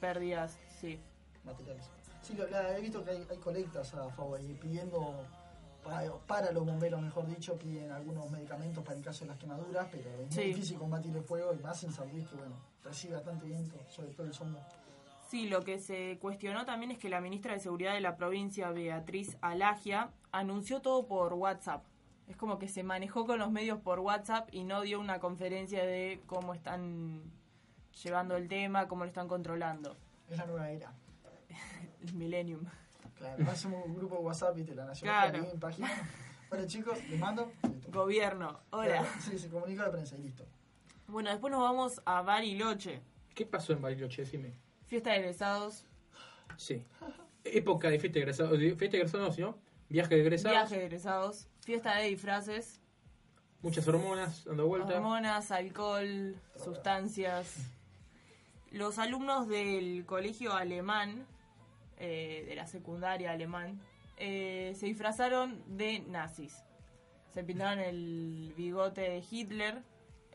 [0.00, 0.98] pérdidas, sí.
[1.44, 1.84] materiales.
[2.22, 5.14] Sí, lo- la- he visto que hay, hay colectas a favor y pidiendo
[5.82, 9.86] para, para los bomberos, mejor dicho, piden algunos medicamentos para el caso de las quemaduras,
[9.90, 13.14] pero es muy difícil combatir el fuego y más en San Luis que, bueno, recibe
[13.14, 14.66] bastante viento, sobre todo el sombra.
[15.28, 18.70] Sí, lo que se cuestionó también es que la ministra de Seguridad de la provincia,
[18.70, 21.84] Beatriz Alagia, anunció todo por WhatsApp.
[22.28, 25.84] Es como que se manejó con los medios por WhatsApp y no dio una conferencia
[25.84, 27.22] de cómo están
[28.02, 29.96] llevando el tema, cómo lo están controlando.
[30.30, 30.92] Es la nueva era.
[32.02, 32.64] El Millennium.
[33.18, 35.50] Claro, hacemos un grupo de WhatsApp, viste, la Nacional, Claro.
[35.50, 35.88] En página.
[36.50, 37.50] Hola chicos, les mando.
[37.62, 37.90] listo.
[37.92, 38.86] Gobierno, hola.
[39.00, 40.44] Claro, Sí, se comunica la prensa y listo.
[41.06, 43.02] Bueno, después nos vamos a Bariloche.
[43.34, 44.22] ¿Qué pasó en Bariloche?
[44.22, 44.54] Decime.
[44.86, 45.84] Fiesta de egresados.
[46.56, 46.84] Sí.
[47.44, 51.48] época de fiesta de egresados, fiesta de egresados, no, viaje de egresados, Viaje de egresados,
[51.64, 52.80] fiesta de disfraces,
[53.62, 54.94] muchas hormonas dando vuelta.
[54.94, 57.56] hormonas, alcohol, sustancias.
[58.70, 61.26] Los alumnos del colegio alemán,
[61.98, 63.80] eh, de la secundaria alemán,
[64.16, 66.54] eh, se disfrazaron de nazis.
[67.32, 69.82] Se pintaron el bigote de Hitler,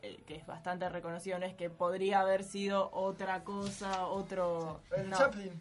[0.02, 4.80] eh, que es bastante reconocido, no es que podría haber sido otra cosa, otro...
[4.96, 5.16] El no.
[5.18, 5.52] Chaplin.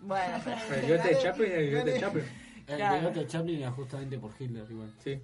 [0.00, 2.45] Bueno, pero- El bigote de Chaplin, el bigote de Chaplin.
[2.68, 2.98] El Claro.
[2.98, 4.92] bigote de Chaplin era justamente por Hitler, igual.
[5.02, 5.20] Sí.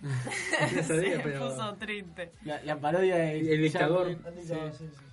[0.02, 1.48] No sabía, se pero.
[1.50, 2.32] puso triste.
[2.44, 4.08] La, la parodia de El dictador.
[4.08, 4.40] Chaplin, Han sí.
[4.42, 5.04] dicho, sí, sí.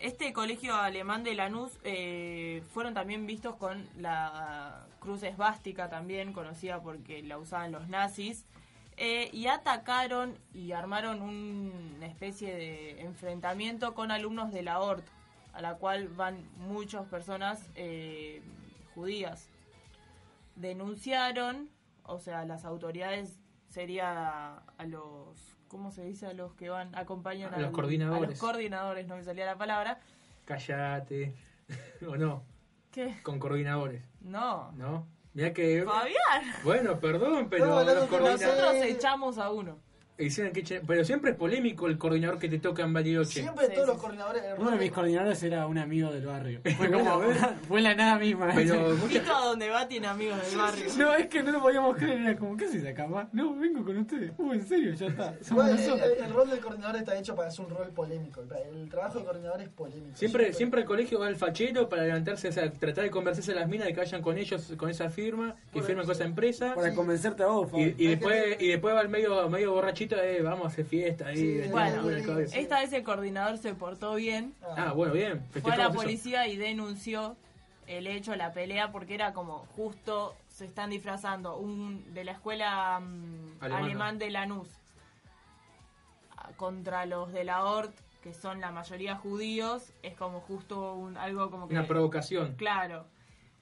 [0.00, 6.82] Este colegio alemán de Lanús eh, fueron también vistos con la cruz esvástica también, conocida
[6.82, 8.44] porque la usaban los nazis,
[8.98, 15.04] eh, y atacaron y armaron un- una especie de enfrentamiento con alumnos de la ORT,
[15.54, 18.42] a la cual van muchas personas eh,
[18.94, 19.48] judías.
[20.56, 21.70] Denunciaron,
[22.04, 26.26] o sea, las autoridades sería a los, ¿cómo se dice?
[26.26, 28.24] A los que van, acompañan A los al- coordinadores.
[28.24, 30.00] A los coordinadores, no me salía la palabra.
[30.44, 31.34] Callate.
[32.08, 32.44] o no,
[32.90, 33.16] ¿Qué?
[33.22, 34.04] con coordinadores.
[34.20, 34.72] No.
[34.72, 35.06] ¿No?
[35.32, 35.82] Mira que.
[35.84, 36.54] Fabián.
[36.62, 38.46] Bueno, perdón, pero No, no, los no, coordinadores.
[38.46, 39.78] Nosotros echamos a uno.
[40.16, 43.40] Pero siempre es polémico el coordinador que te toca en Bariloche.
[43.42, 44.42] Siempre Sí, todos sí, los coordinadores.
[44.44, 46.60] el Uno de mis coordinadores era un amigo del barrio.
[46.76, 47.22] Fue Bueno, como,
[47.68, 48.52] fue la nada misma.
[48.54, 48.74] Pero
[49.34, 50.84] a donde va tiene amigos del barrio.
[50.98, 53.28] No, es que no lo podíamos creer, era como, ¿qué haces acá, ma?
[53.32, 54.30] No, vengo con ustedes.
[54.38, 55.34] Uh, en serio, ya está.
[55.50, 58.40] El, el- el rol del coordinador está hecho para ser un rol polémico.
[58.42, 60.16] El, el trabajo del coordinador es polémico.
[60.16, 63.56] Siempre, siempre al colegio va el fachero para levantarse, o sea, tratar de convencerse a
[63.56, 65.88] las minas de que vayan con ellos, con esa firma, que eso.
[65.88, 66.74] con esa empresa.
[66.74, 70.64] Para convencerte a vos, Y, después y después va el medio medio borrachito de vamos
[70.64, 71.36] a hacer fiesta ahí.
[71.36, 72.02] Sí, bueno,
[72.46, 72.58] sí.
[72.58, 74.54] Esta vez el coordinador se portó bien.
[74.76, 75.42] Ah, bueno, bien.
[75.62, 75.94] Fue a la eso.
[75.94, 77.36] policía y denunció
[77.86, 83.00] el hecho, la pelea, porque era como justo se están disfrazando un de la escuela
[83.00, 84.68] mm, alemán de Lanús
[86.36, 89.92] ah, contra los de la ORT, que son la mayoría judíos.
[90.02, 91.74] Es como justo un, algo como que...
[91.74, 92.54] Una provocación.
[92.54, 93.04] Claro.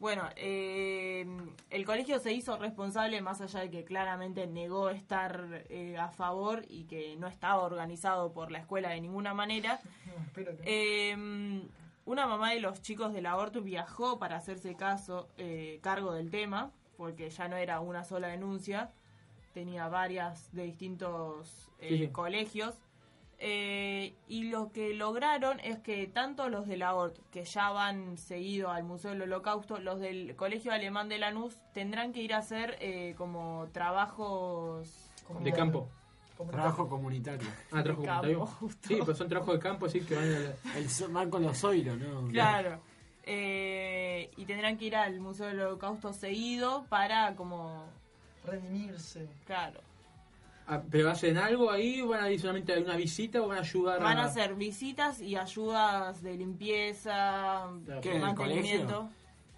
[0.03, 1.25] Bueno, eh,
[1.71, 6.65] el colegio se hizo responsable más allá de que claramente negó estar eh, a favor
[6.69, 9.81] y que no estaba organizado por la escuela de ninguna manera.
[10.35, 11.63] No, Eh,
[12.05, 16.33] una mamá de los chicos de la Ortu viajó para hacerse caso, eh, cargo del
[16.33, 18.91] tema, porque ya no era una sola denuncia,
[19.55, 22.09] tenía varias de distintos eh, sí.
[22.09, 22.75] colegios.
[23.45, 28.17] Eh, y lo que lograron es que tanto los de la ORT, que ya van
[28.17, 32.39] seguido al Museo del Holocausto, los del Colegio Alemán de Lanús, tendrán que ir a
[32.39, 35.11] hacer eh, como trabajos...
[35.27, 35.89] como- De campo.
[36.37, 37.49] como- Trabajo comunitario.
[37.73, 38.49] Ah, trabajo comunitario.
[38.83, 40.79] Sí, pues son trabajos de campo, así que van a...
[40.79, 42.29] El van con los zoilos, ¿no?
[42.29, 42.81] Claro.
[43.25, 47.87] Eh, y tendrán que ir al Museo del Holocausto seguido para como...
[48.47, 49.29] Redimirse.
[49.47, 49.81] Claro.
[50.67, 52.01] Ah, ¿Pero hacen algo ahí?
[52.03, 54.27] ¿Van a ir solamente a una visita o van a ayudar Van a a...?
[54.27, 57.69] hacer visitas y ayudas de limpieza,
[58.01, 59.11] ¿Qué, en el mantenimiento.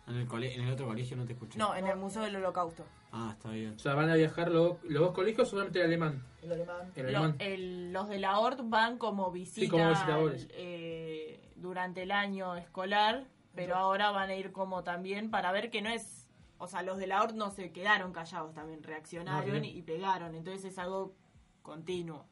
[0.07, 1.59] En el, cole- en el otro colegio no te escuché.
[1.59, 2.85] No, en el Museo del Holocausto.
[3.13, 3.75] Ah, está bien.
[3.75, 6.23] O sea, ¿van a viajar los, los dos colegios o solamente el alemán?
[6.43, 7.37] El alemán.
[7.39, 10.49] El los de la ORT van como visita como visitadores.
[10.53, 13.25] eh, durante el año escolar,
[13.55, 16.24] pero ahora van a ir como también para ver que no es...
[16.59, 20.35] O sea, los de la ORT no se quedaron callados también, reaccionaron y pegaron.
[20.35, 21.15] Entonces es algo
[21.63, 22.25] continuo.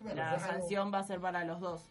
[0.00, 1.90] Bueno, La algo- sanción va a ser para los dos.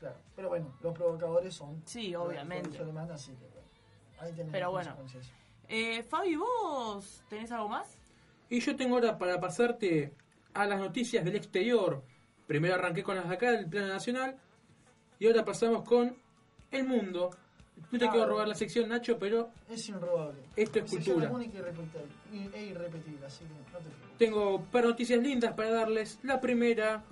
[0.00, 0.16] Claro.
[0.36, 1.82] Pero bueno, los provocadores son.
[1.86, 2.78] Sí, obviamente.
[2.78, 3.62] alemán, así que bueno.
[4.18, 4.96] Ahí Pero bueno.
[5.68, 7.96] Eh, Fabi, ¿vos tenés algo más?
[8.48, 10.12] Y yo tengo ahora para pasarte
[10.54, 12.02] a las noticias del exterior.
[12.46, 14.36] Primero arranqué con las de acá, del plano nacional.
[15.18, 16.16] Y ahora pasamos con
[16.70, 17.30] el mundo.
[17.90, 20.40] No te quiero robar la sección, Nacho, pero Es inrobable.
[20.56, 21.30] Esto es cultura.
[21.30, 24.18] irrepetible, y- e irrepetible, así que no te preocupes.
[24.18, 26.18] tengo un par de noticias lindas para darles.
[26.22, 27.02] La primera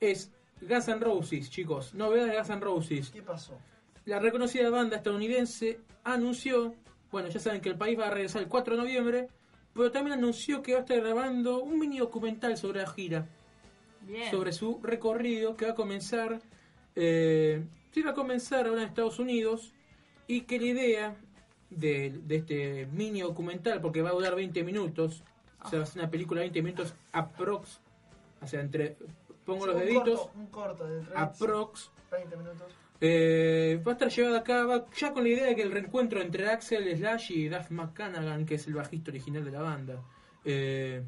[0.00, 0.30] es
[0.60, 1.94] Guns N' Roses, chicos.
[1.94, 3.10] Novedades de Guns N' Roses.
[3.10, 3.58] ¿Qué pasó?
[4.04, 6.74] La reconocida banda estadounidense anunció,
[7.10, 9.28] bueno, ya saben que el país va a regresar el 4 de noviembre,
[9.74, 13.26] pero también anunció que va a estar grabando un mini documental sobre la gira,
[14.02, 14.30] Bien.
[14.30, 16.40] sobre su recorrido que va a comenzar,
[16.94, 19.72] eh, sí va a comenzar ahora en Estados Unidos
[20.26, 21.16] y que la idea
[21.70, 25.22] de, de este mini documental, porque va a durar 20 minutos,
[25.64, 27.80] o sea, va a ser una película de 20 minutos aprox,
[28.42, 28.96] o sea, entre,
[29.46, 32.72] pongo Sí, los un deditos, Corto, un corto de 30, aprox 20 minutos.
[33.00, 36.20] eh, va a estar llevado a cabo ya con la idea de que el reencuentro
[36.20, 40.00] entre Axel Slash y Duff McCannagan, que es el bajista original de la banda.
[40.44, 41.02] Eh,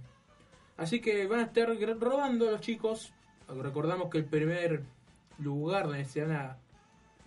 [0.76, 3.12] así que van a estar gr- rodando los chicos.
[3.48, 4.82] Recordamos que el primer
[5.38, 6.56] lugar donde se van a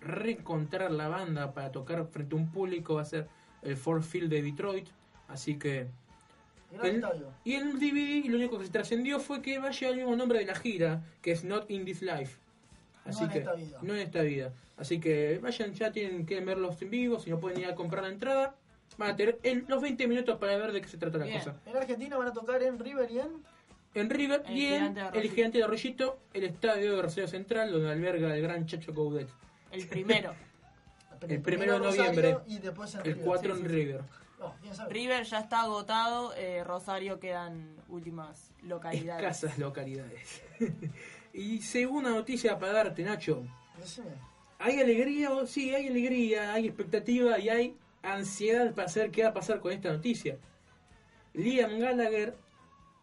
[0.00, 3.28] reencontrar la banda para tocar frente a un público va a ser
[3.62, 4.88] el Ford Field de Detroit.
[5.28, 5.86] Así que.
[6.82, 7.02] El-
[7.44, 10.16] y el DVD lo único que se trascendió fue que va a llevar el mismo
[10.16, 12.38] nombre de la gira, que es Not in This Life.
[13.06, 13.78] Así No en que, esta vida.
[13.82, 14.52] No en esta vida.
[14.76, 18.02] Así que vayan, ya tienen que verlos en vivo, si no pueden ir a comprar
[18.04, 18.54] la entrada.
[18.98, 21.56] Van a tener el- los 20 minutos para ver de qué se trata la cosa.
[21.66, 23.28] En Argentina van a tocar en River y en.
[23.94, 25.34] En River El y en Gigante de el Arroyito.
[25.34, 29.28] Gigante de Arroyito, el estadio de Rosario Central, donde alberga el gran Chacho Coudet.
[29.70, 30.34] El primero.
[31.26, 32.38] El primero de Rosario noviembre.
[32.46, 33.24] Y después El River.
[33.24, 34.04] 4 Sí, en sí, River.
[34.88, 39.24] River ya está agotado, eh, Rosario quedan últimas localidades.
[39.24, 40.42] Escasas localidades.
[41.32, 43.44] y segunda noticia para darte, Nacho.
[43.76, 44.10] Decime.
[44.58, 45.32] ¿Hay alegría?
[45.32, 49.60] o Sí, hay alegría, hay expectativa y hay ansiedad para saber qué va a pasar
[49.60, 50.38] con esta noticia.
[51.34, 52.36] Liam Gallagher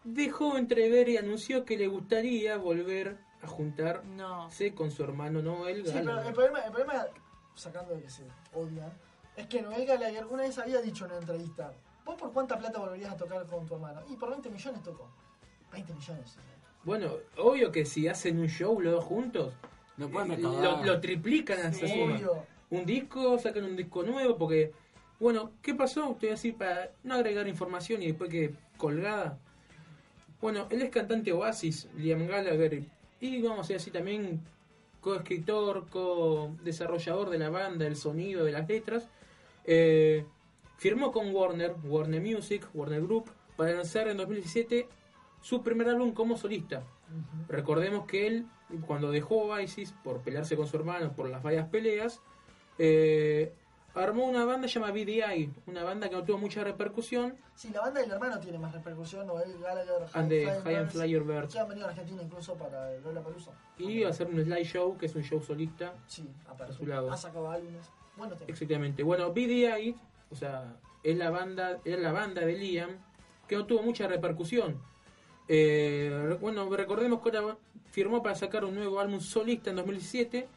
[0.04, 4.50] dejó entrever y anunció que le gustaría volver a juntarse No.
[4.76, 7.06] con su hermano Noel Sí, pero el problema, el problema,
[7.56, 8.24] sacando de que se
[8.54, 8.92] odian,
[9.36, 11.72] es que Noel Gallagher una vez había dicho en una entrevista:
[12.06, 14.02] ¿Vos por cuánta plata volverías a tocar con tu hermano?
[14.10, 15.10] Y por 20 millones tocó.
[15.72, 16.38] 20 millones.
[16.84, 19.54] Bueno, obvio que si hacen un show los dos juntos,
[19.98, 22.16] No pueden eh, lo, lo triplican a esa suma.
[22.16, 22.44] Obvio.
[22.70, 24.72] un disco, sacan un disco nuevo, porque,
[25.20, 26.16] bueno, ¿qué pasó?
[26.20, 29.38] Te voy a decir para no agregar información y después que colgada.
[30.42, 32.84] Bueno, él es cantante Oasis, Liam Gallagher,
[33.20, 34.42] y vamos a decir así también
[35.02, 39.08] coescritor, co-desarrollador de la banda, el sonido de las letras.
[39.64, 40.26] Eh,
[40.78, 44.88] firmó con Warner, Warner Music, Warner Group, para lanzar en 2017
[45.42, 46.84] su primer álbum como solista.
[47.48, 48.46] Recordemos que él,
[48.88, 52.22] cuando dejó Oasis por pelearse con su hermano por las varias peleas,
[52.80, 53.54] eh,
[53.96, 58.02] armó una banda llamada BDI, una banda que no tuvo mucha repercusión, Sí, la banda
[58.02, 59.26] del hermano tiene más repercusión.
[59.28, 61.54] Noel Gallagher, and the High and Flyer Birds.
[61.54, 63.52] Ya han venido a Argentina incluso para el Lola Palusa.
[63.80, 65.94] Y a hacer un slideshow, que es un show solista.
[66.06, 67.10] Sí, A su lado.
[67.12, 67.88] Ha sacado álbumes.
[68.18, 68.50] Bueno, tema.
[68.50, 69.04] Exactamente.
[69.04, 69.96] Bueno, BDI,
[70.30, 72.90] o sea, es la banda, es la banda de Liam
[73.48, 74.82] que no tuvo mucha repercusión.
[75.48, 77.58] Eh, bueno, recordemos que ahora
[77.92, 80.48] firmó para sacar un nuevo álbum solista en 2017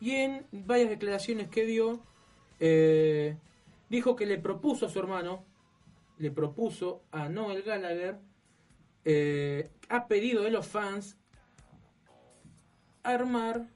[0.00, 2.00] y en varias declaraciones que dio
[2.60, 3.36] eh,
[3.88, 5.44] dijo que le propuso a su hermano,
[6.18, 8.18] le propuso a Noel Gallagher,
[9.04, 11.16] eh, a pedido de los fans,
[13.02, 13.66] armar,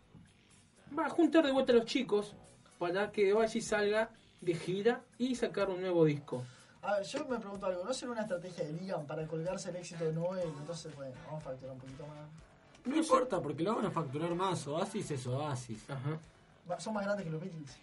[0.96, 2.34] va a juntar de vuelta a los chicos
[2.78, 4.10] para que Oasis salga
[4.40, 6.42] de gira y sacar un nuevo disco.
[6.82, 7.84] A ver, yo me pregunto algo.
[7.84, 10.48] ¿No será una estrategia de Liam para colgarse el éxito de Noel?
[10.58, 12.28] Entonces, bueno, vamos a facturar un poquito más.
[12.84, 14.66] No importa, porque lo van a facturar más.
[14.66, 15.88] Oasis es Oasis.
[15.88, 16.18] Ajá.
[16.80, 17.78] Son más grandes que los Beatles.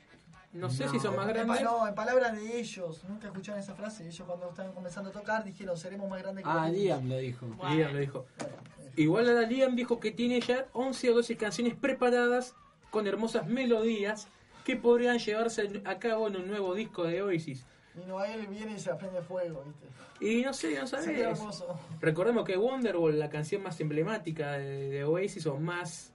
[0.51, 1.61] No sé si son más En, grandes.
[1.61, 3.03] no, en palabras de ellos.
[3.07, 4.07] Nunca escucharon esa frase.
[4.07, 6.67] Ellos cuando estaban comenzando a tocar dijeron, seremos más grandes que Ah.
[6.69, 7.45] Liam lo dijo.
[7.69, 8.25] Liam lo dijo.
[8.37, 8.53] Bueno,
[8.95, 12.55] Igual ahora Liam dijo que tiene ya 11 o 12 canciones preparadas
[12.89, 14.27] con hermosas melodías
[14.65, 17.65] que podrían llevarse a cabo en un nuevo disco de Oasis.
[17.95, 19.87] Y Noel viene y se aprende fuego, ¿viste?
[20.25, 21.07] Y no sé, no sabes.
[21.07, 21.79] hermoso.
[22.01, 26.11] Recordemos que Wonderwall, la canción más emblemática de, de Oasis o más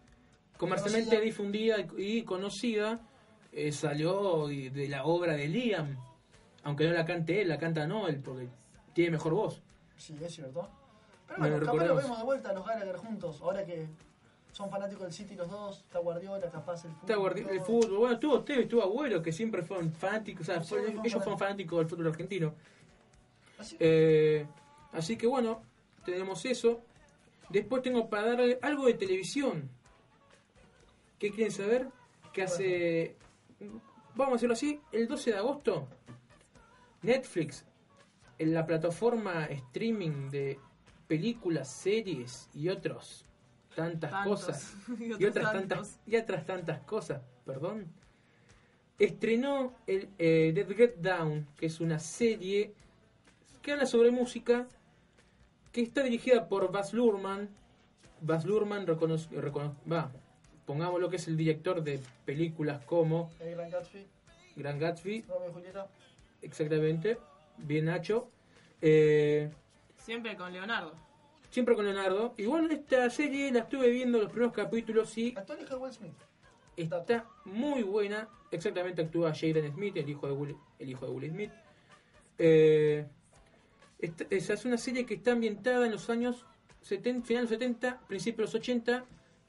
[0.58, 1.24] comercialmente Conocida.
[1.24, 3.00] difundida y, y conocida,
[3.54, 5.96] eh, salió y- de la obra de Liam.
[6.64, 8.48] Aunque no la cante él, la canta Noel porque
[8.94, 9.60] tiene mejor voz.
[9.96, 10.68] Sí, es cierto.
[11.26, 13.40] Pero Bueno, bueno, capaz lo vemos de vuelta a los Gallagher juntos.
[13.42, 13.86] Ahora que
[14.52, 17.00] son fanáticos del City los dos, está Guardiola, capaz el fútbol.
[17.10, 20.62] Está Guardi- el fútbol, bueno, tuvo Tevez, estuvo Abuelo, que siempre fueron fanáticos, o sea,
[20.62, 22.54] Sí, fue- fueron ellos fueron fanáticos del fútbol argentino.
[23.58, 24.46] Así- Eh,
[24.92, 25.62] así que bueno,
[26.04, 26.80] tenemos eso.
[27.50, 29.68] Después tengo para darle algo de televisión.
[31.18, 31.88] ¿Qué quieren saber?
[32.32, 33.16] Que hace,
[34.14, 35.88] vamos a decirlo así, el 12 de agosto,
[37.02, 37.64] Netflix,
[38.38, 40.58] en la plataforma streaming de
[41.06, 43.24] películas, series y otros
[43.76, 44.40] tantas Tantos.
[44.44, 45.68] cosas Y otras tantos.
[45.68, 47.86] tantas y otras tantas cosas, perdón.
[48.98, 52.72] Estrenó el eh, Dead Get Down, que es una serie
[53.60, 54.68] que habla sobre música,
[55.72, 57.48] que está dirigida por Baz Luhrmann.
[58.20, 60.12] Baz Luhrmann reconoce, recono- va,
[60.66, 64.06] pongamos lo que es el director de películas como El Gran Gatsby,
[64.56, 65.86] Gran Gatsby, Romeo y Julieta.
[66.42, 67.18] exactamente,
[67.58, 68.28] bien Nacho.
[68.82, 69.50] Eh,
[69.96, 70.92] Siempre con Leonardo.
[71.50, 72.34] siempre con Leonardo.
[72.36, 75.80] Y bueno, esta serie la estuve viendo los primeros capítulos y Actúa el hijo de
[75.82, 76.12] Will Smith.
[76.76, 78.28] Está muy buena.
[78.50, 81.50] Exactamente actúa Jaden Smith, el hijo de Will, el hijo de Will Smith.
[82.38, 83.06] Eh,
[84.00, 86.44] esta- esa es una serie que está ambientada en los años
[86.82, 89.04] 70, final de los 70, principios de los 80.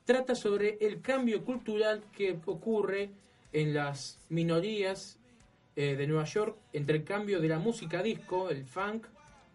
[0.06, 3.10] Trata sobre el cambio cultural que ocurre
[3.54, 5.18] en las minorías
[5.76, 9.08] eh, de Nueva York entre el cambio de la música disco, el funk,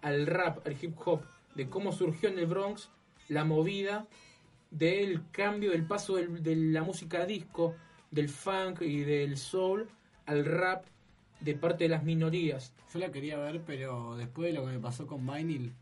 [0.02, 1.22] al rap, al hip hop,
[1.54, 2.90] de cómo surgió en el Bronx
[3.28, 4.06] la movida
[4.70, 7.74] del cambio, del paso del- de la música disco,
[8.10, 9.88] del funk y del soul
[10.26, 10.84] al rap
[11.40, 12.72] de parte de las minorías.
[12.92, 15.72] Yo la quería ver, pero después de lo que me pasó con Vinyl,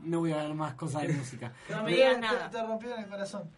[0.00, 1.52] no voy a ver más cosas de música.
[1.70, 2.50] No me Te- digas te- nada.
[2.50, 3.50] Te rompieron el corazón.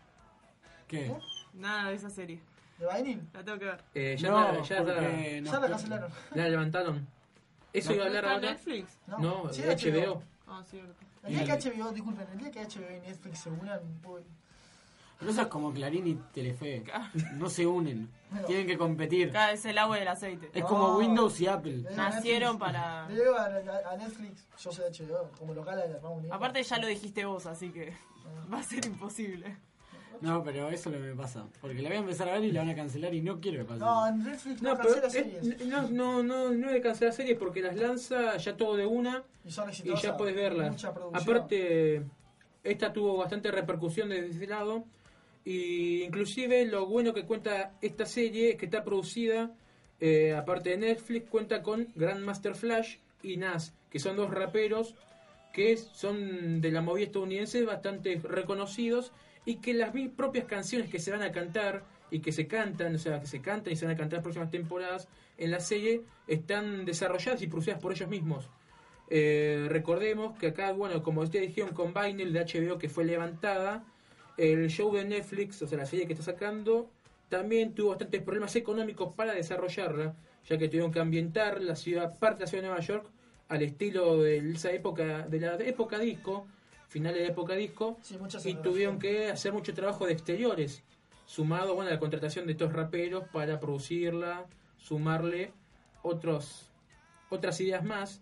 [0.90, 1.14] ¿Qué?
[1.54, 2.40] Nada de esa serie.
[2.78, 3.22] ¿De Vinyl?
[3.32, 3.84] La tengo que ver.
[3.94, 6.10] Eh, ya No, la, ya porque la- no- Ya la cancelaron.
[6.34, 7.06] la levantaron.
[7.72, 7.94] Eso No.
[7.96, 8.52] iba a ¿No hablar está en ahora.
[8.52, 8.98] Netflix?
[9.06, 9.76] No, sí, de
[10.06, 10.22] HBO.
[10.48, 10.94] Ah, cierto.
[11.22, 14.24] El día que HBO, disculpen, el día que HBO y Netflix se unan, pues,
[15.18, 16.82] Pero eso es como Clarín y Telefe.
[17.34, 18.08] No se unen.
[18.46, 19.30] Tienen que competir.
[19.30, 20.50] Vez el agua y el aceite.
[20.54, 20.96] Es como No.
[20.96, 21.72] Windows y Apple.
[21.72, 25.30] le digo a Nacieron Netflix- para- Le digo a, a- a Netflix, yo soy HBO,
[25.38, 26.32] como local de Unido.
[26.34, 27.92] Aparte ya lo dijiste vos, así que
[28.52, 29.56] va a ser imposible.
[30.20, 31.47] No, pero eso es lo que me pasa.
[31.60, 33.59] Porque la voy a empezar a ver y la van a cancelar y no quiero
[33.59, 33.80] que pase.
[33.80, 35.12] No, en Netflix no, No, pero cancela es-
[35.48, 35.66] series.
[35.66, 39.51] no, no, no, no de cancelar series porque las lanza ya todo de una Y
[39.51, 40.02] son y exitosas.
[40.02, 40.84] ya puedes verlas.
[40.84, 42.02] Aparte,
[42.62, 44.84] esta tuvo bastante repercusión desde ese lado.
[45.44, 49.51] Y inclusive lo bueno que cuenta esta serie es que está producida,
[49.98, 54.94] eh, aparte de Netflix, cuenta con Grandmaster Flash y Nas, que son dos raperos
[55.55, 59.10] que son de la movida estadounidense bastante reconocidos
[59.51, 62.94] y que las mis propias canciones que se van a cantar y que se cantan,
[62.94, 65.09] o sea, que se cantan y se van a cantar en próximas temporadas
[65.39, 68.48] en la serie, están desarrolladas y producidas por ellos mismos.
[69.09, 73.85] Eh, recordemos que acá, bueno, como ustedes dijeron con Vinyl de HBO que fue levantada,
[74.36, 76.89] el show de Netflix, o sea, la serie que está sacando,
[77.28, 80.14] también tuvo bastantes problemas económicos para desarrollarla,
[80.48, 83.10] ya que tuvieron que ambientar la ciudad, parte de la ciudad de Nueva York,
[83.48, 86.47] al estilo de esa época, de la época disco,
[86.90, 90.82] finales de época disco, Sí, y tuvieron que hacer mucho trabajo de exteriores,
[91.24, 94.46] sumado bueno, a la contratación de estos raperos para producirla,
[94.76, 95.52] sumarle
[96.02, 96.66] otros
[97.28, 98.20] otras ideas más.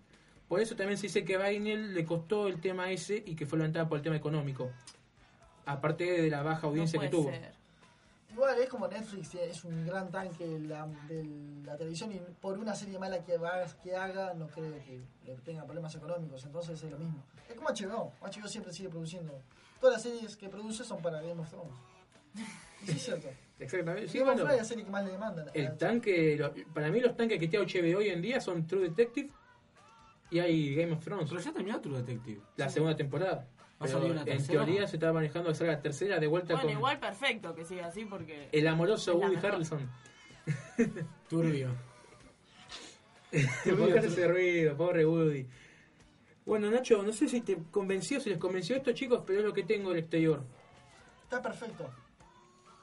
[0.49, 3.59] Por eso también se dice que Vinyl le costó el tema ese y que fue
[3.59, 4.71] levantada por el tema económico.
[5.65, 7.31] Aparte de la baja No audiencia que tuvo.
[7.31, 7.58] ser.
[8.39, 11.25] Igual es como Netflix, eh, es un gran tanque de la, de
[11.65, 15.35] la televisión y por una serie mala que haga, que haga no creo que le
[15.39, 17.25] tenga problemas económicos, entonces es lo mismo.
[17.49, 19.43] Es como HBO, HBO siempre sigue produciendo.
[19.81, 21.73] Todas las series que produce son para Game of Thrones.
[22.83, 23.29] Y sí es cierto.
[23.59, 24.07] Exactamente.
[24.07, 25.51] Sí, bueno, la serie que más le demandan.
[25.53, 28.83] el tanque, lo- para mí los tanques que tiene HBO hoy en día son True
[28.91, 29.31] Detective
[30.31, 31.29] y hay Game of Thrones.
[31.29, 32.41] Pero ya terminó True Detective.
[32.57, 33.49] La segunda temporada.
[33.81, 36.27] ¿Va a Pero salir una en teoría se estaba manejando que salga la tercera de
[36.27, 38.49] vuelta Bueno, con igual perfecto que siga así porque...
[38.51, 39.37] el amoroso Woody.
[39.37, 39.89] Harrelson.
[41.29, 41.69] Turbio.
[43.31, 44.77] ¿Por qué hace ese ruido?
[44.77, 45.47] Pobre Woody.
[46.45, 49.53] Bueno, Nacho, no sé si te convenció, si les convenció esto, chicos, pero es lo
[49.53, 50.43] que tengo del exterior.
[51.25, 51.91] Está perfecto.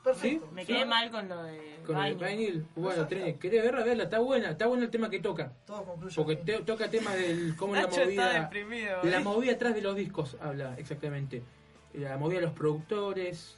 [0.06, 0.50] Perfecto.
[0.54, 0.72] Me ¿Sí?
[0.74, 2.66] quedé mal con lo de Con el Vinyl.
[2.76, 3.84] bueno, tenés- ¿querés verla?
[3.84, 5.52] Verla, está buena, está bueno el tema que toca.
[5.66, 6.16] Todo concluye.
[6.16, 8.50] Porque te- toca temas del cómo la movida.
[9.04, 9.24] La ¿eh?
[9.24, 11.42] movida atrás de los discos habla, exactamente.
[11.96, 13.58] La movida de los productores.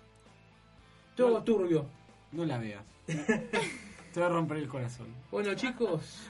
[1.16, 1.86] Todo turbio.
[2.32, 2.84] No la veas.
[4.14, 5.08] Te va a romper el corazón.
[5.32, 6.24] Bueno, chicos,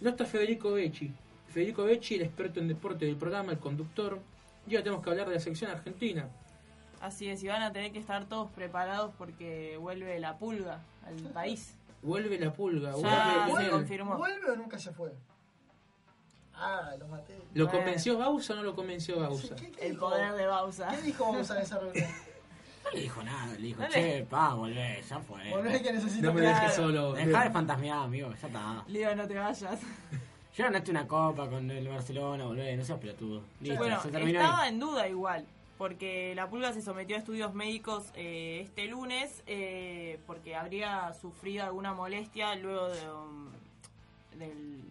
[0.00, 1.10] no está Federico Becci.
[1.48, 4.20] Federico Becci, el experto en deporte del programa, el conductor.
[4.66, 6.28] Y ahora tenemos que hablar de la sección argentina.
[7.00, 11.14] Así es, y van a tener que estar todos preparados porque vuelve la pulga al
[11.32, 11.74] país.
[12.02, 14.16] Vuelve la pulga, Ya vuelve se confirmó.
[14.16, 15.12] ¿Vuelve o nunca se fue?
[16.54, 17.34] Ah, lo maté.
[17.54, 17.70] ¿Lo Bueno.
[17.78, 19.54] convenció Bausa o no lo convenció Bausa?
[19.54, 20.08] ¿Qué, qué El dijo?
[20.08, 20.88] poder de Bausa.
[20.88, 22.06] ¿Qué dijo Bausa en esa reunión?
[22.84, 25.50] No le dijo nada, le dijo, che, pa, volvé, ya fue.
[25.50, 27.12] Volvé que necesito No me que- dejes solo.
[27.12, 28.84] Dejá de fantasmear, amigo, ya está.
[28.88, 29.80] Leo, no te vayas.
[30.56, 33.42] Ya ganaste una copa con el Barcelona, volvé, no seas pelotudo.
[33.60, 34.68] Listo, bueno, se terminó estaba ahí.
[34.70, 35.44] en duda igual,
[35.78, 41.64] porque la pulga se sometió a estudios médicos eh, este lunes eh, porque habría sufrido
[41.64, 43.48] alguna molestia luego de, um,
[44.38, 44.82] del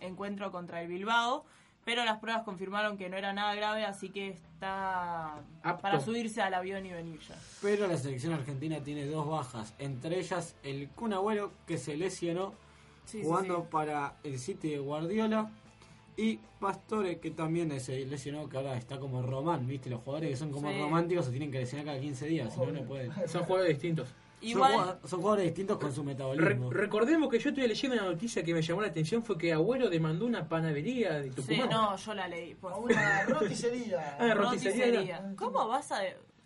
[0.00, 1.44] encuentro contra el Bilbao,
[1.84, 5.82] pero las pruebas confirmaron que no era nada grave, así que está Apto.
[5.82, 7.34] para subirse al avión y venir ya.
[7.62, 12.52] Pero la selección argentina tiene dos bajas, entre ellas el Kun Agüero que se lesionó
[13.06, 13.68] Sí, sí, jugando sí.
[13.72, 15.50] para el City de Guardiola
[16.16, 19.88] y Pastore que también se lesionó que ahora está como Román, ¿viste?
[19.90, 20.78] Los jugadores que son como Sí.
[20.78, 23.10] románticos se tienen que lesionar cada 15 días, si no no pueden.
[23.28, 24.08] Son jugadores distintos.
[24.08, 26.70] Son, Igual, jugadores, son jugadores distintos con su Re- metabolismo.
[26.70, 29.90] recordemos que yo estuve leyendo una noticia que me llamó la atención fue que Agüero
[29.90, 31.68] demandó una panadería de sí, Tucumán.
[31.68, 32.54] no, yo la leí.
[32.54, 32.90] por A favor.
[32.92, 34.16] una roticería.
[34.18, 34.86] Ah, roticería.
[34.86, 35.32] Roticería.
[35.36, 36.00] ¿Cómo vas a.?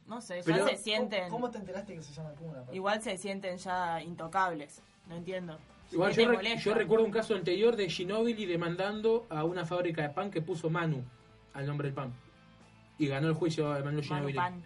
[0.08, 1.30] No sé, ya Pero- se sienten.
[1.30, 2.64] ¿Cómo te enteraste que se llama Puna?
[2.72, 4.82] Igual se sienten ya intocables.
[5.08, 5.56] No entiendo.
[5.94, 6.22] Igual ¿Qué
[6.58, 10.42] yo, re- recuerdo un caso anterior de Ginóbili demandando a una fábrica de pan que
[10.42, 11.04] puso Manu
[11.54, 12.12] al nombre del pan.
[12.98, 14.00] Y ganó el juicio a Manu.
[14.34, 14.62] Pan.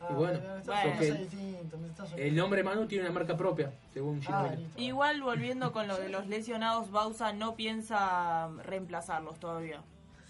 [0.00, 1.00] Ah, Y bueno, bueno.
[1.00, 1.78] Distinto,
[2.16, 4.62] El nombre Manu tiene una marca propia, según Ah, Ginóbili.
[4.64, 4.80] listo.
[4.82, 9.80] Igual volviendo con lo de los lesionados, Bausa no piensa reemplazarlos todavía.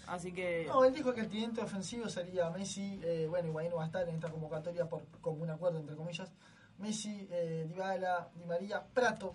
[0.05, 0.65] Así que.
[0.67, 3.85] No, él dijo que el cliente ofensivo sería Messi, eh, bueno, Higuaín no va a
[3.87, 6.31] estar en esta convocatoria por común acuerdo, entre comillas.
[6.77, 9.33] Messi, eh, Dybala, Di María, Prato,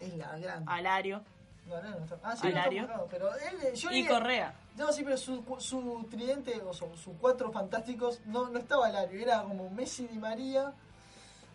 [0.00, 0.68] es la gran.
[0.68, 1.22] Alario.
[1.68, 2.18] No, no, no está.
[2.22, 2.82] Ah, sí, no está Alario.
[2.82, 4.54] convocado, pero él, eh, yo Y le- Correa.
[4.76, 9.20] No, sí, pero su, su tridente o su- sus cuatro fantásticos no, no estaba Alario,
[9.20, 10.72] era como Messi, Di María,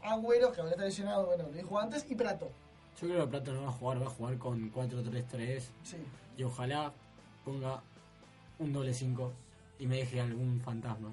[0.03, 2.49] Agüero, que ahora está lesionado, bueno, lo dijo antes, y Prato.
[2.99, 5.97] Yo creo que Plata no va a jugar, va a jugar con 4-3-3 Sí.
[6.37, 6.91] y ojalá
[7.45, 7.81] ponga
[8.59, 9.31] un doble 5
[9.79, 11.09] y me deje algún fantasma.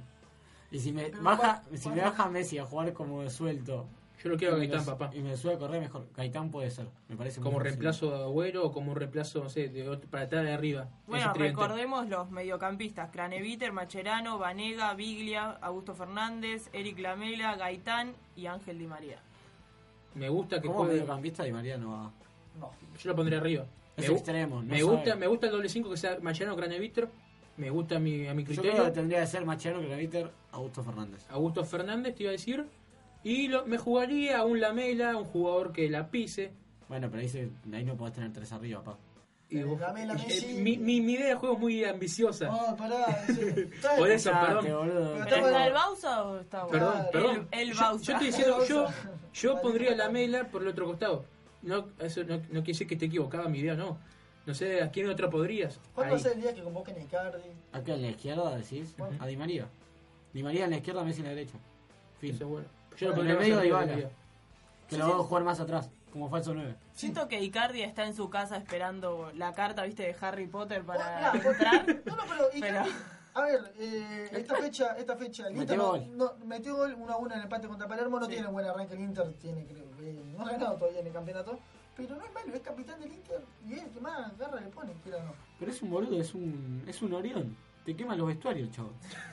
[0.71, 3.31] Y si me Pero baja, va- si va- me baja Messi a jugar como de
[3.31, 3.87] suelto
[4.23, 5.11] Yo lo quiero a Gaitán, papá.
[5.15, 7.71] y me sube a correr mejor, Gaitán puede ser, me parece muy Como posible.
[7.71, 10.89] reemplazo de Agüero o como un reemplazo, no sé, de otro- para estar de arriba.
[11.07, 18.79] Bueno, recordemos los mediocampistas: Craneviter, Macherano, Vanega, Biglia, Augusto Fernández, Eric Lamela, Gaitán y Ángel
[18.79, 19.19] Di María.
[20.15, 20.95] Me gusta que Como juegue.
[20.95, 22.11] mediocampista Di María no va.
[22.59, 22.71] No.
[22.99, 23.67] Yo lo pondré arriba.
[23.97, 24.83] Es me, extremo, no me sabe.
[24.97, 27.09] gusta, me gusta el doble 5 que sea Machano Craneviter.
[27.57, 28.73] Me gusta a mi, a mi Yo criterio.
[28.73, 31.25] creo que tendría que ser Machero, Graviter, Augusto Fernández.
[31.31, 32.65] Augusto Fernández, te iba a decir.
[33.29, 36.51] Y lo- me jugaría a un Lamela, un jugador que la pise.
[36.89, 38.99] Bueno, pero ahí, se- ahí no podés tener tres arriba, papá.
[39.51, 40.47] Y Eh, vos- Lamela, y- Messi.
[40.55, 42.47] mi, mi, mi idea de juego es muy ambiciosa.
[42.49, 43.05] No, pará.
[43.99, 44.67] Por eso, perdón.
[44.67, 44.85] boludo.
[44.85, 45.73] Pero ¿Pero está está el.
[45.73, 46.73] Bausa o está bueno?
[46.93, 47.49] Perdón, perdón.
[47.51, 48.05] el yo, Bausa.
[48.05, 48.87] yo estoy diciendo, yo,
[49.35, 51.25] yo pondría la Mela por el otro costado.
[51.63, 53.99] No, eso no, no quiere decir que esté equivocada mi idea, no.
[54.47, 55.79] No sé, ¿a quién otro podrías?
[55.95, 57.43] ¿Cuándo va a ser el día que convoquen a Icardi?
[57.73, 59.17] Acá en la izquierda decís, Bueno.
[59.23, 59.67] a Di María.
[60.33, 61.59] Di María en la izquierda, Messi en la derecha.
[62.19, 62.35] Fin.
[62.35, 62.69] Eso es bueno.
[62.99, 63.87] Yo lo En pondría el más medio Dybala.
[63.87, 64.11] todavía.
[64.89, 66.75] Que lo vamos a jugar más atrás, como falso 9.
[66.95, 71.33] Siento que Icardi está en su casa esperando la carta, viste, de Harry Potter para
[71.33, 71.87] mirá, entrar.
[72.07, 72.91] No, no, pero Icardi.
[72.91, 76.17] Pero- A ver, eh, esta fecha, esta fecha, el Metió Inter no, gol.
[76.17, 78.33] no- metió gol 1 a 1 en el empate contra Palermo, no Sí.
[78.33, 79.87] tiene buen arranque el Inter, tiene creo
[80.37, 81.59] no ha ganado todavía en el campeonato,
[81.97, 84.69] pero no es malo, es capitán del Inter y es el que más garra le
[84.69, 85.33] pone, quiera o no.
[85.59, 87.57] Pero es un boludo, es un, es un Orión.
[87.85, 88.91] Te quema los vestuarios, chavo.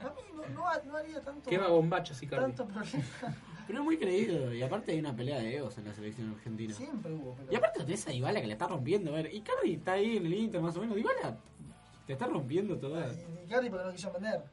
[0.00, 2.44] A mí no, no, ha- no haría tanto, Quema bombachas, Icardi.
[2.44, 3.04] tanto problema.
[3.66, 4.54] Pero es muy creído.
[4.54, 6.72] Y aparte hay una pelea de egos en la selección argentina.
[6.74, 7.52] Siempre hubo, pero...
[7.52, 9.10] Y aparte tenés a Dybala que la está rompiendo.
[9.12, 10.94] A ver, Icardi está ahí en el Inter más o menos.
[10.96, 11.36] Dybala
[12.06, 13.12] te está rompiendo toda.
[13.12, 14.44] Y Icardi porque no quiso vender.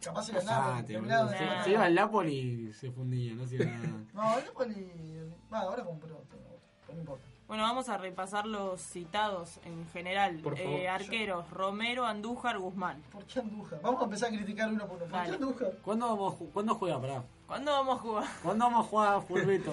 [0.00, 1.30] Capaz se Callate, ganaba.
[1.30, 3.88] Se, se iba al Napoli y se fundía, no hacía nada.
[4.14, 4.86] No, el Napoli...
[5.52, 6.42] Va, ahora compró pero
[6.92, 7.24] no importa.
[7.52, 10.38] Bueno, vamos a repasar los citados en general.
[10.38, 10.72] Por favor.
[10.72, 13.02] Eh, arqueros, Romero, Andújar, Guzmán.
[13.12, 13.78] ¿Por qué Andújar?
[13.82, 15.04] Vamos a empezar a criticar uno por uno.
[15.04, 15.28] ¿Por Dale.
[15.28, 15.72] qué Andújar?
[15.84, 17.22] ¿Cuándo, vamos, ¿Cuándo juega, pará?
[17.46, 18.24] ¿Cuándo vamos a jugar?
[18.42, 19.70] ¿Cuándo vamos a jugar a Fulvito?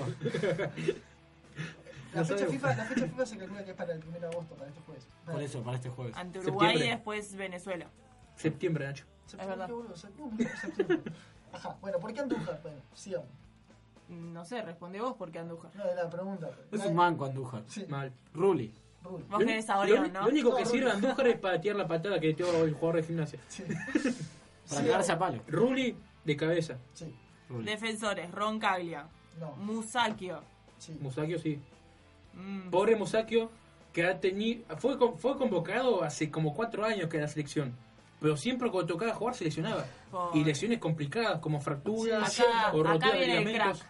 [2.13, 2.47] La fecha.
[2.47, 4.81] FIFA, la fecha FIFA se calcula que es para el 1 de agosto, para este
[4.81, 5.07] jueves.
[5.23, 6.17] Por eso, para este jueves.
[6.17, 7.85] Ante Uruguay y después Venezuela.
[8.35, 9.05] Septiembre, Nacho.
[9.25, 9.67] Septiembre, verdad.
[9.67, 11.13] qué boludo, septiembre, septiembre.
[11.53, 12.59] Ajá, bueno, ¿por qué Andújar?
[12.61, 13.29] Bueno, sigamos.
[14.09, 15.71] No sé, responde vos por qué Andújar.
[15.75, 16.49] No, de la pregunta.
[16.71, 17.63] Es un manco Andújar.
[17.67, 18.11] Sí, Mal.
[18.33, 18.73] Ruli.
[19.03, 19.23] Rul.
[19.29, 20.23] Vos querés a Orión, ¿no?
[20.23, 20.93] lo único que sirve a.
[20.95, 23.39] Andújar es para tirar la patada que tengo el jugador de gimnasia.
[23.47, 23.63] Sí.
[24.69, 25.41] Para Sí, cagarse a palo.
[25.47, 26.77] Ruli de cabeza.
[26.93, 27.11] Sí.
[27.63, 29.07] Defensores, Roncaglia,
[29.39, 30.41] no, Musakio.
[30.77, 30.95] sí.
[31.01, 31.59] Musakio sí.
[32.33, 33.49] Mm, Pobre Musakio
[33.93, 37.73] que ha tenido fue fue convocado hace como cuatro años que era la selección.
[38.19, 39.85] Pero siempre cuando tocaba jugar se lesionaba.
[40.11, 40.39] Pobre.
[40.39, 43.85] Y lesiones complicadas como fracturas Sí, acá- o rotura de ligamentos.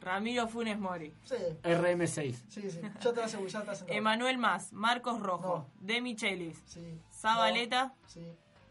[0.00, 1.14] Ramiro Funes Mori.
[1.24, 2.34] Sí, RM6.
[2.48, 2.80] sí, sí.
[3.00, 5.66] Ya te vas a ya te Emanuel Más, Marcos Rojo, No.
[5.86, 6.98] De Michelis, Sí.
[7.12, 8.26] Zabaleta, No, Sí,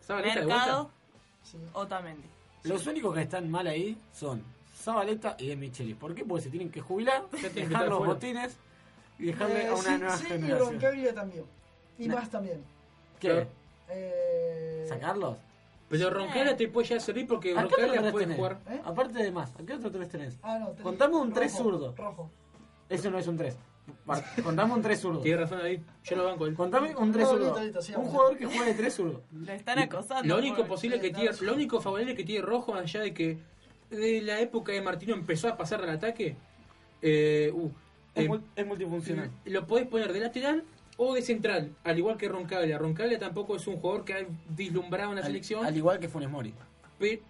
[0.06, 0.92] ¿Zabaleta de Mercado,
[1.44, 1.58] sí.
[1.74, 2.28] Otamendi.
[2.64, 4.44] Los únicos que están mal ahí son
[4.76, 5.96] Zabaleta y De Michelis.
[5.96, 6.26] ¿Por qué?
[6.26, 7.24] Porque se tienen que jubilar,
[7.54, 8.14] tienen dejar los fuera.
[8.14, 8.58] botines
[9.18, 10.70] y dejarle Eh, a una sí, nueva sí, y generación.
[10.74, 11.46] Roncaglia también.
[11.98, 12.16] Y Nah.
[12.16, 12.62] más también.
[13.22, 13.48] ¿Qué?
[13.92, 15.38] Eh, ¿Sacarlos?
[15.90, 18.38] Pero Roncaglia te puede ya servir porque ¿A Roncaglia puede tenés?
[18.38, 18.60] jugar.
[18.70, 18.82] ¿Eh?
[18.86, 20.38] Aparte de más, ¿a qué otro tres tenés?
[20.42, 20.70] Ah, no.
[20.70, 20.82] tres.
[20.84, 21.96] Contame un tres Rojo, zurdo.
[21.98, 22.30] Rojo.
[22.90, 23.58] Eso no es un 3.
[24.44, 25.20] Contame un 3 zurdo.
[25.22, 25.82] Tiene razón ahí.
[26.04, 26.46] Yo lo banco.
[26.46, 26.54] él.
[26.56, 27.56] Contame un 3 No, zurdo.
[27.98, 29.24] Un jugador que juegue 3 zurdo.
[29.32, 30.28] Lo están acosando.
[30.28, 33.38] Lo único posible que tiene, lo único favorable que tiene Rojo, más allá de que
[33.90, 36.36] de la época de Martino empezó a pasar al ataque,
[37.02, 37.70] eh, uh,
[38.14, 39.32] Es, eh, es multifuncional.
[39.46, 40.64] lo podés poner de lateral
[41.04, 42.78] o de central, al igual que Roncaglia.
[42.78, 45.66] Roncaglia tampoco es un jugador que ha vislumbrado en la Al, selección.
[45.66, 46.54] al igual que Funes Mori.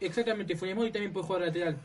[0.01, 1.77] Exactamente, Funemori también puede jugar de lateral.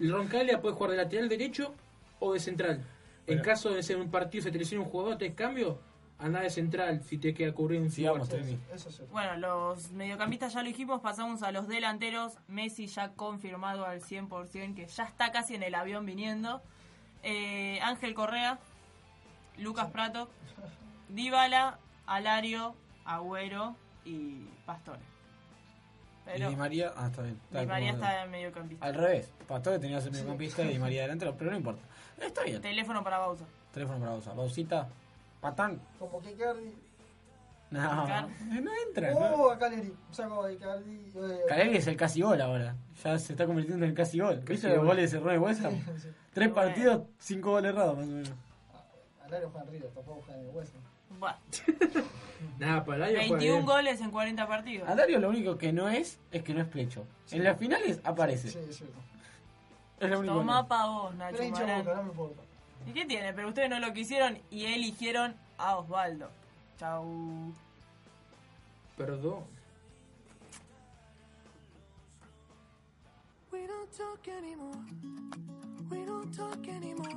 [0.00, 1.74] Roncaglia puede jugar de lateral derecho
[2.20, 2.82] o de central.
[3.26, 5.78] En caso de ser un partido, se te lesiona un jugador, te cambio,
[6.18, 8.30] anda de central si te queda cubrir un Sigamos.
[9.10, 12.38] Bueno, los mediocampistas ya lo dijimos, pasamos a los delanteros.
[12.48, 16.62] Messi ya confirmado al 100%, que ya está casi en el avión viniendo.
[17.22, 18.58] Eh, Ángel Correa,
[19.58, 20.30] Lucas Prato,
[21.14, 22.74] Dybala, Alario,
[23.04, 23.74] Agüero
[24.04, 24.98] y Pastore.
[26.36, 27.38] Y Di María, ah, está bien.
[27.50, 28.86] Di María como- está en mediocampista.
[28.86, 29.30] Al revés.
[29.48, 31.82] Pastore tenía que ser mediocampista y Di María delantero, pero no importa.
[32.20, 32.62] Está bien.
[32.62, 33.44] Teléfono para Bausa.
[33.72, 34.32] Teléfono para Bausa.
[34.32, 34.88] Bausita,
[35.40, 35.80] patán.
[35.98, 36.72] Como que Icardi.
[37.70, 38.06] No,
[38.60, 39.10] no entra.
[39.12, 39.18] ¿no?
[39.18, 39.92] Oh, a Caleri.
[40.12, 41.12] Saco a Icardi.
[41.16, 42.76] eh, Caleri es el casi gol ahora.
[43.02, 44.40] Ya se está convirtiendo en el casi gol.
[44.46, 44.86] ¿Viste los gol.
[44.88, 45.72] goles de Cerrone West Ham?
[45.74, 46.08] sí, sí.
[46.32, 46.54] Tres Bueno.
[46.54, 48.30] partidos, cinco goles errados más o menos.
[49.28, 50.74] Juega en River, tampoco el West.
[50.76, 50.82] Ham.
[52.58, 54.88] Nada, para año 21 goles en 40 partidos.
[54.88, 57.06] A Dario lo único que no es, es que no es plecho.
[57.30, 58.48] En las finales aparece.
[58.48, 58.98] Sí, cierto.
[60.00, 62.42] Es lo único Toma pa' vos, Nacho Pero hincha boca, no me importa.
[62.86, 63.32] ¿Y qué tiene?
[63.32, 66.28] Pero ustedes no lo quisieron y eligieron a Osvaldo.
[66.78, 67.52] Chau.
[68.96, 69.44] Perdón.
[73.52, 74.78] We don't talk anymore.
[75.90, 77.16] We don't talk anymore.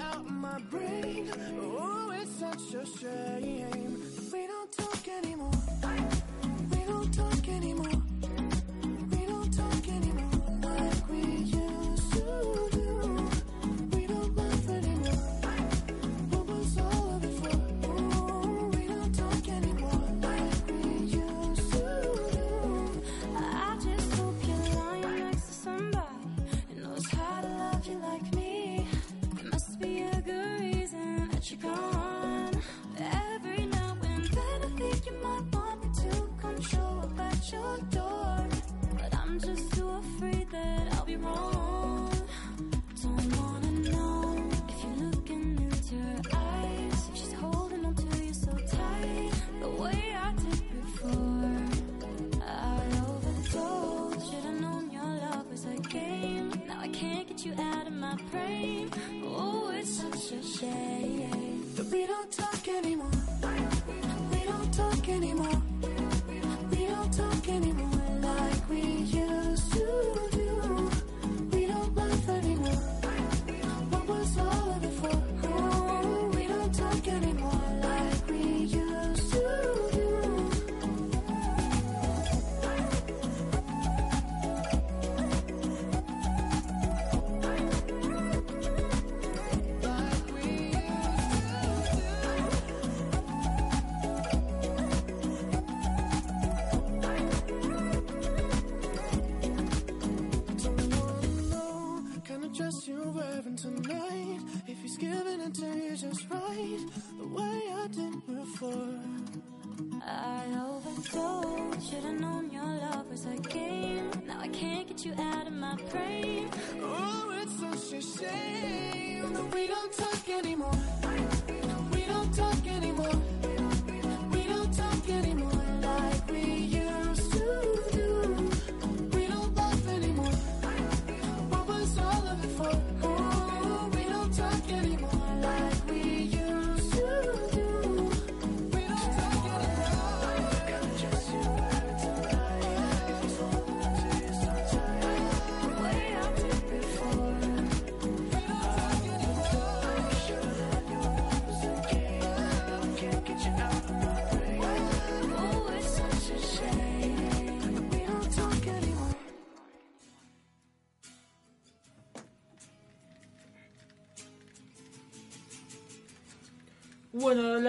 [0.00, 1.30] Out my brain.
[1.60, 3.51] Oh, it's such a shame.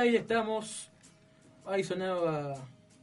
[0.03, 0.89] Aire estamos.
[1.65, 2.55] Ahí sonaba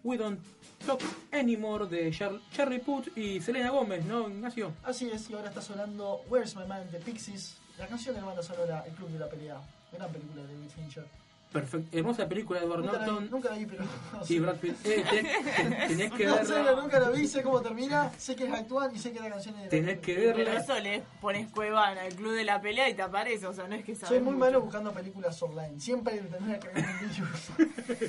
[0.05, 0.39] We Don't
[0.85, 1.01] Talk
[1.33, 4.75] Anymore de Char Charlie Puth y Selena Gómez, ¿no, Ignacio?
[4.85, 8.27] Así es, y ahora está sonando Where's My Man de Pixies, la canción de la
[8.27, 9.59] banda sonora El Club de la Pelea.
[9.93, 11.07] Gran película de David Fincher.
[11.53, 11.99] Perfecto.
[11.99, 13.85] Hermosa película de Edward Nunca la, vi, Norton nunca la vi, pero.
[13.85, 14.39] no y sé.
[14.41, 14.87] Brad Pitt.
[14.87, 16.73] Eh, ten- ten- tenés que No, en verla.
[16.81, 19.57] nunca la vi, sé cómo termina, sé que es actual y sé que la canción
[19.57, 19.69] es de.
[19.69, 20.61] Tenés que Pero verla.
[20.61, 23.75] eso le pones Cuevana, el club de la pelea y te aparece, o sea, no
[23.75, 24.45] es que sabes Soy muy mucho.
[24.45, 25.81] malo buscando películas online.
[25.81, 28.09] Siempre cagando en vídeos.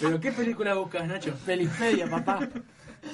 [0.00, 1.34] ¿Pero qué película buscas, Nacho?
[1.44, 2.48] Felipedia, papá.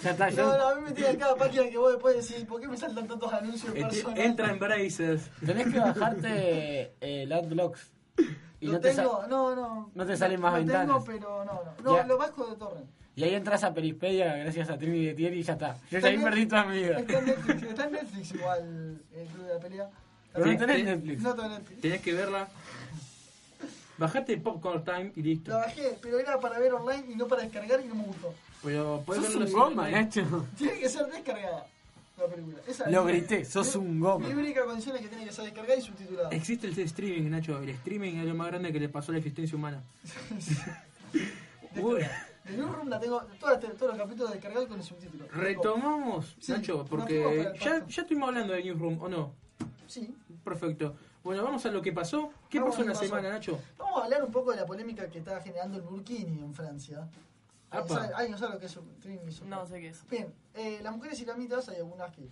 [0.02, 0.42] Ya está, No, ya.
[0.58, 3.06] no, a mí me tiran cada página que vos después decís, ¿por qué me saltan
[3.06, 4.24] tantos anuncios Eh, personales?
[4.24, 5.22] Entra en Brazers.
[5.44, 7.90] Tenés que bajarte eh, el Adblocks.
[8.60, 9.90] Y Lo no te, tengo, sa- no, no.
[9.94, 10.86] no te salen más lo ventanas.
[10.86, 11.74] tengo, pero no, no.
[11.82, 12.06] No, Ya.
[12.06, 12.86] lo bajo de torrent.
[13.16, 15.74] Y ahí entras a Perispedia gracias a Trini de Tier y ya está.
[15.74, 16.98] Yo ya Está ahí en- perdí toda mi vida.
[16.98, 19.90] Está en Netflix, está en Netflix igual el club de la pelea.
[20.32, 20.84] Pero no tenés.
[20.84, 21.22] Netflix.
[21.22, 21.80] No tengo Netflix.
[21.80, 22.48] Tenés que verla.
[23.98, 25.52] Bajate Popcorn Time y listo.
[25.52, 28.34] La bajé, pero era para ver online y no para descargar y no me gustó.
[28.64, 29.70] Pero Sos verlo.
[29.74, 30.46] Nacho.
[30.58, 31.66] Tiene que ser descargada
[32.16, 32.58] la película.
[32.66, 34.26] Esa Lo grité, sos un goma.
[34.28, 36.28] Mi única condición es que tiene que ser descargada y subtitulada.
[36.30, 37.58] Existe el streaming, Nacho.
[37.60, 39.82] El streaming es lo más grande que le pasó a la existencia humana.
[41.76, 42.02] Uy,
[42.44, 45.26] De Newsroom la tengo, todas- todos los capítulos descargados con el subtítulo.
[45.32, 49.32] retomamos, Sí, Nacho, porque ya, ya estuvimos hablando de Newsroom, ¿o no?
[49.86, 50.14] Sí.
[50.44, 50.94] Perfecto.
[51.24, 52.30] Bueno, vamos a lo que pasó.
[52.50, 53.06] ¿Qué Vamos pasó en la pasó.
[53.06, 53.58] semana, Nacho?
[53.78, 57.08] Vamos a hablar un poco de la polémica que está generando el Burkini en Francia.
[57.88, 59.48] ¿Sabe- ¿Alguien sabe lo que es un?
[59.48, 60.08] No sé qué es.
[60.08, 62.28] Bien, eh, las mujeres islamitas hay algunas que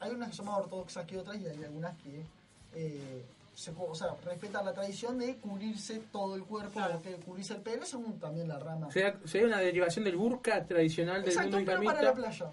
[0.00, 2.22] hay unas que son más ortodoxas que otras y hay algunas que
[2.74, 3.24] eh,
[3.54, 6.94] se, co- o sea, respetan la tradición de cubrirse todo el cuerpo, Claro.
[7.00, 8.90] porque cubrirse el pelo según también la rama.
[8.92, 12.52] Sería, sería una derivación del burka tradicional del Exacto, mundo pero para la playa.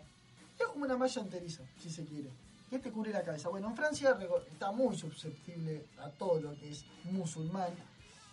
[0.58, 2.30] Es como una malla enteriza, si se quiere.
[2.70, 3.50] Que te cubre la cabeza.
[3.50, 4.18] Bueno, en Francia
[4.52, 7.70] está muy susceptible a todo lo que es musulmán,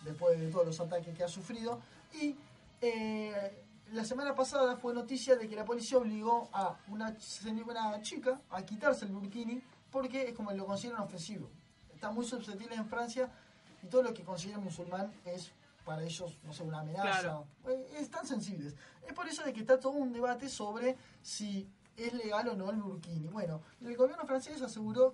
[0.05, 1.79] después de todos los ataques que ha sufrido.
[2.21, 2.35] Y
[2.81, 3.51] eh,
[3.91, 7.15] la semana pasada fue noticia de que la policía obligó a una,
[7.67, 9.61] una chica a quitarse el burkini
[9.91, 11.49] porque es como lo consideran ofensivo.
[11.93, 13.29] Está muy susceptible en Francia
[13.83, 15.51] y todo lo que consideran musulmán es
[15.85, 17.19] para ellos, no sé, una amenaza.
[17.19, 17.47] Claro.
[17.67, 18.75] Eh, Están sensibles.
[19.05, 22.69] Es por eso de que está todo un debate sobre si es legal o no
[22.69, 23.27] el burkini.
[23.27, 25.11] Bueno, el gobierno francés aseguró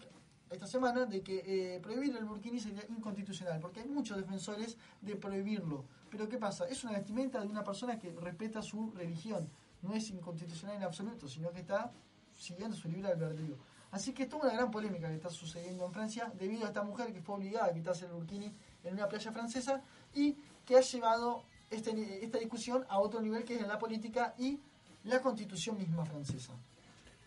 [0.52, 5.16] esta semana de que eh, prohibir el burkini sería inconstitucional, porque hay muchos defensores de
[5.16, 5.86] prohibirlo.
[6.10, 6.68] Pero ¿qué pasa?
[6.68, 9.50] Es una vestimenta de una persona que respeta su religión.
[9.82, 11.92] No es inconstitucional en absoluto, sino que está
[12.38, 13.58] siguiendo su libre albedrío.
[13.92, 16.84] Así que es toda una gran polémica que está sucediendo en Francia debido a esta
[16.84, 18.54] mujer que fue obligada a quitarse el burkini
[18.84, 19.82] en una playa francesa
[20.14, 20.36] y
[20.66, 24.60] que ha llevado este- esta discusión a otro nivel que es en la política y
[25.06, 26.54] la constitución misma francesa.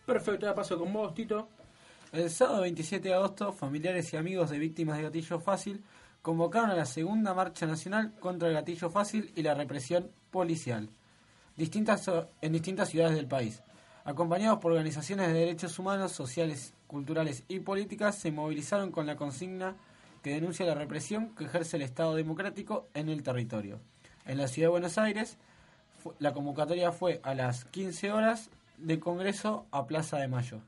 [0.05, 1.47] Perfecto, ya paso con vos, Tito.
[2.11, 5.83] El sábado 27 de agosto, familiares y amigos de víctimas de gatillo fácil
[6.21, 10.89] convocaron a la segunda marcha nacional contra el gatillo fácil y la represión policial
[11.55, 12.09] distintas,
[12.41, 13.61] en distintas ciudades del país.
[14.03, 19.75] Acompañados por organizaciones de derechos humanos, sociales, culturales y políticas, se movilizaron con la consigna
[20.23, 23.79] que denuncia la represión que ejerce el Estado democrático en el territorio.
[24.25, 25.37] En la ciudad de Buenos Aires,
[26.19, 30.61] la convocatoria fue a las 15 horas de Congreso a Plaza de Mayo.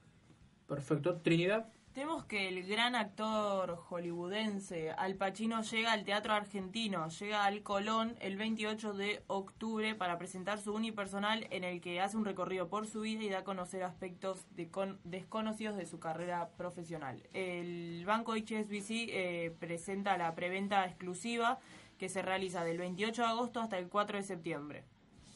[0.67, 1.15] Perfecto.
[1.17, 1.65] Trinidad.
[1.93, 8.15] Tenemos que el gran actor hollywoodense Al Pacino llega al teatro argentino, llega al Colón
[8.19, 12.87] el 28 de octubre para presentar su unipersonal en el que hace un recorrido por
[12.87, 17.21] su vida y da a conocer aspectos de con- desconocidos de su carrera profesional.
[17.31, 21.59] El banco HSBC eh, presenta la preventa exclusiva
[21.99, 24.83] que se realiza del 28 de agosto hasta el 4 de septiembre.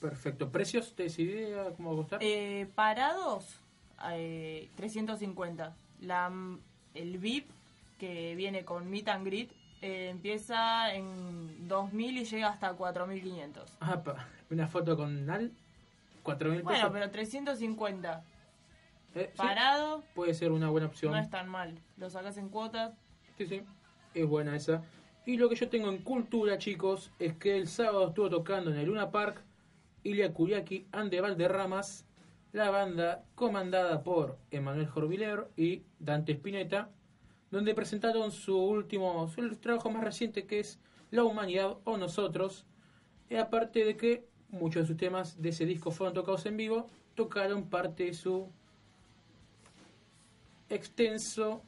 [0.01, 0.51] Perfecto.
[0.51, 0.95] ¿Precios?
[0.95, 2.19] ¿Te idea cómo va a costar?
[2.23, 3.61] Eh, parados,
[4.11, 5.75] eh, 350.
[6.01, 6.31] La,
[6.93, 7.49] el VIP,
[7.99, 9.51] que viene con Meet and Greet,
[9.81, 13.77] eh, empieza en 2.000 y llega hasta 4.500.
[13.81, 14.01] Ah,
[14.49, 15.51] una foto con Nal.
[16.23, 16.91] 4 mil Bueno, pesos.
[16.93, 18.23] pero 350.
[19.15, 21.11] Eh, sí, Parado, puede ser una buena opción.
[21.13, 21.79] no es tan mal.
[21.97, 22.93] Lo sacas en cuotas.
[23.37, 23.61] Sí, sí.
[24.13, 24.83] Es buena esa.
[25.25, 28.77] Y lo que yo tengo en cultura, chicos, es que el sábado estuvo tocando en
[28.77, 29.41] el Luna Park
[30.03, 32.05] Ilia Kuriaki and the Valderramas,
[32.53, 36.89] la banda comandada por Emanuel Jorviler y Dante Spinetta,
[37.51, 40.79] donde presentaron su último, su trabajo más reciente que es
[41.11, 42.65] La Humanidad o Nosotros.
[43.29, 46.89] Y aparte de que muchos de sus temas de ese disco fueron tocados en vivo,
[47.15, 48.49] tocaron parte de su
[50.69, 51.63] extenso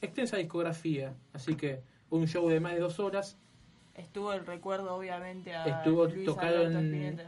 [0.00, 1.14] extensa discografía.
[1.32, 3.38] Así que un show de más de dos horas.
[3.94, 6.28] Estuvo el recuerdo, obviamente, a Estuvo Luis.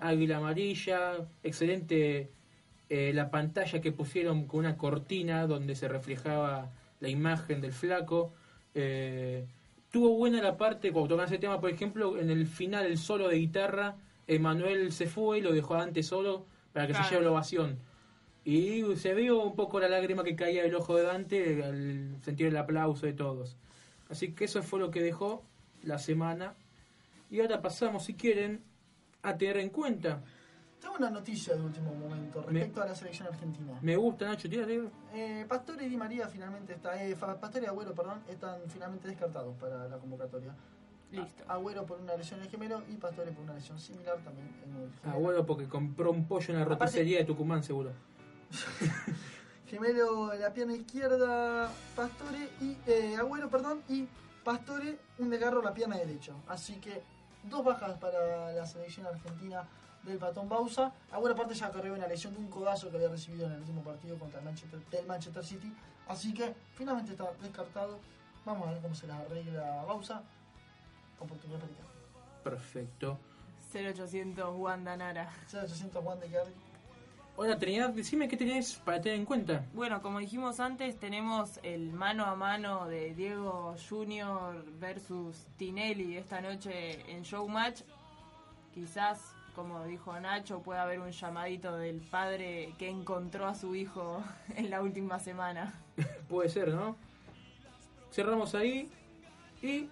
[0.00, 1.26] Águila Amarilla.
[1.42, 2.30] Excelente
[2.94, 6.68] eh, la pantalla que pusieron con una cortina donde se reflejaba
[7.00, 8.34] la imagen del flaco.
[8.74, 9.46] Eh,
[9.90, 13.28] tuvo buena la parte, cuando tocan ese tema, por ejemplo, en el final, el solo
[13.28, 13.96] de guitarra,
[14.26, 16.44] Emanuel se fue y lo dejó antes solo
[16.74, 17.08] para que Claro.
[17.08, 17.78] se lleve la ovación.
[18.44, 22.48] Y se vio un poco la lágrima que caía del ojo de Dante al sentir
[22.48, 23.56] el aplauso de todos.
[24.10, 25.42] Así que eso fue lo que dejó
[25.82, 26.56] la semana.
[27.30, 28.60] Y ahora pasamos, si quieren,
[29.22, 30.22] a tener en cuenta.
[30.82, 33.78] Tengo una noticia de último momento respecto a la selección argentina.
[33.80, 34.82] Me gusta, Nacho, tírate.
[35.14, 39.56] Eh, Pastore y Di María finalmente está, eh, Pastore y Agüero, perdón, están finalmente descartados
[39.58, 40.52] para la convocatoria.
[41.12, 41.44] Listo.
[41.46, 44.74] Agüero por una lesión en el gemelo y Pastore por una lesión similar también en
[44.82, 45.20] el gemelo.
[45.20, 47.92] bueno, porque compró un pollo en la Aparte- roticería de Tucumán, seguro.
[49.68, 54.08] Gemelo en la pierna izquierda, Pastore y eh, Agüero, perdón, y
[54.44, 56.32] Pastore un desgarro en la pierna derecha.
[56.48, 57.02] Así que
[57.44, 59.64] dos bajas para la selección argentina
[60.04, 60.92] del Patón Bausa.
[61.10, 63.60] A buena parte ya cargó una lesión de un codazo que había recibido en el
[63.60, 65.72] último partido contra el Manchester, del Manchester City.
[66.08, 67.98] Así que finalmente está descartado.
[68.44, 70.22] Vamos a ver cómo se la arregla Bausa.
[71.20, 72.42] Oportunidad para.
[72.42, 73.18] Perfecto.
[73.72, 75.30] 0800 Wanda Nara.
[75.52, 76.52] 0800 Juan de Icardi.
[77.34, 79.64] Hola Trinidad, decime qué tenés para tener en cuenta.
[79.72, 86.42] Bueno, como dijimos antes, tenemos el mano a mano de Diego Junior versus Tinelli esta
[86.42, 87.82] noche en Showmatch.
[88.74, 94.22] Quizás, como dijo Nacho, pueda haber un llamadito del padre que encontró a su hijo
[94.56, 95.74] en la última semana.
[96.28, 96.96] Puede ser, ¿no?
[98.10, 98.90] Cerramos ahí.
[99.62, 99.88] ¿Y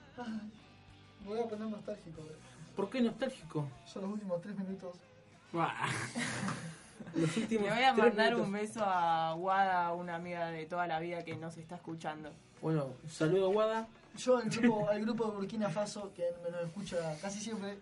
[1.22, 2.20] me voy a poner nostálgico.
[2.22, 2.36] eh.
[2.76, 3.68] por qué nostálgico?
[3.86, 4.96] Son los últimos tres minutos.
[7.14, 8.46] Los últimos Le voy a mandar minutos.
[8.46, 12.30] un beso a Wada, una amiga de toda la vida que nos está escuchando.
[12.62, 13.88] Bueno, saludo Guada.
[14.16, 17.78] Yo al grupo, al grupo de Burkina Faso, que me lo escucha casi siempre.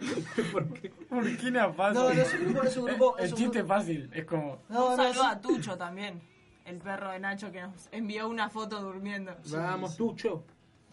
[1.10, 1.94] Burkina Faso.
[2.08, 3.18] No, no es un grupo, es un grupo.
[3.18, 4.62] El es un chiste es grupo- fácil, es como.
[4.68, 6.20] No, un no, saludo a Tucho también,
[6.64, 9.34] el perro de Nacho que nos envió una foto durmiendo.
[9.50, 10.44] Vamos, Tucho.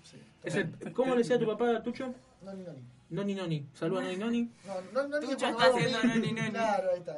[0.03, 0.18] Sí.
[0.44, 2.14] Es el- ¿Cómo le decía a tu papá, Tucho?
[2.41, 2.82] No, ni, no, ni.
[3.07, 3.68] Noni Noni.
[3.73, 4.52] Saluda a Noni Noni.
[4.65, 4.73] No,
[5.03, 6.49] no, no, ni Tucho está haciendo ni- noni, noni.
[6.52, 7.18] Claro, ahí está.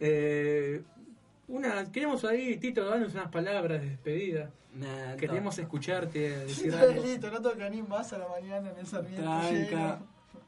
[0.00, 0.82] Eh,
[1.48, 4.50] una, queremos ahí, Tito, darnos unas palabras de despedida.
[4.74, 7.02] Nah, Queremos escucharte decir algo.
[7.02, 9.98] listo, no toca ni más a la mañana en el Sarmiento.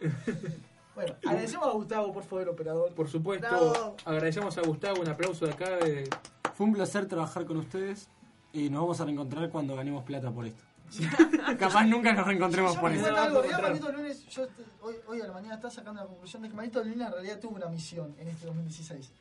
[0.94, 2.93] Bueno, agradecemos a Gustavo, por favor, operador.
[2.94, 3.97] Por supuesto, Bravo.
[4.05, 5.70] agradecemos a Gustavo, un aplauso de acá.
[5.77, 6.11] de-
[6.55, 8.09] Fue un placer trabajar con ustedes
[8.52, 10.62] y nos vamos a reencontrar cuando ganemos plata por esto.
[11.59, 13.07] Capaz nunca nos reencontremos Yo por eso.
[13.16, 13.40] algo,
[13.93, 14.47] Lunes, yo
[14.82, 17.39] hoy, hoy a la mañana está sacando la conclusión de que Maldito Lunes en realidad
[17.39, 19.12] tuvo una misión en este 2016.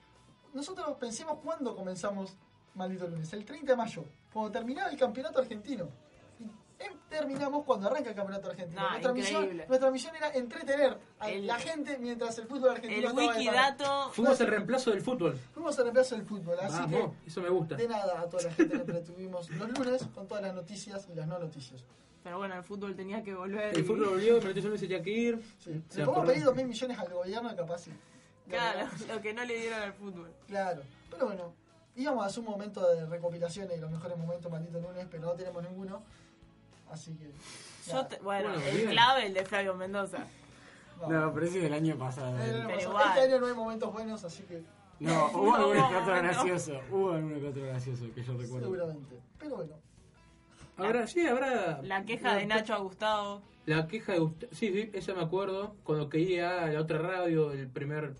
[0.53, 2.35] Nosotros pensemos cuándo comenzamos
[2.73, 4.03] Maldito Lunes, el 30 de mayo,
[4.33, 5.87] cuando terminaba el campeonato argentino.
[6.79, 8.81] Em- terminamos cuando arranca el campeonato argentino.
[8.81, 13.09] Nah, nuestra, misión, nuestra misión era entretener a El- la gente mientras el fútbol argentino
[13.09, 15.37] El wikidato Fuimos el reemplazo del fútbol.
[15.53, 17.75] Fuimos el reemplazo del fútbol, así Vamos, eso me gusta.
[17.75, 21.07] que de nada a toda la gente que entretuvimos los lunes con todas las noticias
[21.11, 21.83] y las no noticias.
[22.23, 23.73] Pero bueno, el fútbol tenía que volver.
[23.73, 25.41] El y- fútbol volvió, pero se tenía que ir.
[25.59, 25.81] Sí.
[25.89, 27.91] Se Le podemos pedir dos mil millones al gobierno capaz sí.
[28.47, 30.33] Claro, lo que no le dieron al fútbol.
[30.47, 30.81] Claro,
[31.11, 31.53] pero bueno,
[31.95, 35.33] íbamos a hacer un momento de recopilaciones de los mejores momentos maldito lunes, pero no
[35.33, 36.03] tenemos ninguno.
[36.91, 37.31] Así que.
[37.91, 38.89] Yo te- bueno, Bueno, el bien.
[38.91, 40.19] clave, el de Flavio Mendoza.
[41.01, 41.07] No.
[41.07, 42.37] No, pero ese es del año pasado.
[42.39, 43.07] Eh, no, Pero no, igual.
[43.09, 44.61] Este año no hay momentos buenos, así que
[44.99, 46.23] No, hubo alguno que otro No, no.
[46.23, 46.81] gracioso.
[46.91, 48.67] Hubo alguno que otro gracioso que yo recuerdo.
[48.67, 49.19] seguramente.
[49.39, 49.73] Pero bueno,
[50.77, 51.81] Habrá, sí, habrá.
[51.83, 53.41] La queja de Nacho a Gustavo.
[53.65, 54.51] La queja de Gustavo.
[54.53, 55.75] Sí, sí, esa me acuerdo.
[55.83, 58.13] Cuando quería a la otra radio, el primer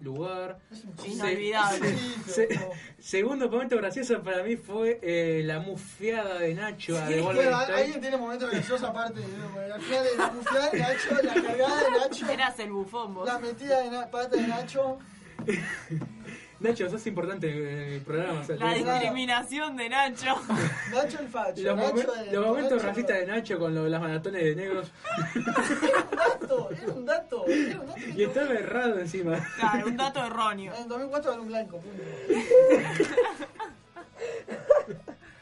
[0.00, 0.58] lugar.
[0.70, 1.10] es un chiste.
[1.12, 1.94] Inolvidable.
[2.28, 2.70] Se- no.
[2.98, 7.72] segundo momento gracioso para mí fue eh, la mufiada de Nacho a ahí- State.
[7.72, 9.20] alguien tiene momentos graciosos aparte.
[9.22, 13.26] Al final de la bufiada de Nacho, la cargada de Nacho, Eras el bufón vos.
[13.26, 14.98] la metida de na- pata de Nacho.
[16.64, 18.40] Nacho, sos importante en el programa.
[18.40, 20.34] o sea, La discriminación de Nacho.
[20.92, 21.62] Nacho el facho.
[21.62, 24.56] los, Nacho momen- de- los momentos Nacho- racistas de Nacho con lo- las maratones de
[24.56, 24.90] negros.
[25.34, 27.46] Era un dato, era un dato.
[27.46, 29.38] Era un dato Y estaba errado encima.
[29.58, 30.72] Claro, un dato erróneo.
[30.74, 32.02] En 2004 era un blanco, punto.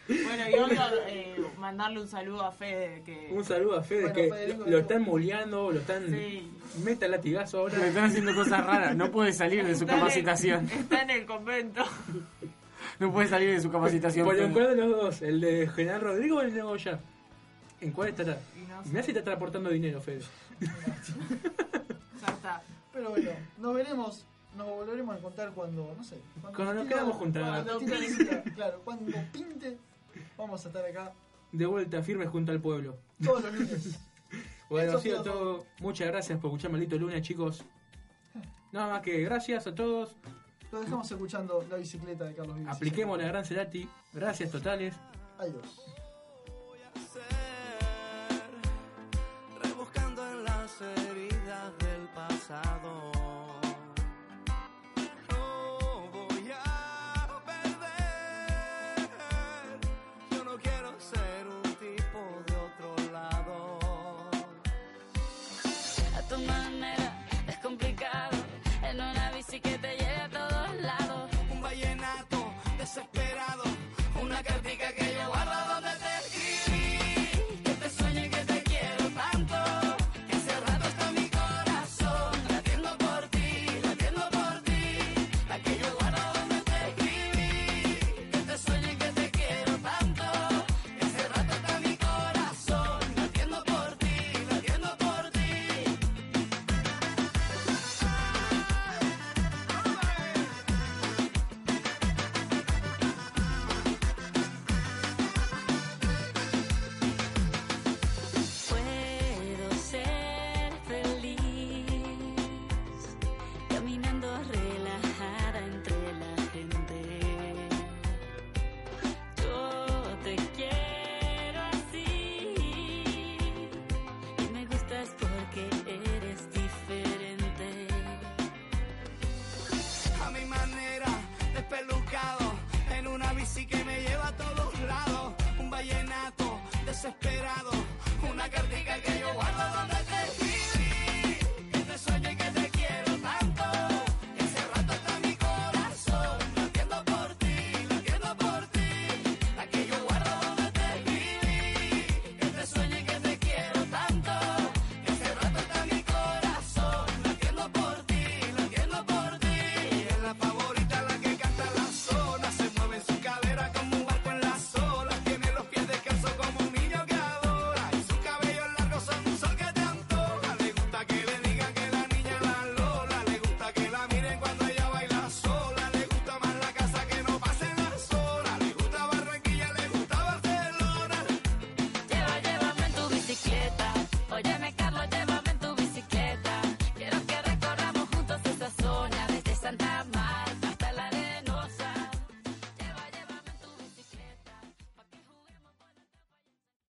[0.08, 3.28] Bueno, y vamos a eh, mandarle un saludo a Fede que...
[3.30, 6.08] Un saludo a Fede Bueno, que lo están moleando, lo están.
[6.10, 6.50] Sí.
[6.84, 7.78] Meta el latigazo ahora.
[7.78, 8.96] Le están haciendo cosas raras.
[8.96, 10.64] No puede salir de su está en el- capacitación.
[10.70, 11.84] está en el convento.
[12.98, 14.26] No puede salir de su capacitación.
[14.26, 15.22] Bueno, ¿en cuál de los dos?
[15.22, 16.98] ¿El de General Rodrigo o el de Goya?
[17.80, 18.38] ¿En cuál estará?
[18.68, 18.90] No sé.
[18.90, 20.20] Me hace te está aportando dinero, Fede.
[20.60, 22.62] Ya está.
[22.92, 24.26] Pero bueno, nos veremos,
[24.56, 26.18] nos volveremos a encontrar cuando, no sé.
[26.54, 27.16] Cuando nos quedamos.
[27.16, 29.78] Cuando decida, claro, cuando pinte,
[30.36, 31.12] Vamos a estar acá.
[31.52, 32.96] De vuelta firme junto al pueblo.
[33.22, 34.00] Todos los lunes.
[34.70, 35.66] bueno, ha sido todo.
[35.80, 37.64] Muchas gracias por escuchar Maldito Lunes, chicos.
[38.72, 40.16] Nada más que gracias a todos.
[40.70, 42.74] Lo dejamos escuchando la bicicleta de Carlos Vives.
[42.74, 43.86] Apliquemos la gran Cerati.
[44.14, 44.94] Gracias totales.
[45.38, 45.92] Adiós.
[49.62, 52.81] Rebuscando en las heridas del pasado.